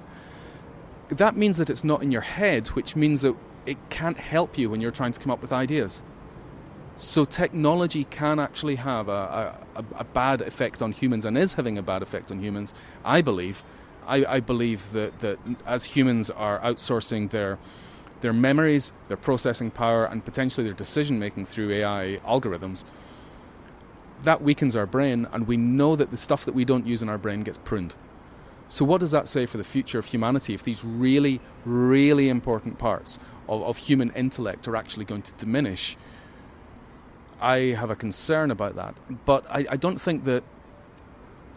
That 1.10 1.36
means 1.36 1.58
that 1.58 1.70
it's 1.70 1.84
not 1.84 2.02
in 2.02 2.12
your 2.12 2.22
head, 2.22 2.68
which 2.70 2.96
means 2.96 3.22
that 3.22 3.36
it 3.66 3.78
can't 3.90 4.18
help 4.18 4.58
you 4.58 4.70
when 4.70 4.82
you're 4.82 4.92
trying 4.92 5.12
to 5.12 5.20
come 5.20 5.32
up 5.32 5.42
with 5.42 5.54
ideas. 5.54 6.04
So 6.96 7.26
technology 7.26 8.04
can 8.06 8.40
actually 8.40 8.76
have 8.76 9.08
a, 9.08 9.56
a, 9.76 9.86
a 9.98 10.04
bad 10.04 10.42
effect 10.42 10.82
on 10.82 10.92
humans 10.92 11.26
and 11.26 11.38
is 11.38 11.56
having 11.56 11.78
a 11.78 11.82
bad 11.82 12.02
effect 12.02 12.32
on 12.32 12.40
humans, 12.40 12.74
I 13.04 13.22
believe. 13.22 13.64
I, 14.08 14.36
I 14.36 14.40
believe 14.40 14.92
that, 14.92 15.20
that 15.20 15.40
as 15.66 15.86
humans 15.86 16.30
are 16.30 16.60
outsourcing 16.60 17.30
their 17.30 17.58
their 18.22 18.34
memories, 18.34 18.94
their 19.10 19.18
processing 19.18 19.70
power, 19.70 20.06
and 20.06 20.24
potentially 20.24 20.64
their 20.64 20.74
decision 20.74 21.20
making 21.20 21.46
through 21.46 21.70
AI 21.72 22.22
algorithms, 22.26 22.86
that 24.22 24.42
weakens 24.42 24.78
our 24.78 24.86
brain, 24.86 25.28
and 25.34 25.46
we 25.46 25.58
know 25.58 25.98
that 25.98 26.10
the 26.10 26.16
stuff 26.16 26.46
that 26.46 26.56
we 26.56 26.64
don't 26.64 26.88
use 26.88 27.02
in 27.02 27.10
our 27.10 27.18
brain 27.18 27.42
gets 27.42 27.58
pruned. 27.58 27.96
So, 28.70 28.86
what 28.86 29.02
does 29.02 29.12
that 29.12 29.28
say 29.28 29.46
for 29.46 29.58
the 29.58 29.64
future 29.64 30.00
of 30.00 30.06
humanity 30.06 30.54
if 30.54 30.64
these 30.64 30.84
really, 30.86 31.42
really 31.66 32.30
important 32.30 32.80
parts 32.80 33.20
of, 33.50 33.62
of 33.62 33.78
human 33.78 34.10
intellect 34.12 34.68
are 34.70 34.76
actually 34.76 35.06
going 35.06 35.22
to 35.24 35.34
diminish? 35.34 35.98
I 37.42 37.76
have 37.78 37.90
a 37.90 37.96
concern 37.96 38.52
about 38.52 38.76
that, 38.76 38.96
but 39.26 39.46
I, 39.50 39.66
I 39.72 39.76
don't 39.76 40.00
think 40.00 40.24
that 40.24 40.44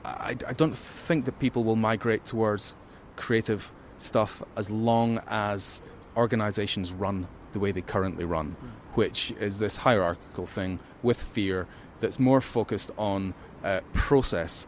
I, 0.06 0.36
I 0.46 0.52
don't 0.52 0.76
think 0.76 1.24
that 1.24 1.38
people 1.38 1.64
will 1.64 1.76
migrate 1.76 2.24
towards 2.24 2.76
creative 3.16 3.72
stuff 3.98 4.42
as 4.56 4.70
long 4.70 5.20
as 5.26 5.82
organizations 6.16 6.92
run 6.92 7.26
the 7.52 7.58
way 7.58 7.72
they 7.72 7.82
currently 7.82 8.24
run, 8.24 8.56
which 8.94 9.32
is 9.40 9.58
this 9.58 9.78
hierarchical 9.78 10.46
thing 10.46 10.80
with 11.02 11.20
fear 11.20 11.66
that's 12.00 12.18
more 12.18 12.40
focused 12.40 12.90
on 12.98 13.34
uh, 13.64 13.80
process. 13.92 14.66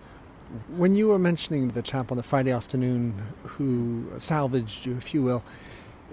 When 0.77 0.97
you 0.97 1.09
were 1.09 1.19
mentioning 1.19 1.69
the 1.69 1.83
chap 1.83 2.11
on 2.11 2.17
the 2.17 2.23
Friday 2.23 2.51
afternoon 2.51 3.15
who 3.45 4.11
salvaged 4.17 4.87
you, 4.87 4.97
if 4.97 5.13
you 5.13 5.23
will, 5.23 5.45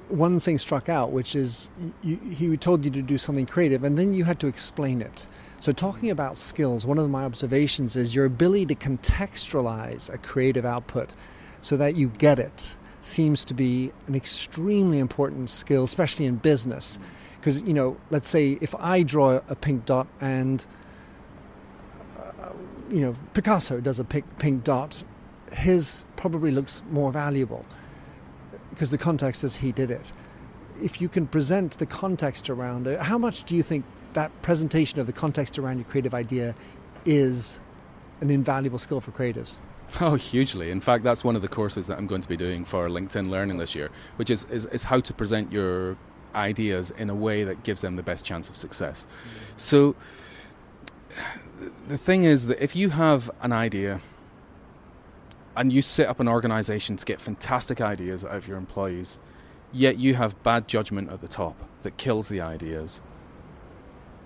one 0.10 0.40
thing 0.40 0.58
struck 0.58 0.90
out, 0.90 1.12
which 1.12 1.36
is 1.36 1.70
you, 2.04 2.18
he 2.18 2.56
told 2.58 2.86
you 2.86 2.92
to 2.92 3.02
do 3.02 3.18
something 3.18 3.46
creative, 3.46 3.84
and 3.84 3.98
then 3.98 4.14
you 4.14 4.24
had 4.24 4.40
to 4.40 4.48
explain 4.48 5.02
it. 5.02 5.28
So, 5.60 5.72
talking 5.72 6.12
about 6.12 6.38
skills, 6.38 6.86
one 6.86 7.00
of 7.00 7.10
my 7.10 7.24
observations 7.24 7.96
is 7.96 8.14
your 8.14 8.26
ability 8.26 8.68
to 8.68 8.76
contextualize 8.76 10.14
a 10.14 10.18
creative 10.18 10.66
output 10.66 11.16
so 11.62 11.78
that 11.78 11.96
you 11.96 12.10
get 12.10 12.40
it 12.40 12.76
seems 13.02 13.46
to 13.46 13.54
be 13.54 13.92
an 14.08 14.16
extremely 14.16 15.00
important 15.00 15.50
skill, 15.50 15.84
especially 15.84 16.26
in 16.26 16.36
business. 16.38 17.00
Because, 17.40 17.62
you 17.62 17.74
know, 17.74 17.98
let's 18.10 18.28
say 18.28 18.58
if 18.62 18.74
I 18.76 19.04
draw 19.04 19.40
a 19.48 19.56
pink 19.56 19.86
dot 19.86 20.08
and, 20.20 20.66
uh, 22.18 22.50
you 22.90 23.02
know, 23.02 23.16
Picasso 23.34 23.80
does 23.80 24.00
a 24.00 24.04
pink, 24.04 24.26
pink 24.40 24.64
dot, 24.64 25.04
his 25.52 26.06
probably 26.16 26.52
looks 26.52 26.82
more 26.90 27.12
valuable 27.12 27.66
because 28.76 28.92
the 28.92 28.98
context 28.98 29.46
is 29.46 29.56
he 29.56 29.72
did 29.72 29.90
it. 29.90 30.12
If 30.84 31.00
you 31.00 31.08
can 31.08 31.28
present 31.28 31.78
the 31.78 31.86
context 31.86 32.50
around 32.50 32.88
it, 32.88 33.00
how 33.00 33.18
much 33.18 33.46
do 33.46 33.56
you 33.56 33.64
think 33.64 33.86
that 34.14 34.30
presentation 34.42 35.00
of 35.00 35.08
the 35.08 35.14
context 35.14 35.58
around 35.58 35.78
your 35.78 35.86
creative 35.86 36.14
idea 36.14 36.54
is 37.06 37.62
an 38.20 38.30
invaluable 38.30 38.78
skill 38.78 39.00
for 39.00 39.12
creatives? 39.12 39.60
Oh, 40.02 40.16
hugely. 40.16 40.72
In 40.72 40.82
fact, 40.82 41.06
that's 41.06 41.24
one 41.24 41.38
of 41.38 41.42
the 41.42 41.48
courses 41.48 41.88
that 41.88 41.98
I'm 41.98 42.08
going 42.08 42.22
to 42.22 42.28
be 42.28 42.36
doing 42.36 42.66
for 42.66 42.90
LinkedIn 42.90 43.30
Learning 43.30 43.58
this 43.58 43.76
year, 43.76 43.92
which 44.18 44.30
is, 44.30 44.46
is, 44.46 44.66
is 44.68 44.84
how 44.84 45.00
to 45.00 45.14
present 45.14 45.52
your 45.52 45.96
ideas 46.34 46.92
in 46.92 47.10
a 47.10 47.16
way 47.16 47.46
that 47.46 47.64
gives 47.64 47.82
them 47.82 47.96
the 47.96 48.04
best 48.04 48.26
chance 48.26 48.50
of 48.50 48.56
success. 48.56 49.08
So, 49.56 49.96
the 51.88 51.98
thing 51.98 52.24
is 52.24 52.48
that 52.48 52.62
if 52.62 52.76
you 52.76 52.90
have 52.90 53.32
an 53.42 53.54
idea 53.54 54.02
and 55.58 55.72
you 55.72 55.82
set 55.82 56.08
up 56.08 56.20
an 56.20 56.28
organization 56.28 56.96
to 56.98 57.06
get 57.06 57.20
fantastic 57.20 57.82
ideas 57.82 58.26
out 58.26 58.36
of 58.36 58.48
your 58.48 58.58
employees, 58.58 59.20
yet 59.72 59.98
you 59.98 60.16
have 60.16 60.42
bad 60.44 60.68
judgment 60.68 61.10
at 61.12 61.22
the 61.22 61.28
top 61.28 61.56
that 61.82 61.98
kills 61.98 62.30
the 62.30 62.42
ideas, 62.42 63.02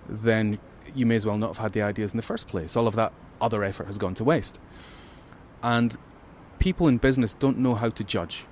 then 0.08 0.58
you 0.94 1.06
may 1.06 1.14
as 1.14 1.24
well 1.24 1.38
not 1.38 1.48
have 1.48 1.58
had 1.58 1.72
the 1.72 1.82
ideas 1.82 2.12
in 2.12 2.16
the 2.16 2.22
first 2.22 2.48
place. 2.48 2.76
All 2.76 2.86
of 2.86 2.96
that 2.96 3.12
other 3.40 3.64
effort 3.64 3.86
has 3.86 3.98
gone 3.98 4.14
to 4.14 4.24
waste. 4.24 4.60
And 5.62 5.96
people 6.58 6.88
in 6.88 6.98
business 6.98 7.34
don't 7.34 7.58
know 7.58 7.74
how 7.74 7.90
to 7.90 8.04
judge. 8.04 8.46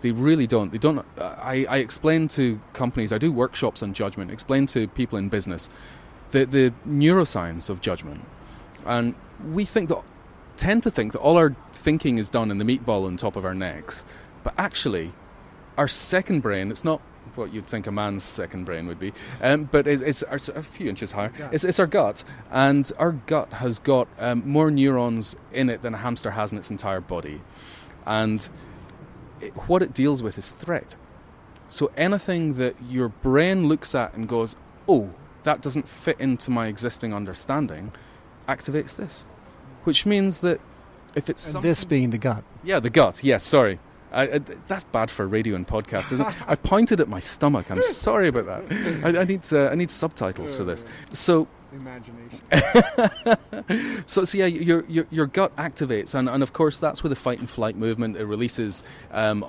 They 0.00 0.10
really 0.10 0.46
don't. 0.46 0.72
They 0.72 0.78
don't. 0.78 1.04
I, 1.18 1.66
I 1.68 1.78
explain 1.78 2.28
to 2.28 2.60
companies, 2.72 3.12
I 3.12 3.18
do 3.18 3.32
workshops 3.32 3.82
on 3.82 3.94
judgment, 3.94 4.30
explain 4.30 4.66
to 4.66 4.88
people 4.88 5.18
in 5.18 5.28
business 5.28 5.70
the, 6.30 6.44
the 6.44 6.72
neuroscience 6.86 7.70
of 7.70 7.80
judgment. 7.80 8.22
And 8.84 9.14
we 9.52 9.64
think 9.64 9.88
that, 9.88 10.02
tend 10.56 10.82
to 10.84 10.90
think 10.90 11.12
that 11.12 11.20
all 11.20 11.36
our 11.36 11.54
thinking 11.72 12.18
is 12.18 12.30
done 12.30 12.50
in 12.50 12.58
the 12.58 12.64
meatball 12.64 13.06
on 13.06 13.16
top 13.16 13.36
of 13.36 13.44
our 13.44 13.54
necks. 13.54 14.04
But 14.42 14.54
actually, 14.58 15.12
our 15.76 15.88
second 15.88 16.40
brain, 16.40 16.70
it's 16.70 16.84
not 16.84 17.00
what 17.34 17.52
you'd 17.52 17.66
think 17.66 17.86
a 17.86 17.92
man's 17.92 18.22
second 18.22 18.64
brain 18.64 18.86
would 18.86 18.98
be, 18.98 19.12
um, 19.42 19.64
but 19.64 19.86
it's, 19.86 20.02
it's, 20.02 20.24
it's, 20.30 20.48
a 20.48 20.62
few 20.62 20.88
inches 20.88 21.12
higher. 21.12 21.32
It's, 21.52 21.64
it's, 21.64 21.78
our 21.78 21.86
gut, 21.86 22.24
and 22.50 22.90
our 22.98 23.12
gut 23.12 23.52
has 23.54 23.78
got 23.78 24.08
um, 24.18 24.48
more 24.48 24.70
neurons 24.70 25.36
in 25.52 25.68
it 25.68 25.82
than 25.82 25.94
a 25.94 25.98
hamster 25.98 26.30
has 26.30 26.52
in 26.52 26.58
its 26.58 26.70
entire 26.70 27.00
body, 27.00 27.40
and 28.06 28.48
it, 29.40 29.52
what 29.68 29.82
it 29.82 29.92
deals 29.92 30.22
with 30.22 30.38
is 30.38 30.50
threat. 30.50 30.96
So 31.68 31.90
anything 31.96 32.54
that 32.54 32.76
your 32.82 33.08
brain 33.08 33.68
looks 33.68 33.94
at 33.94 34.14
and 34.14 34.28
goes, 34.28 34.56
"Oh, 34.88 35.10
that 35.42 35.60
doesn't 35.60 35.88
fit 35.88 36.20
into 36.20 36.50
my 36.50 36.68
existing 36.68 37.12
understanding," 37.12 37.92
activates 38.48 38.96
this, 38.96 39.28
which 39.86 40.04
means 40.06 40.40
that 40.40 40.60
if 41.14 41.30
it's 41.30 41.54
this 41.54 41.84
being 41.84 42.10
the 42.10 42.18
gut, 42.18 42.44
yeah, 42.62 42.80
the 42.80 42.90
gut. 42.90 43.24
Yes, 43.24 43.44
sorry. 43.44 43.78
I, 44.12 44.22
I, 44.22 44.38
that's 44.68 44.84
bad 44.84 45.10
for 45.10 45.26
radio 45.26 45.56
and 45.56 45.66
podcast, 45.66 46.12
isn't 46.12 46.26
it? 46.26 46.34
I 46.46 46.56
pointed 46.56 47.00
at 47.00 47.08
my 47.08 47.18
stomach. 47.18 47.70
I'm 47.70 47.82
sorry 47.82 48.28
about 48.28 48.46
that. 48.46 49.04
I, 49.04 49.20
I 49.20 49.24
need 49.24 49.44
uh, 49.52 49.68
I 49.68 49.74
need 49.74 49.90
subtitles 49.90 50.56
for 50.56 50.64
this. 50.64 50.84
So 51.12 51.48
imagination. 51.72 52.40
so, 54.06 54.24
so 54.24 54.38
yeah, 54.38 54.46
your, 54.46 54.84
your 54.86 55.06
your 55.10 55.26
gut 55.26 55.54
activates, 55.56 56.14
and, 56.14 56.28
and 56.28 56.42
of 56.42 56.52
course 56.52 56.78
that's 56.78 57.02
where 57.02 57.08
the 57.08 57.16
fight 57.16 57.38
and 57.38 57.48
flight 57.48 57.76
movement 57.76 58.16
it 58.16 58.24
releases. 58.24 58.84
Um, 59.12 59.44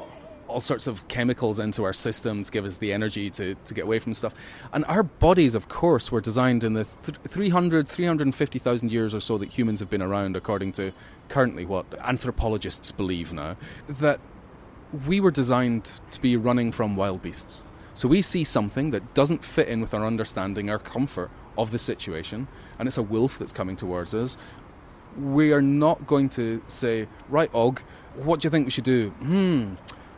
all 0.48 0.60
sorts 0.60 0.88
of 0.88 1.08
chemicals 1.08 1.60
into 1.60 1.84
our 1.84 1.94
systems 1.94 2.50
give 2.50 2.66
us 2.66 2.78
the 2.78 2.94
energy 2.94 3.30
to, 3.32 3.56
to 3.56 3.74
get 3.74 3.84
away 3.84 4.00
from 4.00 4.14
stuff. 4.14 4.34
And 4.74 4.86
our 4.86 5.04
bodies, 5.04 5.56
of 5.56 5.68
course, 5.70 6.12
were 6.12 6.22
designed 6.22 6.64
in 6.64 6.74
the 6.74 6.86
th- 6.86 7.18
300, 7.28 7.88
350,000 7.88 8.92
years 8.92 9.14
or 9.14 9.20
so 9.20 9.38
that 9.38 9.58
humans 9.58 9.80
have 9.80 9.90
been 9.90 10.02
around, 10.02 10.36
according 10.36 10.72
to 10.74 10.92
currently 11.30 11.66
what 11.66 11.86
anthropologists 12.00 12.92
believe 12.92 13.34
now, 13.34 13.58
that 13.88 14.20
we 15.06 15.20
were 15.20 15.32
designed 15.32 16.00
to 16.12 16.22
be 16.22 16.38
running 16.38 16.72
from 16.72 16.96
wild 16.96 17.22
beasts. 17.22 17.64
So 17.94 18.08
we 18.08 18.22
see 18.22 18.44
something 18.44 18.92
that 18.92 19.14
doesn't 19.14 19.44
fit 19.44 19.68
in 19.68 19.82
with 19.82 19.94
our 19.94 20.06
understanding, 20.06 20.70
our 20.70 20.80
comfort 20.80 21.32
of 21.58 21.72
the 21.72 21.80
situation, 21.80 22.48
and 22.78 22.88
it's 22.88 22.98
a 22.98 23.04
wolf 23.04 23.40
that's 23.40 23.52
coming 23.52 23.76
towards 23.76 24.14
us. 24.14 24.38
We 25.20 25.52
are 25.52 25.64
not 25.64 26.06
going 26.06 26.30
to 26.30 26.62
say, 26.68 27.08
right, 27.28 27.50
Og, 27.56 27.82
what 28.16 28.40
do 28.40 28.46
you 28.46 28.50
think 28.52 28.66
we 28.66 28.72
should 28.72 28.84
do? 28.84 29.10
Hmm, 29.10 29.74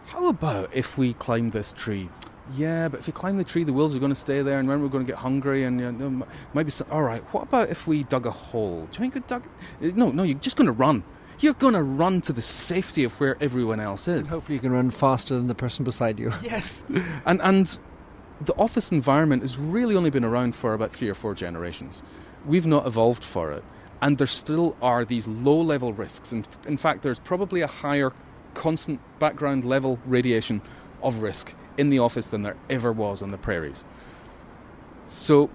how 0.09 0.27
about 0.27 0.75
if 0.75 0.97
we 0.97 1.13
climb 1.13 1.51
this 1.51 1.71
tree? 1.71 2.09
Yeah, 2.55 2.87
but 2.87 2.99
if 2.99 3.07
you 3.07 3.13
climb 3.13 3.37
the 3.37 3.43
tree, 3.43 3.63
the 3.63 3.73
wolves 3.73 3.95
are 3.95 3.99
going 3.99 4.11
to 4.11 4.15
stay 4.15 4.41
there, 4.41 4.59
and 4.59 4.67
then 4.67 4.81
we're 4.81 4.89
going 4.89 5.05
to 5.05 5.11
get 5.11 5.19
hungry, 5.19 5.65
and 5.65 5.79
you 5.79 5.91
know, 5.91 6.27
maybe. 6.53 6.71
Some, 6.71 6.87
all 6.89 7.03
right, 7.03 7.21
what 7.33 7.43
about 7.43 7.69
if 7.69 7.85
we 7.85 8.03
dug 8.03 8.25
a 8.25 8.31
hole? 8.31 8.87
Do 8.91 8.93
you 8.93 8.99
think 8.99 9.15
we 9.15 9.21
dug? 9.21 9.43
Eh, 9.81 9.91
no, 9.93 10.09
no, 10.09 10.23
you're 10.23 10.37
just 10.39 10.57
going 10.57 10.65
to 10.65 10.73
run 10.73 11.03
you're 11.41 11.53
going 11.53 11.73
to 11.73 11.83
run 11.83 12.21
to 12.21 12.33
the 12.33 12.41
safety 12.41 13.03
of 13.03 13.19
where 13.19 13.37
everyone 13.41 13.79
else 13.79 14.07
is. 14.07 14.17
And 14.17 14.27
hopefully, 14.27 14.55
you 14.55 14.59
can 14.59 14.71
run 14.71 14.91
faster 14.91 15.35
than 15.35 15.47
the 15.47 15.55
person 15.55 15.85
beside 15.85 16.19
you. 16.19 16.33
Yes, 16.41 16.83
and 17.25 17.41
and 17.41 17.79
the 18.41 18.53
office 18.55 18.91
environment 18.91 19.43
has 19.43 19.57
really 19.57 19.95
only 19.95 20.09
been 20.09 20.25
around 20.25 20.55
for 20.55 20.73
about 20.73 20.91
three 20.91 21.09
or 21.09 21.13
four 21.13 21.35
generations. 21.35 22.01
We've 22.45 22.65
not 22.65 22.87
evolved 22.87 23.23
for 23.23 23.51
it, 23.51 23.63
and 24.01 24.17
there 24.17 24.27
still 24.27 24.75
are 24.81 25.05
these 25.05 25.27
low-level 25.27 25.93
risks. 25.93 26.31
And 26.31 26.47
in 26.65 26.77
fact, 26.77 27.03
there's 27.03 27.19
probably 27.19 27.61
a 27.61 27.67
higher 27.67 28.11
constant 28.59 28.99
background 29.19 29.63
level 29.63 29.99
radiation 30.05 30.61
of 31.01 31.19
risk 31.19 31.55
in 31.77 31.89
the 31.89 31.97
office 31.97 32.27
than 32.27 32.43
there 32.43 32.57
ever 32.69 32.91
was 32.91 33.23
on 33.23 33.31
the 33.31 33.37
prairies. 33.37 33.85
So, 35.07 35.49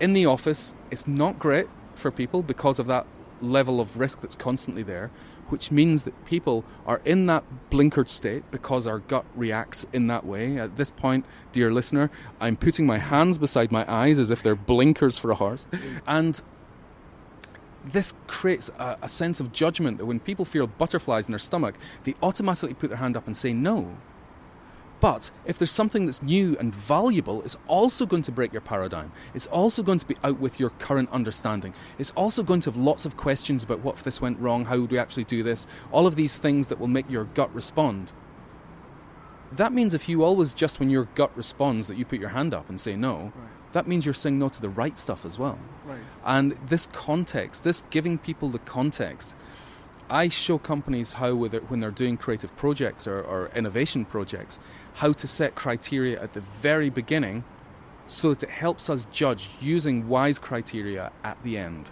in 0.00 0.12
the 0.12 0.26
office, 0.26 0.74
it's 0.90 1.06
not 1.06 1.38
great 1.38 1.68
for 1.94 2.10
people 2.10 2.42
because 2.42 2.80
of 2.80 2.88
that 2.88 3.06
level 3.40 3.80
of 3.80 4.00
risk 4.00 4.20
that's 4.20 4.34
constantly 4.34 4.82
there, 4.82 5.12
which 5.48 5.70
means 5.70 6.02
that 6.02 6.24
people 6.24 6.64
are 6.86 7.00
in 7.04 7.26
that 7.26 7.44
blinkered 7.70 8.08
state 8.08 8.42
because 8.50 8.84
our 8.88 8.98
gut 8.98 9.24
reacts 9.36 9.86
in 9.92 10.08
that 10.08 10.26
way. 10.26 10.58
At 10.58 10.74
this 10.74 10.90
point, 10.90 11.24
dear 11.52 11.72
listener, 11.72 12.10
I'm 12.40 12.56
putting 12.56 12.84
my 12.84 12.98
hands 12.98 13.38
beside 13.38 13.70
my 13.70 13.84
eyes 13.88 14.18
as 14.18 14.32
if 14.32 14.42
they're 14.42 14.56
blinkers 14.56 15.18
for 15.18 15.30
a 15.30 15.36
horse. 15.36 15.68
And 16.04 16.42
this 17.84 18.14
creates 18.26 18.70
a, 18.78 18.96
a 19.02 19.08
sense 19.08 19.40
of 19.40 19.52
judgment 19.52 19.98
that 19.98 20.06
when 20.06 20.20
people 20.20 20.44
feel 20.44 20.66
butterflies 20.66 21.26
in 21.26 21.32
their 21.32 21.38
stomach, 21.38 21.76
they 22.04 22.14
automatically 22.22 22.74
put 22.74 22.90
their 22.90 22.98
hand 22.98 23.16
up 23.16 23.26
and 23.26 23.36
say 23.36 23.52
no. 23.52 23.96
But 25.02 25.32
if 25.44 25.58
there's 25.58 25.72
something 25.72 26.06
that's 26.06 26.22
new 26.22 26.56
and 26.60 26.72
valuable, 26.72 27.42
it's 27.42 27.56
also 27.66 28.06
going 28.06 28.22
to 28.22 28.30
break 28.30 28.52
your 28.52 28.60
paradigm. 28.60 29.10
It's 29.34 29.48
also 29.48 29.82
going 29.82 29.98
to 29.98 30.06
be 30.06 30.14
out 30.22 30.38
with 30.38 30.60
your 30.60 30.70
current 30.70 31.10
understanding. 31.10 31.74
It's 31.98 32.12
also 32.12 32.44
going 32.44 32.60
to 32.60 32.70
have 32.70 32.76
lots 32.76 33.04
of 33.04 33.16
questions 33.16 33.64
about 33.64 33.80
what 33.80 33.96
if 33.96 34.04
this 34.04 34.20
went 34.20 34.38
wrong, 34.38 34.64
how 34.66 34.78
would 34.78 34.92
we 34.92 34.98
actually 34.98 35.24
do 35.24 35.42
this, 35.42 35.66
all 35.90 36.06
of 36.06 36.14
these 36.14 36.38
things 36.38 36.68
that 36.68 36.78
will 36.78 36.86
make 36.86 37.10
your 37.10 37.24
gut 37.24 37.52
respond. 37.52 38.12
That 39.50 39.72
means 39.72 39.92
if 39.92 40.08
you 40.08 40.22
always 40.22 40.54
just 40.54 40.78
when 40.78 40.88
your 40.88 41.08
gut 41.16 41.36
responds 41.36 41.88
that 41.88 41.98
you 41.98 42.04
put 42.04 42.20
your 42.20 42.28
hand 42.28 42.54
up 42.54 42.68
and 42.68 42.78
say 42.78 42.94
no, 42.94 43.32
right. 43.34 43.48
That 43.72 43.86
means 43.86 44.04
you're 44.04 44.14
saying 44.14 44.38
no 44.38 44.48
to 44.48 44.60
the 44.60 44.68
right 44.68 44.98
stuff 44.98 45.24
as 45.24 45.38
well. 45.38 45.58
Right. 45.84 45.98
And 46.24 46.52
this 46.66 46.86
context, 46.92 47.64
this 47.64 47.82
giving 47.90 48.18
people 48.18 48.48
the 48.48 48.58
context, 48.60 49.34
I 50.10 50.28
show 50.28 50.58
companies 50.58 51.14
how, 51.14 51.34
when 51.34 51.80
they're 51.80 51.90
doing 51.90 52.16
creative 52.16 52.54
projects 52.56 53.06
or, 53.06 53.22
or 53.22 53.50
innovation 53.54 54.04
projects, 54.04 54.58
how 54.94 55.12
to 55.12 55.26
set 55.26 55.54
criteria 55.54 56.20
at 56.22 56.34
the 56.34 56.40
very 56.40 56.90
beginning 56.90 57.44
so 58.06 58.30
that 58.30 58.42
it 58.42 58.50
helps 58.50 58.90
us 58.90 59.06
judge 59.10 59.48
using 59.60 60.08
wise 60.08 60.38
criteria 60.38 61.12
at 61.24 61.42
the 61.42 61.56
end. 61.56 61.90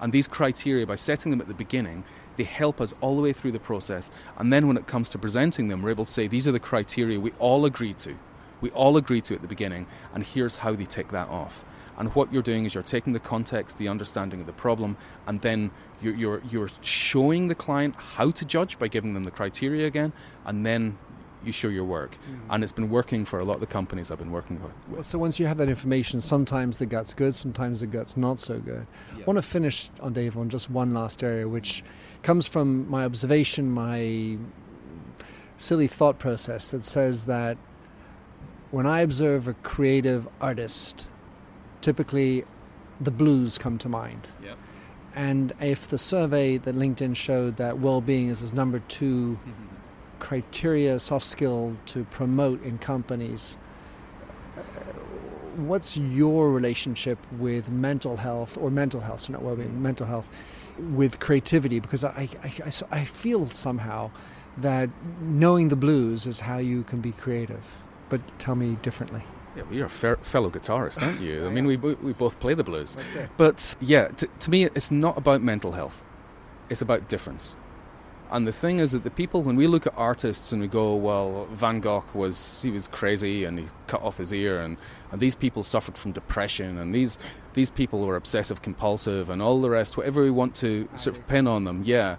And 0.00 0.12
these 0.12 0.26
criteria, 0.26 0.86
by 0.86 0.94
setting 0.94 1.30
them 1.30 1.40
at 1.40 1.48
the 1.48 1.54
beginning, 1.54 2.04
they 2.36 2.44
help 2.44 2.80
us 2.80 2.94
all 3.00 3.16
the 3.16 3.22
way 3.22 3.32
through 3.32 3.52
the 3.52 3.60
process. 3.60 4.10
And 4.38 4.52
then 4.52 4.66
when 4.66 4.76
it 4.76 4.86
comes 4.86 5.10
to 5.10 5.18
presenting 5.18 5.68
them, 5.68 5.82
we're 5.82 5.90
able 5.90 6.06
to 6.06 6.10
say, 6.10 6.26
these 6.26 6.48
are 6.48 6.52
the 6.52 6.60
criteria 6.60 7.20
we 7.20 7.32
all 7.32 7.66
agreed 7.66 7.98
to. 7.98 8.16
We 8.62 8.70
all 8.70 8.96
agreed 8.96 9.24
to 9.24 9.34
at 9.34 9.42
the 9.42 9.48
beginning, 9.48 9.86
and 10.14 10.24
here's 10.24 10.56
how 10.56 10.74
they 10.74 10.86
tick 10.86 11.08
that 11.08 11.28
off. 11.28 11.64
And 11.98 12.08
what 12.14 12.32
you're 12.32 12.42
doing 12.42 12.64
is 12.64 12.74
you're 12.74 12.82
taking 12.82 13.12
the 13.12 13.20
context, 13.20 13.76
the 13.76 13.88
understanding 13.88 14.40
of 14.40 14.46
the 14.46 14.52
problem, 14.52 14.96
and 15.26 15.42
then 15.42 15.70
you're, 16.00 16.14
you're, 16.14 16.42
you're 16.48 16.70
showing 16.80 17.48
the 17.48 17.54
client 17.54 17.94
how 17.96 18.30
to 18.30 18.44
judge 18.46 18.78
by 18.78 18.88
giving 18.88 19.12
them 19.12 19.24
the 19.24 19.30
criteria 19.30 19.86
again, 19.86 20.14
and 20.46 20.64
then 20.64 20.96
you 21.44 21.52
show 21.52 21.68
your 21.68 21.84
work. 21.84 22.16
Mm. 22.30 22.40
And 22.50 22.62
it's 22.62 22.72
been 22.72 22.88
working 22.88 23.24
for 23.24 23.40
a 23.40 23.44
lot 23.44 23.54
of 23.54 23.60
the 23.60 23.66
companies 23.66 24.10
I've 24.10 24.18
been 24.18 24.30
working 24.30 24.62
with. 24.62 24.72
Well, 24.88 25.02
so 25.02 25.18
once 25.18 25.38
you 25.40 25.46
have 25.46 25.58
that 25.58 25.68
information, 25.68 26.20
sometimes 26.20 26.78
the 26.78 26.86
gut's 26.86 27.14
good, 27.14 27.34
sometimes 27.34 27.80
the 27.80 27.86
gut's 27.86 28.16
not 28.16 28.40
so 28.40 28.58
good. 28.58 28.86
I 29.14 29.24
want 29.24 29.38
to 29.38 29.42
finish 29.42 29.90
on 30.00 30.12
Dave 30.12 30.38
on 30.38 30.48
just 30.48 30.70
one 30.70 30.94
last 30.94 31.22
area, 31.22 31.48
which 31.48 31.82
comes 32.22 32.46
from 32.46 32.88
my 32.88 33.04
observation, 33.04 33.70
my 33.70 34.38
silly 35.56 35.88
thought 35.88 36.18
process 36.18 36.70
that 36.70 36.84
says 36.84 37.26
that 37.26 37.58
when 38.72 38.86
I 38.86 39.02
observe 39.02 39.46
a 39.46 39.52
creative 39.52 40.26
artist, 40.40 41.06
typically 41.82 42.44
the 43.00 43.10
blues 43.10 43.58
come 43.58 43.78
to 43.78 43.88
mind. 43.88 44.26
Yep. 44.42 44.58
And 45.14 45.52
if 45.60 45.88
the 45.88 45.98
survey 45.98 46.56
that 46.56 46.74
LinkedIn 46.74 47.14
showed 47.14 47.58
that 47.58 47.78
well-being 47.78 48.28
is 48.28 48.40
his 48.40 48.54
number 48.54 48.80
2 48.88 49.38
criteria, 50.20 50.98
soft 50.98 51.26
skill 51.26 51.76
to 51.86 52.04
promote 52.04 52.62
in 52.62 52.78
companies. 52.78 53.58
Uh, 54.56 54.60
what's 55.56 55.96
your 55.96 56.50
relationship 56.50 57.18
with 57.38 57.68
mental 57.68 58.16
health 58.16 58.56
or 58.56 58.70
mental 58.70 59.00
health, 59.00 59.20
so 59.20 59.32
not 59.34 59.42
well-being, 59.42 59.68
mm-hmm. 59.68 59.82
mental 59.82 60.06
health, 60.06 60.28
with 60.94 61.20
creativity? 61.20 61.78
Because 61.78 62.04
I, 62.04 62.28
I, 62.42 62.52
I, 62.64 63.00
I 63.00 63.04
feel 63.04 63.48
somehow 63.48 64.10
that 64.56 64.88
knowing 65.20 65.68
the 65.68 65.76
blues 65.76 66.26
is 66.26 66.40
how 66.40 66.58
you 66.58 66.84
can 66.84 67.00
be 67.00 67.12
creative. 67.12 67.66
But 68.12 68.38
tell 68.38 68.54
me 68.54 68.76
differently. 68.82 69.22
Yeah, 69.56 69.62
well, 69.62 69.72
you're 69.72 69.86
a 69.86 69.88
fellow 69.88 70.50
guitarist, 70.50 71.02
aren't 71.02 71.22
you? 71.22 71.46
I 71.48 71.48
mean, 71.48 71.64
we, 71.64 71.76
we 71.78 72.12
both 72.12 72.38
play 72.40 72.52
the 72.52 72.62
blues. 72.62 72.94
But 73.38 73.74
yeah, 73.80 74.08
to, 74.08 74.26
to 74.26 74.50
me, 74.50 74.64
it's 74.64 74.90
not 74.90 75.16
about 75.16 75.40
mental 75.40 75.72
health. 75.72 76.04
It's 76.68 76.82
about 76.82 77.08
difference. 77.08 77.56
And 78.30 78.46
the 78.46 78.52
thing 78.52 78.80
is 78.80 78.92
that 78.92 79.02
the 79.02 79.10
people, 79.10 79.42
when 79.42 79.56
we 79.56 79.66
look 79.66 79.86
at 79.86 79.94
artists 79.96 80.52
and 80.52 80.60
we 80.60 80.68
go, 80.68 80.94
well, 80.94 81.46
Van 81.52 81.80
Gogh 81.80 82.04
was 82.12 82.60
he 82.60 82.70
was 82.70 82.86
crazy 82.86 83.44
and 83.46 83.58
he 83.58 83.64
cut 83.86 84.02
off 84.02 84.18
his 84.18 84.34
ear, 84.34 84.60
and, 84.60 84.76
and 85.10 85.18
these 85.18 85.34
people 85.34 85.62
suffered 85.62 85.96
from 85.96 86.12
depression, 86.12 86.76
and 86.76 86.94
these 86.94 87.18
these 87.54 87.70
people 87.70 88.06
were 88.06 88.16
obsessive 88.16 88.60
compulsive, 88.60 89.30
and 89.30 89.40
all 89.40 89.58
the 89.62 89.70
rest, 89.70 89.96
whatever 89.96 90.20
we 90.20 90.30
want 90.30 90.54
to 90.56 90.86
sort 90.96 91.16
of 91.16 91.26
pin 91.26 91.46
on 91.46 91.64
them, 91.64 91.80
yeah, 91.86 92.16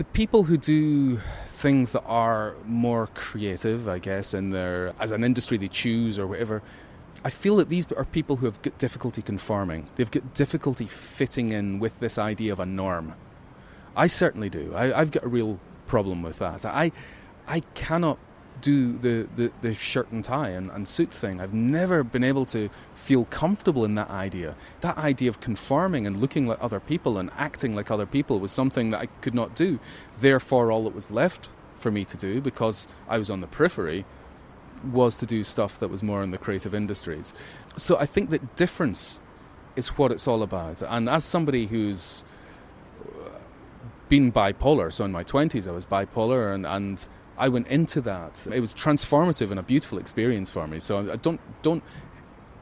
the 0.00 0.04
people 0.04 0.44
who 0.44 0.56
do 0.56 1.18
things 1.44 1.92
that 1.92 2.02
are 2.06 2.54
more 2.64 3.06
creative, 3.08 3.86
I 3.86 3.98
guess, 3.98 4.32
in 4.32 4.48
their 4.48 4.94
as 4.98 5.10
an 5.10 5.22
industry 5.22 5.58
they 5.58 5.68
choose 5.68 6.18
or 6.18 6.26
whatever. 6.26 6.62
I 7.22 7.28
feel 7.28 7.56
that 7.56 7.68
these 7.68 7.84
are 7.92 8.06
people 8.06 8.36
who 8.36 8.46
have 8.46 8.62
difficulty 8.78 9.20
conforming. 9.20 9.90
They've 9.96 10.10
got 10.10 10.32
difficulty 10.32 10.86
fitting 10.86 11.50
in 11.50 11.80
with 11.80 11.98
this 11.98 12.16
idea 12.16 12.50
of 12.50 12.60
a 12.60 12.64
norm. 12.64 13.12
I 13.94 14.06
certainly 14.06 14.48
do. 14.48 14.72
I, 14.74 14.86
have 14.86 15.10
got 15.10 15.22
a 15.22 15.28
real 15.28 15.60
problem 15.86 16.22
with 16.22 16.38
that. 16.38 16.64
I, 16.64 16.92
I 17.46 17.60
cannot 17.74 18.18
do 18.60 18.98
the, 18.98 19.28
the, 19.36 19.52
the 19.60 19.74
shirt 19.74 20.10
and 20.10 20.24
tie 20.24 20.50
and, 20.50 20.70
and 20.70 20.86
suit 20.86 21.12
thing. 21.12 21.40
I've 21.40 21.54
never 21.54 22.02
been 22.02 22.24
able 22.24 22.44
to 22.46 22.68
feel 22.94 23.24
comfortable 23.26 23.84
in 23.84 23.94
that 23.94 24.10
idea. 24.10 24.54
That 24.80 24.98
idea 24.98 25.28
of 25.28 25.40
conforming 25.40 26.06
and 26.06 26.18
looking 26.18 26.46
like 26.46 26.58
other 26.60 26.80
people 26.80 27.18
and 27.18 27.30
acting 27.36 27.74
like 27.74 27.90
other 27.90 28.06
people 28.06 28.40
was 28.40 28.52
something 28.52 28.90
that 28.90 29.00
I 29.00 29.06
could 29.06 29.34
not 29.34 29.54
do. 29.54 29.78
Therefore, 30.18 30.70
all 30.70 30.84
that 30.84 30.94
was 30.94 31.10
left 31.10 31.48
for 31.78 31.90
me 31.90 32.04
to 32.04 32.16
do 32.16 32.40
because 32.40 32.86
I 33.08 33.18
was 33.18 33.30
on 33.30 33.40
the 33.40 33.46
periphery 33.46 34.04
was 34.84 35.16
to 35.16 35.26
do 35.26 35.44
stuff 35.44 35.78
that 35.78 35.88
was 35.88 36.02
more 36.02 36.22
in 36.22 36.30
the 36.30 36.38
creative 36.38 36.74
industries. 36.74 37.34
So 37.76 37.96
I 37.98 38.06
think 38.06 38.30
that 38.30 38.56
difference 38.56 39.20
is 39.76 39.88
what 39.98 40.10
it's 40.10 40.26
all 40.26 40.42
about. 40.42 40.82
And 40.82 41.08
as 41.08 41.24
somebody 41.24 41.66
who's 41.66 42.24
uh, 43.04 43.30
been 44.08 44.32
bipolar, 44.32 44.92
so 44.92 45.04
in 45.04 45.12
my 45.12 45.24
20s 45.24 45.68
I 45.68 45.72
was 45.72 45.86
bipolar 45.86 46.54
and, 46.54 46.66
and 46.66 47.08
I 47.40 47.48
went 47.48 47.68
into 47.68 48.00
that. 48.02 48.46
It 48.52 48.60
was 48.60 48.74
transformative 48.74 49.50
and 49.50 49.58
a 49.58 49.62
beautiful 49.62 49.98
experience 49.98 50.50
for 50.50 50.66
me. 50.66 50.78
So 50.78 51.10
I 51.10 51.16
don't 51.16 51.40
don't 51.62 51.82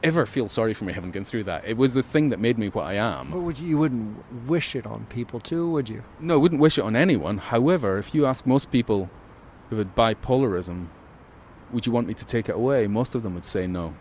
ever 0.01 0.25
feel 0.25 0.47
sorry 0.47 0.73
for 0.73 0.85
me 0.85 0.93
having 0.93 1.11
gone 1.11 1.25
through 1.25 1.43
that. 1.43 1.65
It 1.65 1.75
was 1.75 1.93
the 1.93 2.01
thing 2.01 2.29
that 2.29 2.39
made 2.39 2.57
me 2.57 2.69
what 2.69 2.85
I 2.85 2.93
am. 2.93 3.31
But 3.31 3.41
would 3.41 3.59
you, 3.59 3.67
you 3.67 3.77
wouldn't 3.77 4.47
wish 4.47 4.75
it 4.75 4.87
on 4.87 5.05
people 5.07 5.41
too, 5.41 5.69
would 5.71 5.89
you? 5.89 6.03
No, 6.21 6.35
I 6.35 6.37
wouldn't 6.37 6.61
wish 6.61 6.77
it 6.77 6.83
on 6.83 6.95
anyone. 6.95 7.37
However, 7.37 7.97
if 7.97 8.15
you 8.15 8.25
ask 8.25 8.45
most 8.45 8.71
people 8.71 9.09
who 9.69 9.77
had 9.77 9.95
bipolarism, 9.95 10.87
would 11.71 11.85
you 11.85 11.91
want 11.91 12.07
me 12.07 12.13
to 12.13 12.25
take 12.25 12.47
it 12.47 12.55
away? 12.55 12.87
Most 12.87 13.13
of 13.15 13.23
them 13.23 13.35
would 13.35 13.45
say 13.45 13.67
no. 13.67 13.95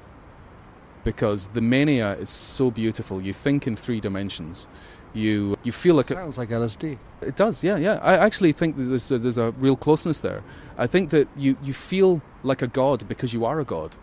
Because 1.03 1.49
the 1.49 1.61
mania 1.61 2.13
is 2.15 2.29
so 2.29 2.71
beautiful. 2.71 3.23
You 3.23 3.33
think 3.33 3.67
in 3.67 3.75
three 3.77 4.01
dimensions. 4.01 4.69
You 5.15 5.57
you 5.65 5.73
feel 5.73 5.95
like 5.95 6.11
it 6.11 6.15
sounds 6.15 6.39
like 6.39 6.51
LSD. 6.51 6.99
It 7.23 7.37
does, 7.37 7.65
yeah, 7.65 7.77
yeah. 7.77 7.99
I 8.03 8.17
actually 8.17 8.53
think 8.53 8.77
that 8.77 8.85
there's 8.85 9.11
a, 9.11 9.19
there's 9.19 9.39
a 9.39 9.51
real 9.53 9.77
closeness 9.77 10.21
there. 10.21 10.43
I 10.77 10.87
think 10.87 11.11
that 11.11 11.27
you, 11.37 11.57
you 11.63 11.73
feel 11.73 12.23
like 12.45 12.63
a 12.63 12.69
god 12.69 13.09
because 13.09 13.35
you 13.35 13.45
are 13.45 13.59
a 13.59 13.65
god 13.65 13.97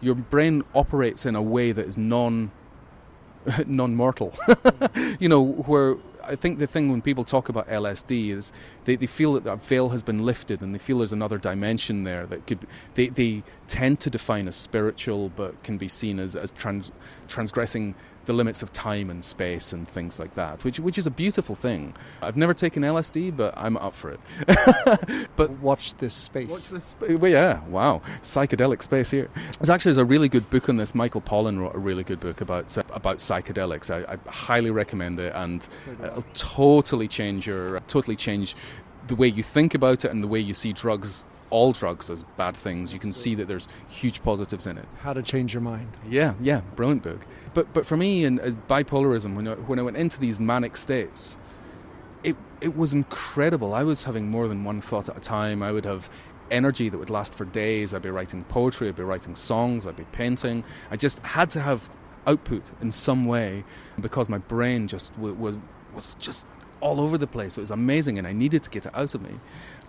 your 0.00 0.14
brain 0.14 0.62
operates 0.74 1.26
in 1.26 1.34
a 1.36 1.42
way 1.42 1.72
that 1.72 1.86
is 1.86 1.98
non 1.98 2.50
non-mortal. 3.66 4.34
you 5.18 5.28
know, 5.28 5.42
where 5.42 5.96
I 6.22 6.36
think 6.36 6.58
the 6.58 6.66
thing 6.66 6.90
when 6.90 7.00
people 7.00 7.24
talk 7.24 7.48
about 7.48 7.66
LSD 7.68 8.30
is 8.30 8.52
they, 8.84 8.96
they 8.96 9.06
feel 9.06 9.32
that 9.34 9.44
that 9.44 9.62
veil 9.62 9.88
has 9.88 10.02
been 10.02 10.24
lifted 10.24 10.60
and 10.60 10.74
they 10.74 10.78
feel 10.78 10.98
there's 10.98 11.14
another 11.14 11.38
dimension 11.38 12.04
there 12.04 12.26
that 12.26 12.46
could 12.46 12.66
they, 12.94 13.08
they 13.08 13.42
tend 13.66 13.98
to 14.00 14.10
define 14.10 14.46
as 14.46 14.56
spiritual 14.56 15.30
but 15.30 15.62
can 15.62 15.78
be 15.78 15.88
seen 15.88 16.18
as, 16.18 16.36
as 16.36 16.50
trans, 16.52 16.92
transgressing 17.28 17.94
the 18.30 18.36
limits 18.36 18.62
of 18.62 18.72
time 18.72 19.10
and 19.10 19.24
space 19.24 19.72
and 19.72 19.88
things 19.88 20.20
like 20.20 20.34
that, 20.34 20.62
which 20.62 20.78
which 20.78 20.98
is 20.98 21.04
a 21.04 21.10
beautiful 21.10 21.56
thing. 21.56 21.92
I've 22.22 22.36
never 22.36 22.54
taken 22.54 22.84
LSD, 22.84 23.36
but 23.36 23.52
I'm 23.56 23.76
up 23.78 23.92
for 23.92 24.12
it. 24.12 24.20
but 25.36 25.50
watch 25.58 25.96
this 25.96 26.14
space. 26.14 26.48
Watch 26.48 26.70
this. 26.70 26.96
Well, 27.00 27.32
yeah, 27.32 27.64
wow, 27.66 28.02
psychedelic 28.22 28.82
space 28.82 29.10
here. 29.10 29.28
There's 29.58 29.68
actually 29.68 29.90
there's 29.94 29.98
a 29.98 30.04
really 30.04 30.28
good 30.28 30.48
book 30.48 30.68
on 30.68 30.76
this. 30.76 30.94
Michael 30.94 31.22
Pollan 31.22 31.58
wrote 31.58 31.74
a 31.74 31.78
really 31.78 32.04
good 32.04 32.20
book 32.20 32.40
about 32.40 32.78
uh, 32.78 32.84
about 32.92 33.18
psychedelics. 33.18 33.90
I, 33.90 34.14
I 34.14 34.30
highly 34.30 34.70
recommend 34.70 35.18
it, 35.18 35.32
and 35.34 35.68
uh, 36.00 36.06
it'll 36.06 36.22
totally 36.32 37.08
change 37.08 37.48
your 37.48 37.78
uh, 37.78 37.80
totally 37.88 38.14
change 38.14 38.54
the 39.08 39.16
way 39.16 39.26
you 39.26 39.42
think 39.42 39.74
about 39.74 40.04
it 40.04 40.12
and 40.12 40.22
the 40.22 40.28
way 40.28 40.38
you 40.38 40.54
see 40.54 40.72
drugs 40.72 41.24
all 41.50 41.72
drugs 41.72 42.08
as 42.10 42.24
bad 42.36 42.56
things. 42.56 42.92
You 42.92 43.00
can 43.00 43.12
see 43.12 43.34
that 43.34 43.48
there's 43.48 43.68
huge 43.88 44.22
positives 44.22 44.66
in 44.66 44.78
it. 44.78 44.86
How 45.02 45.12
to 45.12 45.22
change 45.22 45.52
your 45.52 45.60
mind. 45.60 45.88
Yeah, 46.08 46.34
yeah, 46.40 46.62
brilliant 46.76 47.02
book. 47.02 47.26
But 47.54 47.72
but 47.72 47.84
for 47.84 47.96
me, 47.96 48.24
and 48.24 48.40
uh, 48.40 48.50
bipolarism, 48.68 49.34
when 49.34 49.48
I, 49.48 49.54
when 49.54 49.78
I 49.78 49.82
went 49.82 49.96
into 49.96 50.18
these 50.20 50.40
manic 50.40 50.76
states, 50.76 51.38
it 52.22 52.36
it 52.60 52.76
was 52.76 52.94
incredible. 52.94 53.74
I 53.74 53.82
was 53.82 54.04
having 54.04 54.30
more 54.30 54.48
than 54.48 54.64
one 54.64 54.80
thought 54.80 55.08
at 55.08 55.16
a 55.16 55.20
time. 55.20 55.62
I 55.62 55.72
would 55.72 55.84
have 55.84 56.08
energy 56.50 56.88
that 56.88 56.98
would 56.98 57.10
last 57.10 57.34
for 57.34 57.44
days. 57.44 57.94
I'd 57.94 58.02
be 58.02 58.10
writing 58.10 58.44
poetry. 58.44 58.88
I'd 58.88 58.96
be 58.96 59.02
writing 59.02 59.34
songs. 59.34 59.86
I'd 59.86 59.96
be 59.96 60.06
painting. 60.12 60.64
I 60.90 60.96
just 60.96 61.20
had 61.20 61.50
to 61.52 61.60
have 61.60 61.90
output 62.26 62.70
in 62.80 62.90
some 62.90 63.24
way 63.26 63.64
because 63.98 64.28
my 64.28 64.38
brain 64.38 64.86
just 64.88 65.16
was 65.18 65.56
was 65.94 66.14
just 66.14 66.46
all 66.80 67.00
over 67.00 67.18
the 67.18 67.26
place. 67.26 67.56
It 67.58 67.60
was 67.60 67.70
amazing, 67.70 68.18
and 68.18 68.26
I 68.26 68.32
needed 68.32 68.62
to 68.64 68.70
get 68.70 68.86
it 68.86 68.94
out 68.94 69.14
of 69.14 69.22
me. 69.22 69.38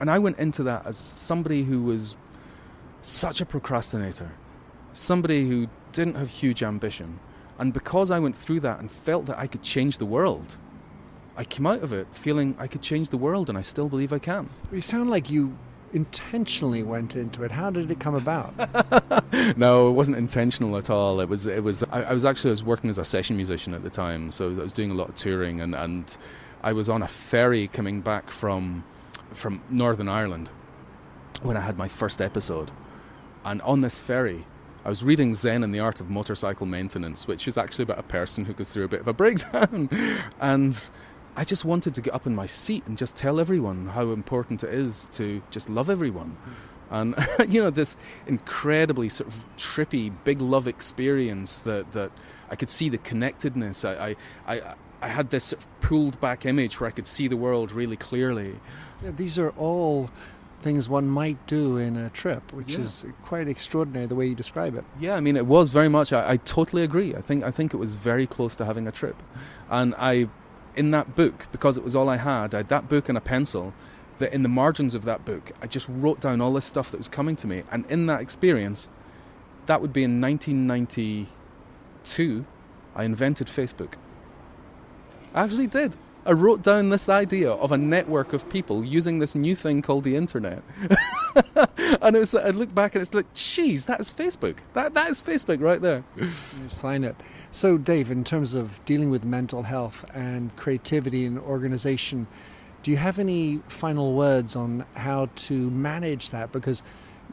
And 0.02 0.10
I 0.10 0.18
went 0.18 0.40
into 0.40 0.64
that 0.64 0.88
as 0.88 0.98
somebody 0.98 1.64
who 1.64 1.84
was 1.84 2.18
such 3.02 3.40
a 3.40 3.46
procrastinator, 3.46 4.32
somebody 4.94 5.48
who 5.48 5.68
didn't 5.92 6.16
have 6.16 6.30
huge 6.30 6.64
ambition. 6.64 7.20
And 7.60 7.72
because 7.72 8.10
I 8.10 8.18
went 8.18 8.36
through 8.36 8.62
that 8.62 8.80
and 8.80 8.90
felt 8.90 9.28
that 9.28 9.38
I 9.38 9.46
could 9.46 9.62
change 9.62 10.00
the 10.00 10.08
world, 10.08 10.58
I 11.38 11.44
came 11.44 11.68
out 11.68 11.84
of 11.84 11.94
it 11.94 12.08
feeling 12.12 12.56
I 12.58 12.66
could 12.66 12.82
change 12.82 13.10
the 13.10 13.18
world, 13.18 13.48
and 13.48 13.58
I 13.58 13.62
still 13.62 13.88
believe 13.88 14.12
I 14.12 14.18
can. 14.18 14.50
You 14.72 14.82
sound 14.82 15.12
like 15.12 15.30
you 15.30 15.56
intentionally 15.94 16.82
went 16.82 17.16
into 17.16 17.44
it. 17.44 17.52
How 17.52 17.70
did 17.70 17.92
it 17.92 18.00
come 18.00 18.16
about? 18.16 18.54
no, 19.58 19.88
it 19.88 19.94
wasn't 19.94 20.18
intentional 20.18 20.78
at 20.78 20.90
all. 20.90 21.20
It 21.22 21.30
was. 21.30 21.46
It 21.46 21.64
was. 21.64 21.84
I, 21.92 22.04
I, 22.04 22.14
was 22.14 22.26
actually 22.26 22.50
I 22.50 22.54
was 22.54 22.64
working 22.64 22.90
as 22.90 22.98
a 22.98 23.06
session 23.06 23.36
musician 23.36 23.76
at 23.76 23.84
the 23.84 23.90
time, 23.90 24.32
so 24.32 24.50
I 24.50 24.64
was 24.64 24.74
doing 24.74 24.90
a 24.90 24.96
lot 24.96 25.10
of 25.10 25.16
touring, 25.16 25.62
and 25.62 25.76
and 25.76 26.18
I 26.64 26.74
was 26.74 26.90
on 26.90 27.04
a 27.04 27.08
ferry 27.08 27.68
coming 27.68 28.02
back 28.02 28.30
from 28.32 28.84
from 29.34 29.62
Northern 29.70 30.10
Ireland 30.10 30.52
when 31.42 31.58
I 31.58 31.62
had 31.62 31.78
my 31.78 31.88
first 31.88 32.22
episode, 32.22 32.72
and 33.44 33.62
on 33.64 33.82
this 33.82 34.00
ferry. 34.00 34.46
I 34.84 34.90
was 34.90 35.04
reading 35.04 35.36
Zen 35.36 35.64
and 35.64 35.72
the 35.72 35.80
Art 35.80 36.02
of 36.02 36.10
Motorcycle 36.10 36.66
Maintenance, 36.66 37.28
which 37.28 37.48
is 37.48 37.56
actually 37.56 37.84
about 37.84 38.00
a 38.00 38.04
person 38.04 38.46
who 38.46 38.54
goes 38.54 38.74
through 38.74 38.86
a 38.86 38.88
bit 38.88 39.02
of 39.02 39.08
a 39.08 39.14
breakdown. 39.22 39.90
and 40.40 40.92
I 41.36 41.44
just 41.44 41.64
wanted 41.64 41.94
to 41.94 42.02
get 42.02 42.16
up 42.16 42.26
in 42.26 42.36
my 42.36 42.48
seat 42.48 42.84
and 42.88 42.98
just 42.98 43.16
tell 43.16 43.40
everyone 43.40 43.90
how 43.90 44.10
important 44.10 44.64
it 44.64 44.74
is 44.74 45.08
to 45.10 45.42
just 45.52 45.70
love 45.70 45.90
everyone. 45.90 46.36
And 46.90 47.16
you 47.48 47.62
know, 47.64 47.70
this 47.70 47.96
incredibly 48.28 49.08
sort 49.08 49.30
of 49.30 49.46
trippy, 49.56 50.12
big 50.24 50.42
love 50.42 50.68
experience 50.68 51.60
that, 51.60 51.92
that 51.92 52.12
I 52.50 52.56
could 52.56 52.70
see 52.70 52.90
the 52.90 52.98
connectedness. 52.98 53.86
I, 53.86 54.16
I, 54.48 54.76
I 55.02 55.08
had 55.08 55.30
this 55.30 55.46
sort 55.46 55.64
of 55.64 55.82
pulled 55.82 56.20
back 56.20 56.46
image 56.46 56.80
where 56.80 56.88
I 56.88 56.92
could 56.92 57.08
see 57.08 57.28
the 57.28 57.38
world 57.38 57.72
really 57.72 57.98
clearly. 57.98 58.56
Yeah, 59.04 59.12
these 59.16 59.40
are 59.40 59.50
all 59.52 60.10
things 60.62 60.88
one 60.88 61.08
might 61.08 61.48
do 61.48 61.78
in 61.78 61.98
a 61.98 62.12
trip, 62.12 62.54
which 62.54 62.74
yeah. 62.74 62.82
is 62.82 63.04
quite 63.24 63.48
extraordinary 63.48 64.06
the 64.06 64.14
way 64.16 64.28
you 64.28 64.36
describe 64.36 64.76
it. 64.76 64.86
Yeah, 65.00 65.16
I 65.16 65.20
mean, 65.20 65.36
it 65.36 65.48
was 65.48 65.72
very 65.72 65.90
much. 65.90 66.14
I, 66.14 66.34
I, 66.34 66.38
totally 66.38 66.84
agree. 66.84 67.16
I 67.16 67.22
think 67.22 67.44
I 67.44 67.50
think 67.52 67.74
it 67.74 67.78
was 67.78 67.96
very 67.96 68.28
close 68.28 68.56
to 68.58 68.66
having 68.66 68.88
a 68.88 68.92
trip, 68.92 69.24
and 69.70 69.96
I, 69.98 70.30
in 70.76 70.92
that 70.92 71.16
book, 71.16 71.48
because 71.52 71.78
it 71.78 71.84
was 71.84 71.96
all 71.96 72.10
I 72.10 72.18
had, 72.18 72.54
I 72.54 72.58
had 72.58 72.70
that 72.70 72.88
book 72.88 73.10
and 73.10 73.18
a 73.18 73.22
pencil. 73.22 73.74
That 74.20 74.34
in 74.34 74.44
the 74.44 74.50
margins 74.50 74.94
of 74.94 75.06
that 75.06 75.26
book, 75.26 75.52
I 75.64 75.68
just 75.68 75.88
wrote 75.90 76.20
down 76.20 76.42
all 76.42 76.54
this 76.54 76.66
stuff 76.66 76.92
that 76.92 76.98
was 76.98 77.10
coming 77.10 77.36
to 77.38 77.48
me, 77.48 77.64
and 77.72 77.90
in 77.90 78.06
that 78.06 78.22
experience, 78.22 78.88
that 79.66 79.82
would 79.82 79.92
be 79.92 80.04
in 80.04 80.22
1992, 80.22 82.46
I 82.96 83.04
invented 83.04 83.48
Facebook. 83.48 83.96
I 85.34 85.44
actually 85.44 85.68
did. 85.68 85.96
I 86.24 86.34
wrote 86.34 86.62
down 86.62 86.90
this 86.90 87.10
idea 87.10 87.50
of 87.50 87.72
a 87.72 87.78
network 87.78 88.32
of 88.32 88.48
people 88.48 88.86
using 88.86 89.18
this 89.18 89.34
new 89.34 89.56
thing 89.56 89.82
called 89.82 90.04
the 90.04 90.16
internet. 90.16 90.62
and 92.02 92.16
it 92.16 92.20
was 92.20 92.36
I 92.36 92.50
look 92.50 92.74
back 92.76 92.94
and 92.94 93.02
it's 93.02 93.14
like, 93.14 93.34
geez, 93.34 93.88
that 93.88 94.00
is 94.00 94.12
Facebook. 94.12 94.58
That 94.74 94.94
that 94.94 95.10
is 95.10 95.22
Facebook 95.22 95.62
right 95.62 95.82
there. 95.82 96.04
Sign 96.68 97.04
it. 97.04 97.16
So 97.50 97.78
Dave, 97.78 98.12
in 98.12 98.24
terms 98.24 98.54
of 98.54 98.84
dealing 98.86 99.10
with 99.10 99.26
mental 99.26 99.64
health 99.64 100.06
and 100.14 100.56
creativity 100.58 101.26
and 101.26 101.40
organization, 101.40 102.28
do 102.84 102.92
you 102.92 102.98
have 102.98 103.18
any 103.18 103.62
final 103.68 104.14
words 104.14 104.56
on 104.56 104.86
how 104.96 105.30
to 105.36 105.72
manage 105.72 106.30
that? 106.30 106.52
Because 106.52 106.84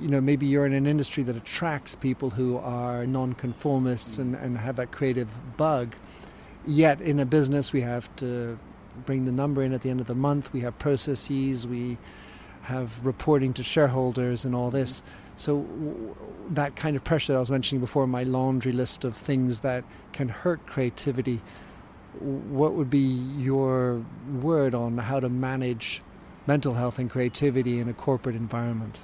you 0.00 0.08
know, 0.08 0.20
maybe 0.20 0.46
you're 0.46 0.66
in 0.66 0.72
an 0.72 0.86
industry 0.86 1.22
that 1.24 1.36
attracts 1.36 1.94
people 1.94 2.30
who 2.30 2.56
are 2.58 3.06
nonconformists 3.06 4.18
and, 4.18 4.34
and 4.36 4.56
have 4.58 4.76
that 4.76 4.92
creative 4.92 5.28
bug. 5.56 5.94
Yet 6.66 7.00
in 7.00 7.18
a 7.18 7.24
business, 7.24 7.72
we 7.72 7.80
have 7.82 8.14
to 8.16 8.58
bring 9.04 9.24
the 9.24 9.32
number 9.32 9.62
in 9.62 9.72
at 9.72 9.82
the 9.82 9.90
end 9.90 10.00
of 10.00 10.06
the 10.06 10.14
month. 10.14 10.52
We 10.52 10.60
have 10.60 10.78
processes. 10.78 11.66
We 11.66 11.98
have 12.62 13.04
reporting 13.04 13.54
to 13.54 13.62
shareholders 13.62 14.44
and 14.44 14.54
all 14.54 14.70
this. 14.70 15.02
So 15.36 15.62
w- 15.62 16.14
that 16.50 16.76
kind 16.76 16.96
of 16.96 17.04
pressure 17.04 17.32
that 17.32 17.38
I 17.38 17.40
was 17.40 17.50
mentioning 17.50 17.80
before, 17.80 18.06
my 18.06 18.24
laundry 18.24 18.72
list 18.72 19.04
of 19.04 19.16
things 19.16 19.60
that 19.60 19.84
can 20.12 20.28
hurt 20.28 20.66
creativity. 20.66 21.40
What 22.20 22.74
would 22.74 22.90
be 22.90 22.98
your 22.98 24.04
word 24.40 24.74
on 24.74 24.98
how 24.98 25.20
to 25.20 25.28
manage 25.28 26.02
mental 26.46 26.74
health 26.74 26.98
and 26.98 27.10
creativity 27.10 27.78
in 27.80 27.88
a 27.88 27.94
corporate 27.94 28.36
environment? 28.36 29.02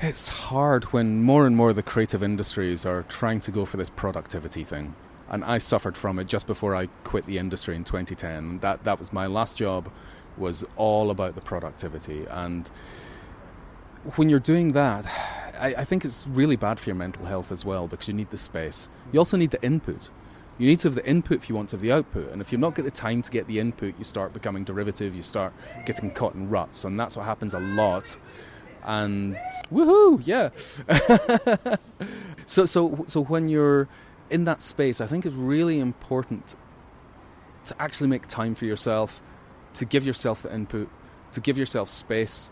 It's 0.00 0.28
hard 0.28 0.84
when 0.84 1.22
more 1.22 1.46
and 1.46 1.56
more 1.56 1.72
the 1.72 1.82
creative 1.82 2.22
industries 2.22 2.86
are 2.86 3.02
trying 3.02 3.38
to 3.40 3.50
go 3.50 3.64
for 3.64 3.76
this 3.76 3.90
productivity 3.90 4.64
thing 4.64 4.94
and 5.30 5.44
I 5.44 5.58
suffered 5.58 5.96
from 5.96 6.18
it 6.18 6.26
just 6.26 6.46
before 6.46 6.74
I 6.74 6.86
quit 7.04 7.26
the 7.26 7.38
industry 7.38 7.76
in 7.76 7.84
2010. 7.84 8.58
That 8.60 8.84
that 8.84 8.98
was 8.98 9.12
my 9.12 9.26
last 9.26 9.56
job, 9.56 9.90
was 10.36 10.64
all 10.76 11.10
about 11.10 11.34
the 11.34 11.40
productivity, 11.40 12.26
and 12.28 12.70
when 14.16 14.28
you're 14.28 14.40
doing 14.40 14.72
that, 14.72 15.06
I, 15.58 15.74
I 15.78 15.84
think 15.84 16.04
it's 16.04 16.26
really 16.26 16.56
bad 16.56 16.80
for 16.80 16.88
your 16.88 16.96
mental 16.96 17.26
health 17.26 17.52
as 17.52 17.64
well 17.64 17.86
because 17.86 18.08
you 18.08 18.14
need 18.14 18.30
the 18.30 18.38
space. 18.38 18.88
You 19.12 19.18
also 19.18 19.36
need 19.36 19.50
the 19.50 19.62
input. 19.62 20.10
You 20.58 20.66
need 20.66 20.78
to 20.80 20.88
have 20.88 20.94
the 20.94 21.06
input 21.06 21.38
if 21.38 21.48
you 21.48 21.54
want 21.54 21.70
to 21.70 21.76
have 21.76 21.82
the 21.82 21.92
output. 21.92 22.30
And 22.32 22.40
if 22.40 22.52
you've 22.52 22.60
not 22.60 22.74
got 22.74 22.84
the 22.84 22.90
time 22.90 23.22
to 23.22 23.30
get 23.30 23.46
the 23.46 23.60
input, 23.60 23.94
you 23.98 24.04
start 24.04 24.32
becoming 24.32 24.64
derivative, 24.64 25.14
you 25.14 25.22
start 25.22 25.52
getting 25.86 26.10
caught 26.10 26.34
in 26.34 26.50
ruts. 26.50 26.84
And 26.84 26.98
that's 26.98 27.16
what 27.16 27.24
happens 27.24 27.54
a 27.54 27.60
lot. 27.60 28.18
And 28.82 29.36
woohoo, 29.70 30.20
yeah. 30.26 30.50
so 32.46 32.64
so 32.64 33.04
so 33.06 33.24
when 33.24 33.48
you're 33.48 33.88
in 34.30 34.44
that 34.44 34.62
space, 34.62 35.00
I 35.00 35.06
think 35.06 35.26
it's 35.26 35.34
really 35.34 35.80
important 35.80 36.54
to 37.64 37.74
actually 37.80 38.08
make 38.08 38.26
time 38.26 38.54
for 38.54 38.64
yourself, 38.64 39.20
to 39.74 39.84
give 39.84 40.04
yourself 40.04 40.42
the 40.42 40.54
input, 40.54 40.88
to 41.32 41.40
give 41.40 41.58
yourself 41.58 41.88
space. 41.88 42.50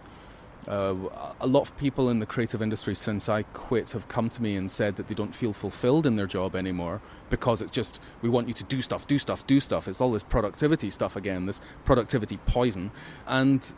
Uh, 0.66 0.94
a 1.40 1.46
lot 1.46 1.62
of 1.62 1.76
people 1.78 2.10
in 2.10 2.18
the 2.18 2.26
creative 2.26 2.60
industry 2.60 2.94
since 2.94 3.28
I 3.28 3.42
quit 3.42 3.92
have 3.92 4.08
come 4.08 4.28
to 4.28 4.42
me 4.42 4.56
and 4.56 4.70
said 4.70 4.96
that 4.96 5.08
they 5.08 5.14
don't 5.14 5.34
feel 5.34 5.52
fulfilled 5.52 6.04
in 6.04 6.16
their 6.16 6.26
job 6.26 6.54
anymore 6.54 7.00
because 7.30 7.62
it's 7.62 7.70
just 7.70 8.02
we 8.20 8.28
want 8.28 8.48
you 8.48 8.54
to 8.54 8.64
do 8.64 8.82
stuff, 8.82 9.06
do 9.06 9.18
stuff, 9.18 9.46
do 9.46 9.60
stuff. 9.60 9.88
It's 9.88 10.00
all 10.00 10.12
this 10.12 10.22
productivity 10.22 10.90
stuff 10.90 11.16
again, 11.16 11.46
this 11.46 11.62
productivity 11.84 12.38
poison. 12.44 12.90
And 13.26 13.74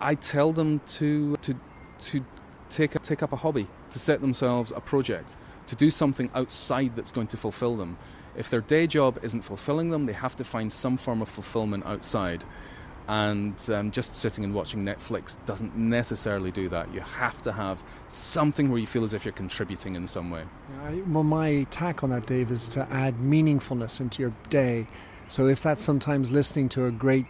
I 0.00 0.16
tell 0.16 0.52
them 0.52 0.80
to 0.98 1.36
to 1.36 1.54
to 2.00 2.24
take 2.68 3.00
take 3.02 3.22
up 3.22 3.32
a 3.32 3.36
hobby, 3.36 3.66
to 3.90 3.98
set 3.98 4.20
themselves 4.20 4.72
a 4.74 4.80
project, 4.80 5.36
to 5.66 5.76
do 5.76 5.90
something 5.90 6.30
outside 6.34 6.96
that's 6.96 7.12
going 7.12 7.28
to 7.28 7.36
fulfill 7.36 7.76
them. 7.76 7.98
If 8.36 8.50
their 8.50 8.60
day 8.60 8.86
job 8.86 9.18
isn't 9.22 9.42
fulfilling 9.42 9.90
them, 9.90 10.06
they 10.06 10.12
have 10.12 10.36
to 10.36 10.44
find 10.44 10.72
some 10.72 10.96
form 10.96 11.20
of 11.22 11.28
fulfillment 11.28 11.84
outside. 11.84 12.44
And 13.08 13.60
um, 13.72 13.90
just 13.90 14.14
sitting 14.14 14.44
and 14.44 14.54
watching 14.54 14.84
Netflix 14.84 15.36
doesn't 15.44 15.76
necessarily 15.76 16.52
do 16.52 16.68
that. 16.68 16.94
You 16.94 17.00
have 17.00 17.42
to 17.42 17.50
have 17.50 17.82
something 18.06 18.70
where 18.70 18.78
you 18.78 18.86
feel 18.86 19.02
as 19.02 19.14
if 19.14 19.24
you're 19.24 19.32
contributing 19.32 19.96
in 19.96 20.06
some 20.06 20.30
way. 20.30 20.44
Well, 21.08 21.24
my 21.24 21.66
tack 21.70 22.04
on 22.04 22.10
that, 22.10 22.26
Dave, 22.26 22.52
is 22.52 22.68
to 22.68 22.86
add 22.90 23.16
meaningfulness 23.16 24.00
into 24.00 24.22
your 24.22 24.32
day. 24.48 24.86
So 25.26 25.48
if 25.48 25.60
that's 25.60 25.82
sometimes 25.82 26.30
listening 26.30 26.68
to 26.70 26.86
a 26.86 26.92
great 26.92 27.26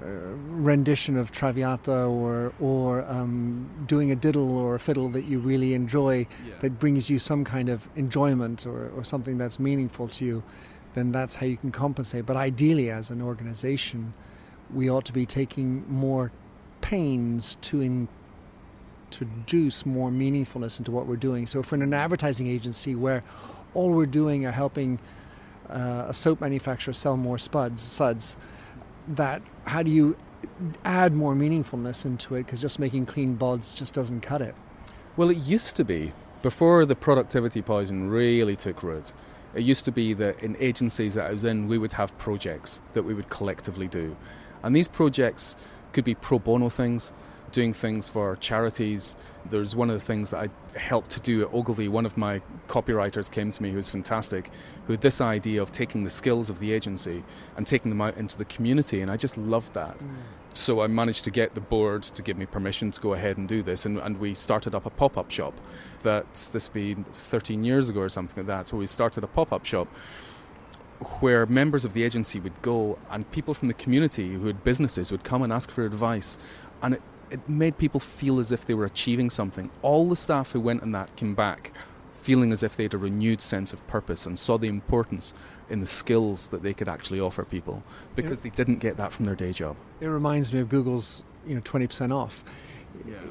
rendition 0.00 1.16
of 1.16 1.30
Traviata 1.32 2.04
or 2.04 2.52
or 2.60 3.02
um, 3.08 3.68
doing 3.86 4.10
a 4.12 4.16
diddle 4.16 4.56
or 4.56 4.76
a 4.76 4.78
fiddle 4.80 5.08
that 5.10 5.24
you 5.24 5.38
really 5.40 5.74
enjoy 5.74 6.26
Yeah. 6.46 6.54
that 6.60 6.78
brings 6.78 7.10
you 7.10 7.18
some 7.18 7.44
kind 7.44 7.68
of 7.68 7.88
enjoyment 7.96 8.66
or, 8.66 8.90
or 8.96 9.04
something 9.04 9.38
that's 9.38 9.58
meaningful 9.58 10.08
to 10.08 10.24
you, 10.24 10.42
then 10.94 11.10
that's 11.12 11.36
how 11.36 11.46
you 11.46 11.56
can 11.56 11.72
compensate. 11.72 12.26
But 12.26 12.36
ideally, 12.36 12.90
as 12.90 13.10
an 13.10 13.20
organization, 13.20 14.14
we 14.72 14.88
ought 14.90 15.04
to 15.06 15.12
be 15.12 15.26
taking 15.26 15.84
more 15.90 16.30
pains 16.80 17.56
to 17.62 17.80
in, 17.80 18.08
introduce 19.06 19.84
more 19.86 20.10
meaningfulness 20.10 20.78
into 20.78 20.90
what 20.92 21.06
we're 21.06 21.16
doing. 21.16 21.46
So 21.46 21.60
if 21.60 21.72
we're 21.72 21.76
in 21.76 21.82
an 21.82 21.94
advertising 21.94 22.46
agency 22.46 22.94
where 22.94 23.24
all 23.74 23.90
we're 23.90 24.06
doing 24.06 24.44
are 24.46 24.52
helping 24.52 25.00
uh, 25.70 26.04
a 26.08 26.14
soap 26.14 26.40
manufacturer 26.40 26.94
sell 26.94 27.16
more 27.16 27.38
spuds, 27.38 27.82
suds, 27.82 28.36
that 29.08 29.42
how 29.66 29.82
do 29.82 29.90
you 29.90 30.16
add 30.84 31.14
more 31.14 31.34
meaningfulness 31.34 32.04
into 32.04 32.34
it? 32.34 32.44
Because 32.44 32.60
just 32.60 32.78
making 32.78 33.06
clean 33.06 33.34
buds 33.34 33.70
just 33.70 33.94
doesn't 33.94 34.20
cut 34.20 34.40
it. 34.40 34.54
Well, 35.16 35.30
it 35.30 35.38
used 35.38 35.76
to 35.76 35.84
be 35.84 36.12
before 36.42 36.84
the 36.84 36.94
productivity 36.94 37.62
poison 37.62 38.08
really 38.08 38.54
took 38.54 38.82
root. 38.82 39.12
It 39.54 39.62
used 39.62 39.84
to 39.86 39.92
be 39.92 40.14
that 40.14 40.42
in 40.42 40.56
agencies 40.60 41.14
that 41.14 41.26
I 41.26 41.32
was 41.32 41.44
in, 41.44 41.68
we 41.68 41.78
would 41.78 41.94
have 41.94 42.16
projects 42.18 42.80
that 42.92 43.02
we 43.02 43.14
would 43.14 43.28
collectively 43.28 43.88
do. 43.88 44.16
And 44.62 44.76
these 44.76 44.88
projects 44.88 45.56
could 45.92 46.04
be 46.04 46.14
pro 46.14 46.38
bono 46.38 46.68
things, 46.68 47.12
doing 47.52 47.72
things 47.72 48.08
for 48.08 48.36
charities. 48.36 49.16
There's 49.48 49.74
one 49.74 49.90
of 49.90 49.98
the 49.98 50.04
things 50.04 50.30
that 50.30 50.48
I 50.48 50.78
helped 50.78 51.10
to 51.12 51.20
do 51.20 51.42
at 51.42 51.52
Ogilvy. 51.52 51.88
One 51.88 52.06
of 52.06 52.16
my 52.16 52.40
copywriters 52.68 53.30
came 53.30 53.50
to 53.50 53.62
me 53.62 53.70
who 53.70 53.76
was 53.76 53.88
fantastic, 53.88 54.50
who 54.86 54.92
had 54.92 55.00
this 55.00 55.20
idea 55.20 55.62
of 55.62 55.72
taking 55.72 56.04
the 56.04 56.10
skills 56.10 56.50
of 56.50 56.58
the 56.60 56.72
agency 56.72 57.24
and 57.56 57.66
taking 57.66 57.90
them 57.90 58.00
out 58.00 58.16
into 58.16 58.38
the 58.38 58.44
community. 58.44 59.00
And 59.00 59.10
I 59.10 59.16
just 59.16 59.36
loved 59.36 59.74
that. 59.74 59.98
Mm. 59.98 60.08
So 60.54 60.80
I 60.80 60.86
managed 60.86 61.24
to 61.24 61.30
get 61.30 61.54
the 61.54 61.60
board 61.60 62.02
to 62.02 62.22
give 62.22 62.36
me 62.36 62.46
permission 62.46 62.90
to 62.90 63.00
go 63.00 63.12
ahead 63.12 63.36
and 63.36 63.46
do 63.46 63.62
this, 63.62 63.86
and, 63.86 63.98
and 63.98 64.18
we 64.18 64.34
started 64.34 64.74
up 64.74 64.86
a 64.86 64.90
pop-up 64.90 65.30
shop. 65.30 65.54
That's 66.02 66.48
this 66.48 66.68
be 66.68 66.96
13 67.12 67.62
years 67.62 67.88
ago 67.88 68.00
or 68.00 68.08
something 68.08 68.38
like 68.38 68.48
that. 68.48 68.68
So 68.68 68.76
we 68.76 68.86
started 68.86 69.22
a 69.22 69.28
pop-up 69.28 69.64
shop 69.64 69.86
where 71.20 71.46
members 71.46 71.84
of 71.84 71.92
the 71.92 72.02
agency 72.02 72.40
would 72.40 72.60
go, 72.60 72.98
and 73.10 73.30
people 73.30 73.54
from 73.54 73.68
the 73.68 73.74
community 73.74 74.34
who 74.34 74.46
had 74.46 74.64
businesses 74.64 75.12
would 75.12 75.22
come 75.22 75.42
and 75.42 75.52
ask 75.52 75.70
for 75.70 75.84
advice, 75.84 76.38
and 76.82 76.94
it, 76.94 77.02
it 77.30 77.48
made 77.48 77.78
people 77.78 78.00
feel 78.00 78.38
as 78.38 78.52
if 78.52 78.66
they 78.66 78.74
were 78.74 78.84
achieving 78.84 79.30
something. 79.30 79.70
All 79.82 80.08
the 80.08 80.16
staff 80.16 80.52
who 80.52 80.60
went 80.60 80.82
on 80.82 80.92
that 80.92 81.14
came 81.16 81.34
back 81.34 81.72
feeling 82.14 82.52
as 82.52 82.62
if 82.62 82.76
they 82.76 82.82
had 82.82 82.94
a 82.94 82.98
renewed 82.98 83.40
sense 83.40 83.72
of 83.72 83.86
purpose 83.86 84.26
and 84.26 84.38
saw 84.38 84.58
the 84.58 84.68
importance 84.68 85.34
in 85.70 85.80
the 85.80 85.86
skills 85.86 86.50
that 86.50 86.62
they 86.62 86.74
could 86.74 86.88
actually 86.88 87.20
offer 87.20 87.44
people 87.44 87.82
because 88.16 88.40
they 88.40 88.50
didn't 88.50 88.78
get 88.78 88.96
that 88.96 89.12
from 89.12 89.24
their 89.24 89.34
day 89.34 89.52
job. 89.52 89.76
It 90.00 90.06
reminds 90.06 90.52
me 90.52 90.60
of 90.60 90.68
Google's, 90.68 91.22
you 91.46 91.54
know, 91.54 91.60
twenty 91.64 91.86
percent 91.86 92.12
off. 92.12 92.44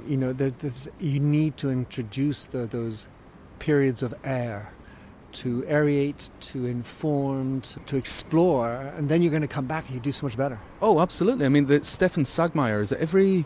You 0.08 0.18
know, 0.18 0.34
there, 0.34 0.52
there's, 0.52 0.88
you 1.00 1.20
need 1.20 1.58
to 1.58 1.70
introduce 1.70 2.46
the, 2.46 2.68
those 2.68 3.10
periods 3.60 4.02
of 4.04 4.14
air 4.24 4.72
to 5.34 5.64
aerate, 5.64 6.30
to 6.40 6.66
inform, 6.66 7.62
to, 7.62 7.80
to 7.82 7.98
explore, 7.98 8.94
and 8.96 9.10
then 9.10 9.22
you're 9.22 9.32
going 9.32 9.42
to 9.42 9.48
come 9.48 9.66
back 9.66 9.86
and 9.88 9.96
you 9.96 10.00
do 10.00 10.12
so 10.12 10.26
much 10.26 10.38
better. 10.38 10.58
Oh, 10.82 11.00
absolutely. 11.00 11.46
I 11.46 11.50
mean, 11.50 11.66
the 11.66 11.84
Stefan 11.84 12.24
Sagmeister 12.24 12.82
is 12.82 12.94
every 12.94 13.46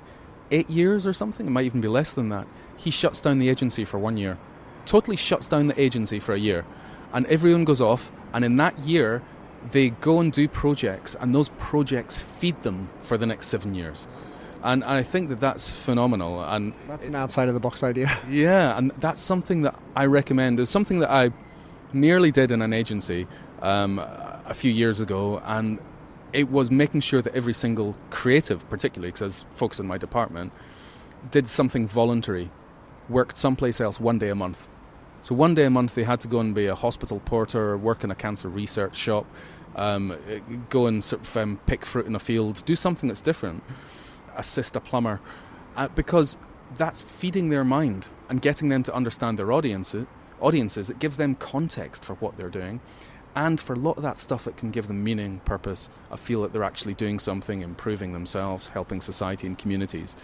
eight 0.51 0.69
years 0.69 1.07
or 1.07 1.13
something? 1.13 1.47
It 1.47 1.49
might 1.49 1.65
even 1.65 1.81
be 1.81 1.87
less 1.87 2.13
than 2.13 2.29
that. 2.29 2.47
He 2.77 2.89
shuts 2.91 3.21
down 3.21 3.39
the 3.39 3.49
agency 3.49 3.85
for 3.85 3.97
one 3.97 4.17
year, 4.17 4.37
totally 4.85 5.17
shuts 5.17 5.47
down 5.47 5.67
the 5.67 5.79
agency 5.79 6.19
for 6.19 6.33
a 6.33 6.39
year, 6.39 6.65
and 7.13 7.25
everyone 7.27 7.65
goes 7.65 7.81
off. 7.81 8.11
And 8.33 8.45
in 8.45 8.57
that 8.57 8.79
year, 8.79 9.21
they 9.71 9.89
go 9.89 10.19
and 10.19 10.31
do 10.31 10.47
projects, 10.47 11.15
and 11.19 11.35
those 11.35 11.49
projects 11.57 12.21
feed 12.21 12.61
them 12.63 12.89
for 13.01 13.17
the 13.17 13.25
next 13.25 13.47
seven 13.47 13.75
years. 13.75 14.07
And, 14.63 14.83
and 14.83 14.93
I 14.93 15.03
think 15.03 15.29
that 15.29 15.39
that's 15.39 15.83
phenomenal. 15.83 16.43
And 16.43 16.73
That's 16.87 17.07
an 17.07 17.15
outside 17.15 17.47
of 17.47 17.53
the 17.55 17.59
box 17.59 17.83
idea. 17.83 18.11
yeah, 18.29 18.77
and 18.77 18.91
that's 18.99 19.19
something 19.19 19.61
that 19.61 19.75
I 19.95 20.05
recommend. 20.05 20.59
It's 20.59 20.71
something 20.71 20.99
that 20.99 21.09
I 21.11 21.31
nearly 21.93 22.31
did 22.31 22.51
in 22.51 22.61
an 22.61 22.73
agency 22.73 23.27
um, 23.61 23.99
a 23.99 24.53
few 24.53 24.71
years 24.71 25.01
ago, 25.01 25.41
and 25.45 25.79
it 26.33 26.49
was 26.49 26.71
making 26.71 27.01
sure 27.01 27.21
that 27.21 27.35
every 27.35 27.53
single 27.53 27.95
creative, 28.09 28.67
particularly 28.69 29.09
because 29.09 29.21
I 29.21 29.25
was 29.25 29.45
focused 29.55 29.79
on 29.79 29.87
my 29.87 29.97
department, 29.97 30.53
did 31.29 31.47
something 31.47 31.87
voluntary, 31.87 32.49
worked 33.09 33.37
someplace 33.37 33.81
else 33.81 33.99
one 33.99 34.17
day 34.17 34.29
a 34.29 34.35
month. 34.35 34.69
So 35.21 35.35
one 35.35 35.53
day 35.53 35.65
a 35.65 35.69
month 35.69 35.93
they 35.93 36.03
had 36.03 36.19
to 36.21 36.27
go 36.27 36.39
and 36.39 36.55
be 36.55 36.65
a 36.67 36.75
hospital 36.75 37.19
porter, 37.19 37.77
work 37.77 38.03
in 38.03 38.11
a 38.11 38.15
cancer 38.15 38.49
research 38.49 38.95
shop, 38.95 39.25
um, 39.75 40.17
go 40.69 40.87
and 40.87 41.03
sort 41.03 41.21
of 41.21 41.37
um, 41.37 41.59
pick 41.65 41.85
fruit 41.85 42.05
in 42.05 42.15
a 42.15 42.19
field, 42.19 42.63
do 42.65 42.75
something 42.75 43.07
that's 43.07 43.21
different, 43.21 43.63
assist 44.35 44.75
a 44.75 44.79
plumber, 44.79 45.21
uh, 45.75 45.87
because 45.89 46.37
that's 46.75 47.01
feeding 47.01 47.49
their 47.49 47.63
mind 47.63 48.09
and 48.29 48.41
getting 48.41 48.69
them 48.69 48.83
to 48.83 48.93
understand 48.93 49.37
their 49.37 49.51
audience, 49.51 49.95
audiences. 50.39 50.89
It 50.89 50.99
gives 50.99 51.17
them 51.17 51.35
context 51.35 52.03
for 52.03 52.15
what 52.15 52.37
they're 52.37 52.49
doing. 52.49 52.81
And 53.35 53.59
for 53.59 53.73
a 53.73 53.79
lot 53.79 53.97
of 53.97 54.03
that 54.03 54.17
stuff, 54.17 54.47
it 54.47 54.57
can 54.57 54.71
give 54.71 54.87
them 54.87 55.03
meaning, 55.03 55.39
purpose, 55.45 55.89
a 56.09 56.17
feel 56.17 56.41
that 56.41 56.51
they're 56.51 56.63
actually 56.63 56.93
doing 56.93 57.19
something, 57.19 57.61
improving 57.61 58.13
themselves, 58.13 58.69
helping 58.69 58.99
society 58.99 59.47
and 59.47 59.57
communities. 59.57 60.17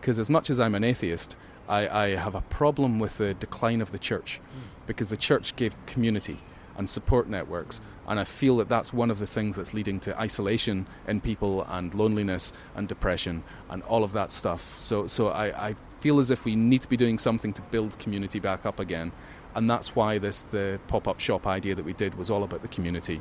Because 0.00 0.18
as 0.18 0.30
much 0.30 0.50
as 0.50 0.60
I'm 0.60 0.74
an 0.74 0.84
atheist, 0.84 1.36
I, 1.68 1.88
I 1.88 2.08
have 2.16 2.34
a 2.34 2.40
problem 2.42 2.98
with 2.98 3.18
the 3.18 3.34
decline 3.34 3.80
of 3.80 3.92
the 3.92 3.98
church 3.98 4.38
hmm. 4.38 4.60
because 4.86 5.08
the 5.08 5.16
church 5.16 5.56
gave 5.56 5.74
community 5.86 6.38
and 6.76 6.88
support 6.88 7.28
networks. 7.28 7.80
And 8.06 8.18
I 8.18 8.24
feel 8.24 8.56
that 8.58 8.68
that's 8.68 8.92
one 8.92 9.10
of 9.10 9.18
the 9.18 9.26
things 9.26 9.56
that's 9.56 9.72
leading 9.72 10.00
to 10.00 10.20
isolation 10.20 10.86
in 11.06 11.20
people 11.20 11.62
and 11.62 11.94
loneliness 11.94 12.52
and 12.74 12.88
depression 12.88 13.42
and 13.70 13.82
all 13.84 14.04
of 14.04 14.12
that 14.12 14.32
stuff. 14.32 14.76
So, 14.76 15.06
so 15.06 15.28
I, 15.28 15.68
I 15.68 15.76
feel 16.00 16.18
as 16.18 16.30
if 16.30 16.44
we 16.44 16.54
need 16.56 16.82
to 16.82 16.88
be 16.88 16.96
doing 16.96 17.18
something 17.18 17.52
to 17.52 17.62
build 17.62 17.98
community 17.98 18.40
back 18.40 18.66
up 18.66 18.80
again. 18.80 19.12
And 19.54 19.70
that's 19.70 19.94
why 19.94 20.18
this 20.18 20.42
the 20.42 20.80
pop-up 20.88 21.20
shop 21.20 21.46
idea 21.46 21.74
that 21.74 21.84
we 21.84 21.92
did 21.92 22.16
was 22.16 22.30
all 22.30 22.42
about 22.42 22.62
the 22.62 22.68
community. 22.68 23.20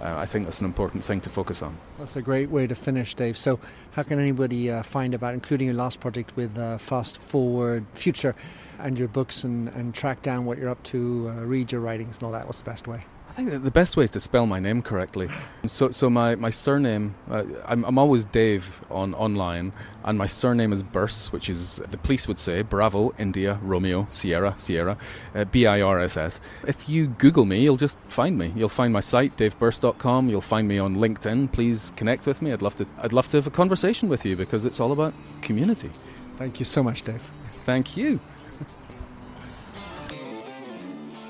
Uh, 0.00 0.16
I 0.16 0.26
think 0.26 0.44
that's 0.44 0.60
an 0.60 0.66
important 0.66 1.04
thing 1.04 1.20
to 1.22 1.30
focus 1.30 1.62
on. 1.62 1.76
That's 1.98 2.16
a 2.16 2.22
great 2.22 2.50
way 2.50 2.66
to 2.66 2.74
finish, 2.74 3.14
Dave. 3.14 3.36
So, 3.36 3.58
how 3.92 4.02
can 4.02 4.18
anybody 4.18 4.70
uh, 4.70 4.82
find 4.82 5.14
about, 5.14 5.34
including 5.34 5.66
your 5.66 5.76
last 5.76 6.00
project 6.00 6.36
with 6.36 6.58
uh, 6.58 6.78
Fast 6.78 7.20
Forward 7.20 7.86
Future, 7.94 8.34
and 8.78 8.98
your 8.98 9.08
books, 9.08 9.44
and, 9.44 9.68
and 9.68 9.94
track 9.94 10.22
down 10.22 10.44
what 10.44 10.58
you're 10.58 10.68
up 10.68 10.82
to, 10.84 11.32
uh, 11.34 11.44
read 11.44 11.72
your 11.72 11.80
writings, 11.80 12.18
and 12.18 12.24
all 12.24 12.32
that? 12.32 12.46
What's 12.46 12.58
the 12.58 12.70
best 12.70 12.86
way? 12.86 13.04
I 13.36 13.40
think 13.40 13.50
that 13.50 13.64
the 13.64 13.70
best 13.70 13.98
way 13.98 14.04
is 14.04 14.10
to 14.12 14.20
spell 14.20 14.46
my 14.46 14.58
name 14.60 14.80
correctly. 14.80 15.28
So, 15.66 15.90
so 15.90 16.08
my, 16.08 16.36
my 16.36 16.50
surname, 16.50 17.16
uh, 17.28 17.42
I'm, 17.66 17.84
I'm 17.84 17.98
always 17.98 18.24
Dave 18.24 18.80
on 18.88 19.14
online, 19.14 19.72
and 20.04 20.16
my 20.16 20.26
surname 20.26 20.72
is 20.72 20.84
Birss, 20.84 21.32
which 21.32 21.50
is, 21.50 21.82
the 21.90 21.96
police 21.96 22.28
would 22.28 22.38
say, 22.38 22.62
Bravo, 22.62 23.12
India, 23.18 23.58
Romeo, 23.62 24.06
Sierra, 24.12 24.54
Sierra, 24.56 24.96
uh, 25.34 25.44
B 25.44 25.66
I 25.66 25.80
R 25.80 25.98
S 25.98 26.16
S. 26.16 26.40
If 26.64 26.88
you 26.88 27.08
Google 27.08 27.46
me, 27.46 27.64
you'll 27.64 27.76
just 27.76 27.98
find 28.08 28.38
me. 28.38 28.52
You'll 28.54 28.68
find 28.68 28.92
my 28.92 29.00
site, 29.00 29.36
davebirss.com. 29.36 30.28
You'll 30.28 30.40
find 30.40 30.68
me 30.68 30.78
on 30.78 30.94
LinkedIn. 30.94 31.50
Please 31.50 31.92
connect 31.96 32.28
with 32.28 32.40
me. 32.40 32.52
I'd 32.52 32.62
love 32.62 32.76
to, 32.76 32.86
I'd 33.02 33.12
love 33.12 33.26
to 33.28 33.38
have 33.38 33.48
a 33.48 33.50
conversation 33.50 34.08
with 34.08 34.24
you 34.24 34.36
because 34.36 34.64
it's 34.64 34.78
all 34.78 34.92
about 34.92 35.14
community. 35.42 35.90
Thank 36.36 36.60
you 36.60 36.64
so 36.64 36.80
much, 36.80 37.02
Dave. 37.02 37.22
Thank 37.64 37.96
you. 37.96 38.20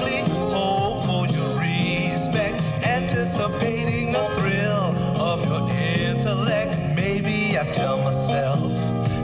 Passively, 0.00 0.22
hope 0.52 1.04
for 1.06 1.26
your 1.26 1.58
respect, 1.58 2.60
anticipating 2.84 4.12
the 4.12 4.28
thrill 4.34 4.96
of 5.20 5.44
your 5.46 5.70
intellect. 5.70 6.76
Maybe 6.96 7.58
I 7.58 7.70
tell 7.72 7.98
myself 8.02 8.60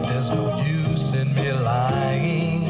there's 0.08 0.30
no 0.30 0.62
use 0.62 1.12
in 1.14 1.34
me 1.34 1.52
lying. 1.52 2.65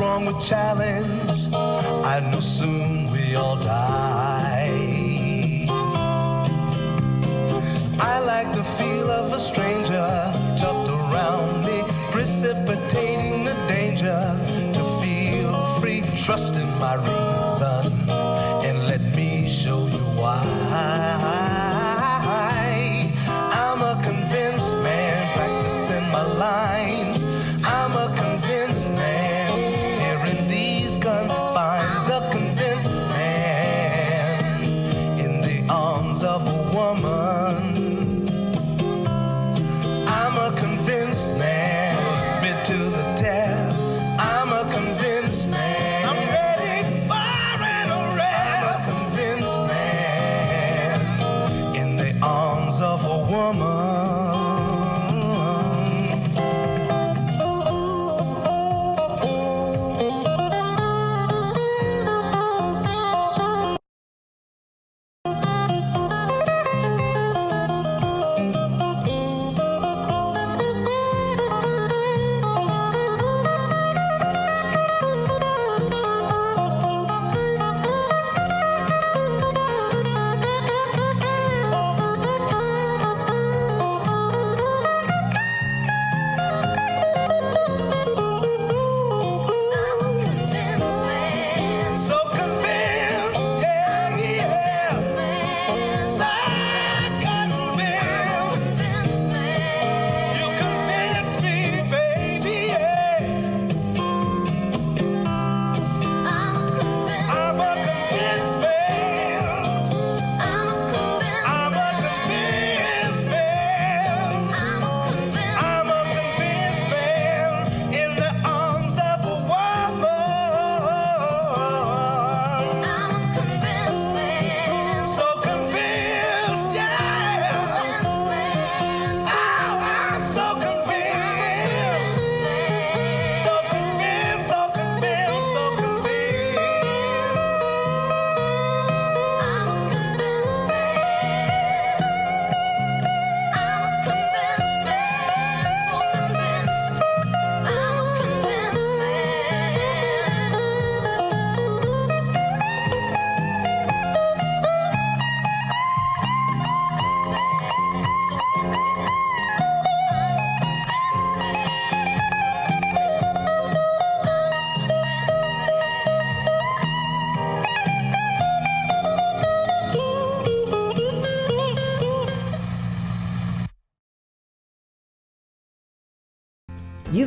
Wrong 0.00 0.24
with 0.24 0.42
challenge? 0.42 1.48
I 1.52 2.20
know 2.20 2.40
soon 2.40 3.12
we 3.12 3.34
all 3.34 3.56
die. 3.56 5.66
I 8.00 8.18
like 8.18 8.52
the 8.54 8.64
feel 8.78 9.10
of 9.10 9.32
a 9.32 9.38
stranger 9.38 10.08
tucked 10.56 10.88
around 10.88 11.66
me, 11.66 11.84
precipitating 12.10 13.44
the 13.44 13.54
danger 13.68 14.20
to 14.72 14.82
feel 15.02 15.52
free. 15.80 16.02
Trust 16.16 16.54
in 16.54 16.68
my 16.78 16.94
reason 16.94 17.99
woman. 36.52 37.39